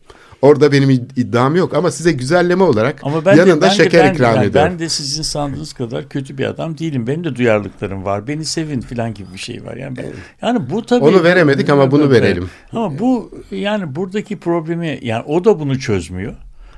Orada 0.45 0.73
benim 0.73 0.91
id- 0.91 1.21
iddiam 1.21 1.57
yok 1.57 1.75
ama 1.75 1.91
size 1.91 2.13
güzelleme 2.13 2.63
olarak 2.63 3.01
Ama 3.03 3.25
ben 3.25 3.37
yanında 3.37 3.57
de, 3.57 3.61
ben 3.61 3.69
şeker 3.69 4.05
de, 4.05 4.09
ben, 4.09 4.15
ikram 4.15 4.35
yani 4.35 4.47
ediyorum. 4.47 4.71
Ben 4.73 4.79
de 4.79 4.89
sizin 4.89 5.23
sandığınız 5.23 5.73
kadar 5.73 6.09
kötü 6.09 6.39
bir 6.39 6.45
adam 6.45 6.79
değilim. 6.79 7.07
Benim 7.07 7.25
de 7.25 7.37
duyarlılıklarım 7.37 8.05
var. 8.05 8.27
Beni 8.27 8.45
sevin 8.45 8.81
falan 8.81 9.15
gibi 9.15 9.33
bir 9.33 9.39
şey 9.39 9.65
var. 9.65 9.77
Yani, 9.77 9.97
ben- 9.97 10.07
yani 10.43 10.71
bu 10.71 10.87
tabii. 10.87 11.05
Onu 11.05 11.25
veremedik 11.25 11.71
ama 11.71 11.91
bunu 11.91 12.03
Evet. 12.05 12.23
verelim. 12.23 12.51
Ama 12.73 12.99
bu 12.99 13.31
yani 13.51 13.95
buradaki 13.97 14.37
problemi 14.39 14.99
yani 15.03 15.25
o 15.27 15.45
da 15.45 15.61
bunu 15.61 15.79
çözmüyor. 15.79 16.35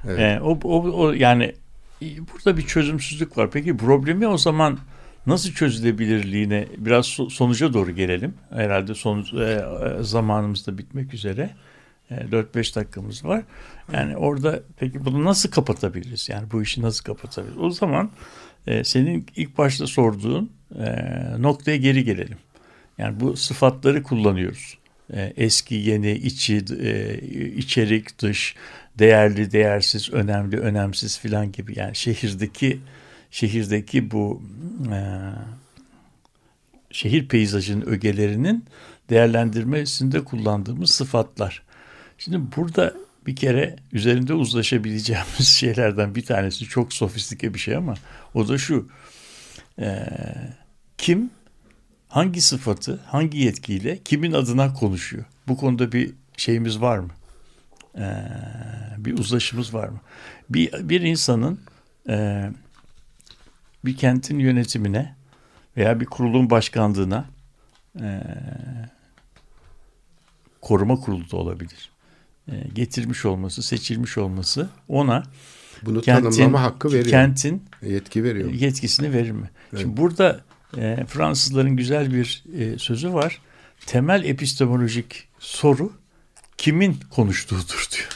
Evet. 0.09 0.19
Ee, 0.19 0.41
o, 0.43 0.59
o, 0.64 0.91
o 0.99 1.12
yani 1.12 1.55
burada 2.33 2.57
bir 2.57 2.62
çözümsüzlük 2.62 3.39
var. 3.39 3.51
Peki 3.51 3.77
problemi 3.77 4.27
o 4.27 4.39
zaman 4.39 4.79
nasıl 5.27 5.51
çözülebilirliğine 5.53 6.67
biraz 6.79 7.07
sonuca 7.07 7.73
doğru 7.73 7.91
gelelim. 7.91 8.35
Herhalde 8.51 8.95
sonuç 8.95 9.33
e, 9.35 9.37
e, 9.37 10.03
zamanımız 10.03 10.67
da 10.67 10.79
bitmek 10.79 11.14
üzere. 11.14 11.51
4-5 12.11 12.74
dakikamız 12.74 13.24
var. 13.24 13.42
Yani 13.92 14.16
orada 14.16 14.61
peki 14.78 15.04
bunu 15.04 15.24
nasıl 15.24 15.50
kapatabiliriz? 15.50 16.28
Yani 16.28 16.50
bu 16.52 16.62
işi 16.62 16.82
nasıl 16.82 17.04
kapatabiliriz? 17.04 17.59
O 17.59 17.70
zaman 17.70 18.11
senin 18.82 19.26
ilk 19.36 19.59
başta 19.59 19.86
sorduğun 19.86 20.50
noktaya 21.38 21.76
geri 21.76 22.04
gelelim. 22.04 22.38
Yani 22.98 23.20
bu 23.20 23.36
sıfatları 23.36 24.02
kullanıyoruz. 24.02 24.78
Eski, 25.36 25.74
yeni, 25.74 26.12
içi, 26.12 26.57
içerik, 27.57 28.18
dış, 28.18 28.54
değerli, 28.98 29.52
değersiz, 29.52 30.11
önemli, 30.12 30.61
önemsiz 30.61 31.18
filan 31.18 31.52
gibi. 31.52 31.78
Yani 31.78 31.96
şehirdeki 31.96 32.80
şehirdeki 33.30 34.11
bu 34.11 34.42
e, 34.92 35.00
şehir 36.90 37.28
peyzajının 37.28 37.86
ögelerinin 37.86 38.64
değerlendirmesinde 39.11 40.24
kullandığımız 40.24 40.90
sıfatlar. 40.90 41.62
Şimdi 42.19 42.57
burada 42.57 42.95
bir 43.27 43.37
kere 43.37 43.77
üzerinde 43.93 44.35
uzlaşabileceğimiz 44.35 45.49
şeylerden 45.59 46.14
bir 46.14 46.25
tanesi 46.25 46.64
çok 46.64 46.93
sofistike 46.93 47.55
bir 47.55 47.59
şey 47.59 47.77
ama 47.77 47.95
o 48.35 48.49
da 48.49 48.59
şu. 48.59 48.89
E, 49.79 50.07
kim 50.99 51.31
hangi 52.09 52.41
sıfatı 52.41 53.01
hangi 53.07 53.39
yetkiyle 53.39 53.99
kimin 54.05 54.33
adına 54.33 54.75
konuşuyor? 54.75 55.25
Bu 55.49 55.57
konuda 55.57 55.93
bir 55.93 56.14
şeyimiz 56.37 56.81
var 56.81 56.99
mı? 56.99 57.11
Ee, 57.99 58.12
bir 58.99 59.19
uzlaşımız 59.19 59.75
var 59.75 59.89
mı? 59.89 60.01
Bir, 60.51 60.89
bir 60.89 61.01
insanın 61.01 61.61
e, 62.09 62.51
bir 63.85 63.97
kentin 63.97 64.39
yönetimine 64.39 65.14
veya 65.77 66.01
bir 66.01 66.07
kurulun 66.07 66.51
başkanlığına 66.51 67.25
e, 68.01 68.23
koruma 70.61 70.97
kurulu 71.01 71.31
da 71.31 71.37
olabilir. 71.37 71.91
E, 72.53 72.68
getirmiş 72.74 73.24
olması, 73.24 73.62
seçilmiş 73.62 74.18
olması 74.18 74.68
ona 74.88 75.22
bunu 75.82 76.01
kentin, 76.01 76.30
tanımlama 76.30 76.62
hakkı 76.62 76.88
veriyor. 76.88 77.11
Kentin 77.11 77.64
yetki 77.82 78.24
veriyor. 78.24 78.51
Yetkisini 78.51 79.12
verir 79.12 79.30
mi? 79.30 79.51
Evet. 79.72 79.82
Şimdi 79.82 79.97
burada 79.97 80.40
e, 80.76 81.05
Fransızların 81.09 81.76
güzel 81.76 82.14
bir 82.14 82.44
e, 82.59 82.78
sözü 82.78 83.12
var. 83.12 83.40
Temel 83.86 84.24
epistemolojik 84.24 85.28
soru 85.38 85.92
kimin 86.59 86.99
konuştuğudur 87.11 87.88
diyor. 87.92 88.09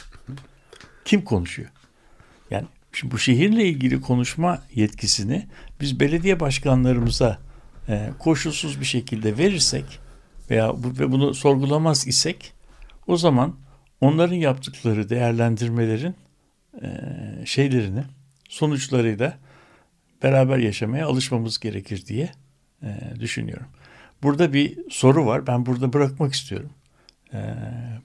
Kim 1.05 1.21
konuşuyor? 1.21 1.69
Yani 2.51 2.67
şimdi 2.93 3.13
bu 3.13 3.17
şehirle 3.17 3.65
ilgili 3.65 4.01
konuşma 4.01 4.61
yetkisini 4.75 5.47
biz 5.81 5.99
belediye 5.99 6.39
başkanlarımıza 6.39 7.39
e, 7.89 8.09
koşulsuz 8.19 8.79
bir 8.79 8.85
şekilde 8.85 9.37
verirsek 9.37 9.99
veya 10.49 10.83
bu, 10.83 10.99
ve 10.99 11.11
bunu 11.11 11.33
sorgulamaz 11.33 12.07
isek 12.07 12.53
o 13.07 13.17
zaman 13.17 13.55
onların 14.01 14.35
yaptıkları 14.35 15.09
değerlendirmelerin 15.09 16.15
e, 16.81 16.87
şeylerini 17.45 18.03
sonuçlarıyla 18.49 19.37
beraber 20.23 20.57
yaşamaya 20.57 21.07
alışmamız 21.07 21.59
gerekir 21.59 22.05
diye 22.05 22.31
e, 22.83 22.99
düşünüyorum. 23.19 23.67
Burada 24.23 24.53
bir 24.53 24.77
soru 24.89 25.25
var. 25.25 25.47
Ben 25.47 25.65
burada 25.65 25.93
bırakmak 25.93 26.33
istiyorum. 26.33 26.69
E, 27.33 27.39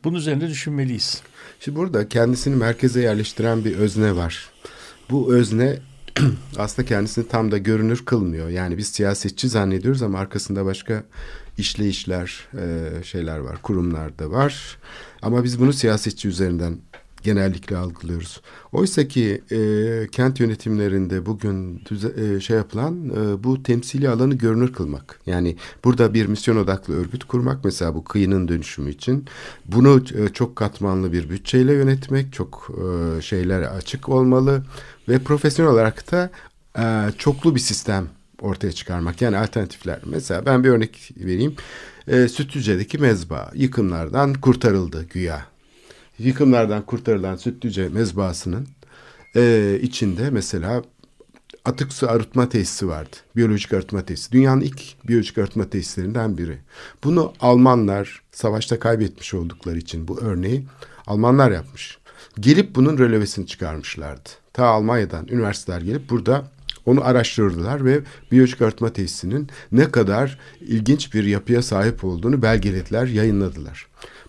bunun 0.05 0.19
üzerinde 0.19 0.49
düşünmeliyiz. 0.49 1.23
Şimdi 1.61 1.79
burada 1.79 2.09
kendisini 2.09 2.57
merkeze 2.57 3.01
yerleştiren 3.03 3.65
bir 3.65 3.77
özne 3.77 4.17
var. 4.17 4.51
Bu 5.11 5.35
özne 5.35 5.77
aslında 6.59 6.89
kendisini 6.89 7.29
tam 7.29 7.51
da 7.51 7.59
görünür 7.59 8.05
kılmıyor. 8.05 8.49
Yani 8.49 8.79
biz 8.79 8.87
siyasetçi 8.87 9.49
zannediyoruz 9.49 10.03
ama 10.03 10.19
arkasında 10.19 10.65
başka 10.65 11.05
işleyişler, 11.59 12.49
e, 12.55 13.03
şeyler 13.05 13.39
var, 13.39 13.63
kurumlar 13.63 14.19
da 14.19 14.31
var. 14.31 14.79
Ama 15.23 15.45
biz 15.45 15.61
bunu 15.61 15.73
siyasetçi 15.73 16.29
üzerinden 16.29 16.79
genellikle 17.23 17.77
algılıyoruz. 17.77 18.41
Oysa 18.73 19.09
ki 19.09 19.43
e, 19.51 19.59
kent 20.13 20.41
yönetimlerinde 20.41 21.27
bugün 21.27 21.83
düze, 21.91 22.13
e, 22.17 22.41
şey 22.41 22.57
yapılan 22.57 23.11
e, 23.11 23.45
bu 23.45 23.63
temsili 23.63 24.09
alanı 24.09 24.35
görünür 24.35 24.73
kılmak. 24.73 25.21
Yani 25.27 25.57
burada 25.85 26.15
bir 26.15 26.27
misyon 26.27 26.57
odaklı 26.57 26.95
örgüt 26.95 27.25
kurmak 27.25 27.65
mesela 27.65 27.95
bu 27.95 28.05
kıyının 28.05 28.49
dönüşümü 28.49 28.91
için 28.91 29.25
bunu 29.67 30.03
e, 30.19 30.29
çok 30.29 30.57
katmanlı 30.57 31.13
bir 31.13 31.31
bütçeyle 31.31 31.73
yönetmek 31.73 32.33
çok 32.33 32.71
e, 32.71 33.23
şeyler 33.23 33.63
açık 33.63 34.09
olmalı 34.09 34.63
ve 35.09 35.19
profesyonel 35.19 35.73
olarak 35.73 36.13
da 36.13 36.31
e, 36.79 37.13
çoklu 37.19 37.55
bir 37.55 37.61
sistem 37.61 38.09
ortaya 38.41 38.73
çıkarmak 38.73 39.23
yani 39.23 39.37
alternatifler. 39.37 40.01
Mesela 40.05 40.47
ben 40.47 40.65
bir 40.65 40.69
örnek 40.69 41.11
vereyim. 41.17 41.57
E, 42.09 42.29
Sütlüce'deki 42.29 42.99
mezba 42.99 43.51
yıkımlardan 43.55 44.35
kurtarıldı 44.35 45.05
güya 45.05 45.47
yıkımlardan 46.19 46.87
kurtarılan 46.87 47.37
Sütlüce 47.37 47.89
mezbahasının 47.89 48.69
e, 49.37 49.79
içinde 49.83 50.31
mesela 50.31 50.83
atık 51.65 51.93
su 51.93 52.11
arıtma 52.11 52.49
tesisi 52.49 52.89
vardı. 52.89 53.17
Biyolojik 53.37 53.73
arıtma 53.73 54.05
tesisi. 54.05 54.33
Dünyanın 54.33 54.61
ilk 54.61 55.09
biyolojik 55.09 55.39
arıtma 55.39 55.71
tesislerinden 55.71 56.39
biri. 56.39 56.59
Bunu 57.05 57.33
Almanlar 57.41 58.23
savaşta 58.33 58.79
kaybetmiş 58.79 59.35
oldukları 59.35 59.79
için 59.79 60.09
bu 60.09 60.21
örneği 60.21 60.67
Almanlar 61.07 61.51
yapmış. 61.51 61.99
Gelip 62.41 62.75
bunun 62.75 62.99
rölevesini 62.99 63.47
çıkarmışlardı. 63.47 64.29
Ta 64.57 64.67
Almanya'dan 64.67 65.27
üniversiteler 65.29 65.81
gelip 65.81 66.11
burada 66.11 66.45
onu 66.87 67.05
araştırdılar 67.05 67.85
ve 67.85 68.01
biyolojik 68.33 68.63
arıtma 68.63 68.93
tesisinin 68.93 69.49
ne 69.73 69.91
kadar 69.91 70.39
ilginç 70.61 71.15
bir 71.15 71.25
yapıya 71.25 71.63
sahip 71.63 72.05
olduğunu 72.05 72.43
belgelediler, 72.43 73.07
yayınladılar. 73.07 73.87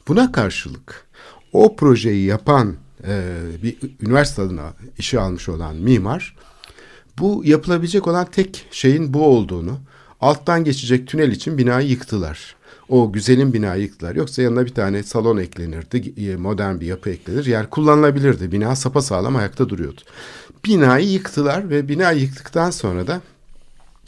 Buna 0.07 0.32
karşılık 0.32 1.07
o 1.53 1.75
projeyi 1.75 2.25
yapan 2.25 2.75
e, 3.07 3.21
bir 3.63 3.78
üniversite 4.01 4.41
adına 4.41 4.73
işe 4.97 5.19
almış 5.19 5.49
olan 5.49 5.75
mimar 5.75 6.36
bu 7.19 7.41
yapılabilecek 7.45 8.07
olan 8.07 8.25
tek 8.32 8.65
şeyin 8.71 9.13
bu 9.13 9.25
olduğunu 9.25 9.80
alttan 10.21 10.63
geçecek 10.63 11.07
tünel 11.07 11.32
için 11.32 11.57
binayı 11.57 11.88
yıktılar. 11.88 12.55
O 12.89 13.11
güzelin 13.11 13.53
binayı 13.53 13.81
yıktılar. 13.83 14.15
Yoksa 14.15 14.41
yanına 14.41 14.65
bir 14.65 14.73
tane 14.73 15.03
salon 15.03 15.38
eklenirdi. 15.38 16.13
E, 16.17 16.35
modern 16.35 16.79
bir 16.79 16.85
yapı 16.85 17.09
eklenir. 17.09 17.45
Yer 17.45 17.69
kullanılabilirdi. 17.69 18.51
Bina 18.51 18.75
sapasağlam 18.75 19.35
ayakta 19.35 19.69
duruyordu. 19.69 20.01
Binayı 20.65 21.09
yıktılar 21.09 21.69
ve 21.69 21.88
bina 21.88 22.11
yıktıktan 22.11 22.71
sonra 22.71 23.07
da 23.07 23.21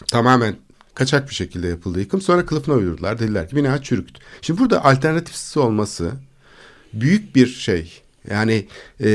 tamamen 0.07 0.55
kaçak 0.93 1.29
bir 1.29 1.35
şekilde 1.35 1.67
yapıldı 1.67 1.99
yıkım. 1.99 2.21
Sonra 2.21 2.45
kılıfına 2.45 2.75
uydurdular. 2.75 3.19
Dediler 3.19 3.49
ki 3.49 3.55
bina 3.55 3.81
çürüktü. 3.81 4.21
Şimdi 4.41 4.59
burada 4.59 4.85
alternatifsiz 4.85 5.57
olması 5.57 6.11
büyük 6.93 7.35
bir 7.35 7.47
şey. 7.47 8.01
Yani 8.29 8.67
e, 9.03 9.09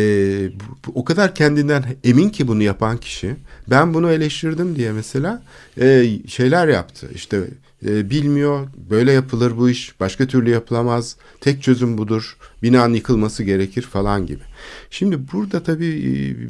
o 0.94 1.04
kadar 1.04 1.34
kendinden 1.34 1.84
emin 2.04 2.28
ki 2.28 2.48
bunu 2.48 2.62
yapan 2.62 2.98
kişi. 2.98 3.36
Ben 3.70 3.94
bunu 3.94 4.10
eleştirdim 4.10 4.76
diye 4.76 4.92
mesela 4.92 5.42
e, 5.80 6.18
şeyler 6.28 6.68
yaptı. 6.68 7.10
İşte 7.14 7.40
e, 7.84 8.10
bilmiyor, 8.10 8.68
böyle 8.90 9.12
yapılır 9.12 9.56
bu 9.56 9.70
iş, 9.70 10.00
başka 10.00 10.26
türlü 10.26 10.50
yapılamaz, 10.50 11.16
tek 11.40 11.62
çözüm 11.62 11.98
budur, 11.98 12.36
binanın 12.62 12.94
yıkılması 12.94 13.42
gerekir 13.42 13.82
falan 13.82 14.26
gibi. 14.26 14.42
Şimdi 14.90 15.32
burada 15.32 15.62
tabii 15.62 15.86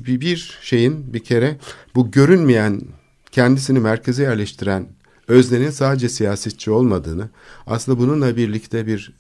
e, 0.07 0.21
bir 0.21 0.59
şeyin 0.63 1.15
bir 1.15 1.25
kere 1.25 1.57
bu 1.95 2.11
görünmeyen, 2.11 2.81
kendisini 3.31 3.79
merkeze 3.79 4.23
yerleştiren 4.23 4.87
öznenin 5.29 5.71
sadece 5.71 6.09
siyasetçi 6.09 6.71
olmadığını, 6.71 7.29
aslında 7.67 7.99
bununla 7.99 8.37
birlikte 8.37 8.87
bir 8.87 9.13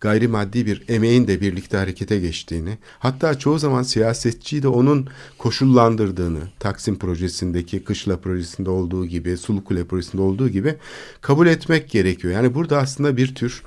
gayri 0.00 0.28
maddi 0.28 0.66
bir 0.66 0.82
emeğin 0.88 1.26
de 1.26 1.40
birlikte 1.40 1.76
harekete 1.76 2.18
geçtiğini, 2.18 2.78
hatta 2.98 3.38
çoğu 3.38 3.58
zaman 3.58 3.82
siyasetçiyi 3.82 4.62
de 4.62 4.68
onun 4.68 5.08
koşullandırdığını, 5.38 6.40
Taksim 6.58 6.98
projesindeki, 6.98 7.84
Kışla 7.84 8.16
projesinde 8.16 8.70
olduğu 8.70 9.06
gibi, 9.06 9.36
Sulukule 9.36 9.84
projesinde 9.84 10.22
olduğu 10.22 10.48
gibi 10.48 10.74
kabul 11.20 11.46
etmek 11.46 11.90
gerekiyor. 11.90 12.34
Yani 12.34 12.54
burada 12.54 12.78
aslında 12.78 13.16
bir 13.16 13.34
tür 13.34 13.62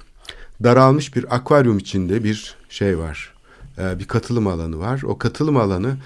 daralmış 0.64 1.16
bir 1.16 1.36
akvaryum 1.36 1.78
içinde 1.78 2.24
bir 2.24 2.56
şey 2.70 2.98
var. 2.98 3.34
Ee, 3.78 4.00
bir 4.00 4.06
katılım 4.06 4.48
alanı 4.48 4.80
var. 4.80 5.02
O 5.04 5.18
katılım 5.18 5.58
alanı 5.58 5.98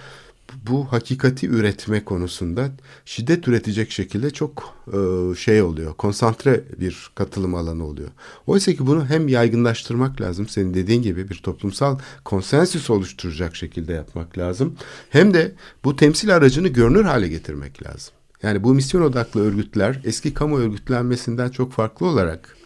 bu 0.67 0.91
hakikati 0.91 1.47
üretme 1.47 2.03
konusunda 2.03 2.69
şiddet 3.05 3.47
üretecek 3.47 3.91
şekilde 3.91 4.29
çok 4.29 4.73
e, 4.87 5.35
şey 5.35 5.61
oluyor. 5.61 5.93
Konsantre 5.93 6.63
bir 6.79 7.09
katılım 7.15 7.55
alanı 7.55 7.85
oluyor. 7.85 8.09
Oysa 8.47 8.73
ki 8.73 8.87
bunu 8.87 9.05
hem 9.05 9.27
yaygınlaştırmak 9.27 10.21
lazım. 10.21 10.47
Senin 10.47 10.73
dediğin 10.73 11.01
gibi 11.01 11.29
bir 11.29 11.35
toplumsal 11.35 11.99
konsensüs 12.25 12.89
oluşturacak 12.89 13.55
şekilde 13.55 13.93
yapmak 13.93 14.37
lazım. 14.37 14.75
Hem 15.09 15.33
de 15.33 15.55
bu 15.83 15.95
temsil 15.95 16.35
aracını 16.35 16.67
görünür 16.67 17.03
hale 17.03 17.27
getirmek 17.27 17.83
lazım. 17.87 18.13
Yani 18.43 18.63
bu 18.63 18.73
misyon 18.73 19.01
odaklı 19.01 19.41
örgütler 19.41 20.01
eski 20.03 20.33
kamu 20.33 20.57
örgütlenmesinden 20.57 21.49
çok 21.49 21.71
farklı 21.71 22.05
olarak 22.05 22.57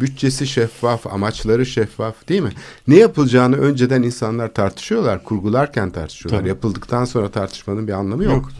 Bütçesi 0.00 0.46
şeffaf, 0.46 1.06
amaçları 1.06 1.66
şeffaf 1.66 2.28
değil 2.28 2.42
mi? 2.42 2.52
Ne 2.88 2.96
yapılacağını 2.96 3.56
önceden 3.56 4.02
insanlar 4.02 4.54
tartışıyorlar, 4.54 5.24
kurgularken 5.24 5.90
tartışıyorlar. 5.90 6.40
Tabii. 6.40 6.48
Yapıldıktan 6.48 7.04
sonra 7.04 7.30
tartışmanın 7.30 7.88
bir 7.88 7.92
anlamı 7.92 8.24
yok. 8.24 8.32
yok 8.32 8.50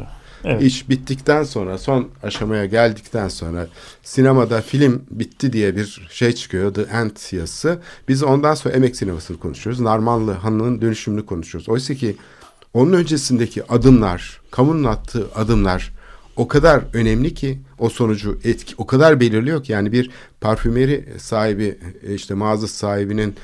Evet. 0.45 0.63
İş 0.63 0.89
bittikten 0.89 1.43
sonra 1.43 1.79
son 1.79 2.09
aşamaya 2.23 2.67
geldikten 2.67 3.29
sonra 3.29 3.67
sinemada 4.03 4.63
film 4.63 5.03
bitti 5.11 5.53
diye 5.53 5.77
bir 5.77 6.09
şey 6.11 6.33
çıkıyor. 6.33 6.75
The 6.75 6.83
End 6.83 7.33
yazısı. 7.33 7.79
Biz 8.09 8.23
ondan 8.23 8.55
sonra 8.55 8.75
emek 8.75 8.97
sinemasını 8.97 9.39
konuşuyoruz. 9.39 9.81
Narmanlı 9.81 10.33
Hanı'nın 10.33 10.81
dönüşümünü 10.81 11.27
konuşuyoruz. 11.27 11.69
Oysa 11.69 11.95
ki 11.95 12.17
onun 12.75 12.93
öncesindeki 12.93 13.73
adımlar, 13.73 14.41
kamunun 14.51 14.85
attığı 14.85 15.27
adımlar 15.35 15.93
o 16.37 16.49
kadar 16.49 16.83
önemli 16.93 17.35
ki 17.35 17.59
o 17.79 17.89
sonucu 17.89 18.39
etki 18.45 18.75
o 18.79 18.87
kadar 18.87 19.21
belirliyor 19.21 19.65
ki 19.65 19.73
yani 19.73 19.93
bir 19.93 20.11
parfümeri 20.41 21.05
sahibi 21.19 21.79
e, 22.07 22.15
işte 22.15 22.35
mağaza 22.35 22.67
sahibinin 22.67 23.35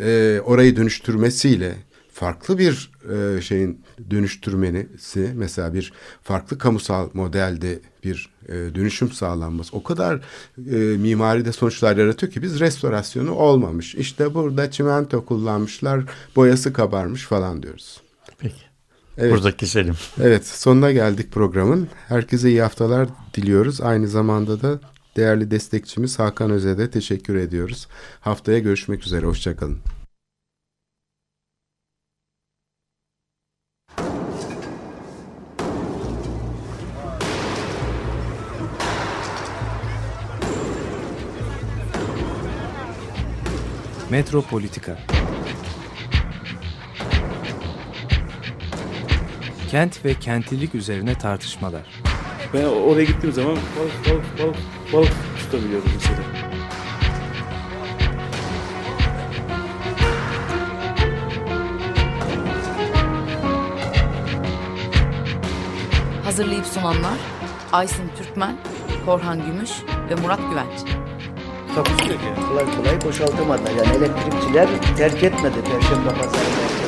e, 0.00 0.40
orayı 0.44 0.76
dönüştürmesiyle 0.76 1.74
farklı 2.12 2.58
bir 2.58 2.90
e, 3.14 3.40
şeyin 3.40 3.80
dönüştürmesi 4.10 5.32
mesela 5.34 5.74
bir 5.74 5.92
farklı 6.22 6.58
kamusal 6.58 7.08
modelde 7.14 7.80
bir 8.04 8.30
e, 8.48 8.52
dönüşüm 8.52 9.12
sağlanması 9.12 9.76
o 9.76 9.82
kadar 9.82 10.20
e, 10.70 10.76
mimaride 10.76 11.52
sonuçlar 11.52 11.96
yaratıyor 11.96 12.32
ki 12.32 12.42
biz 12.42 12.60
restorasyonu 12.60 13.32
olmamış. 13.32 13.94
İşte 13.94 14.34
burada 14.34 14.70
çimento 14.70 15.24
kullanmışlar, 15.24 16.04
boyası 16.36 16.72
kabarmış 16.72 17.24
falan 17.24 17.62
diyoruz. 17.62 18.07
Evet. 19.18 19.32
Burada 19.32 19.56
keselim. 19.56 19.94
Evet 20.22 20.46
sonuna 20.46 20.92
geldik 20.92 21.32
programın. 21.32 21.88
Herkese 22.08 22.50
iyi 22.50 22.62
haftalar 22.62 23.08
diliyoruz. 23.34 23.80
Aynı 23.80 24.08
zamanda 24.08 24.62
da 24.62 24.80
değerli 25.16 25.50
destekçimiz 25.50 26.18
Hakan 26.18 26.50
Öz'e 26.50 26.78
de 26.78 26.90
teşekkür 26.90 27.34
ediyoruz. 27.34 27.88
Haftaya 28.20 28.58
görüşmek 28.58 29.04
üzere. 29.06 29.26
Hoşçakalın. 29.26 29.78
Metropolitika 44.10 44.98
Kent 49.68 50.04
ve 50.04 50.14
kentlilik 50.14 50.74
üzerine 50.74 51.14
tartışmalar. 51.14 51.82
Ben 52.54 52.64
oraya 52.64 53.04
gittiğim 53.04 53.34
zaman 53.34 53.56
balık 53.56 54.10
balık 54.10 54.38
balık 54.38 54.56
balık 54.92 55.12
tutabiliyordum 55.38 55.90
mesela. 55.94 56.18
Hazırlayıp 66.24 66.66
sunanlar 66.66 67.18
Aysin 67.72 68.10
Türkmen, 68.18 68.56
Korhan 69.06 69.46
Gümüş 69.46 69.70
ve 70.10 70.14
Murat 70.14 70.40
Güvenç. 70.50 70.98
Takusuyor 71.74 72.18
ki. 72.18 72.26
Kolay 72.48 72.64
kolay 72.76 73.00
boşaltamadılar. 73.04 73.70
Yani 73.70 73.96
elektrikçiler 73.96 74.68
terk 74.96 75.22
etmedi 75.22 75.56
Perşembe 75.64 76.08
Pazarı 76.08 76.87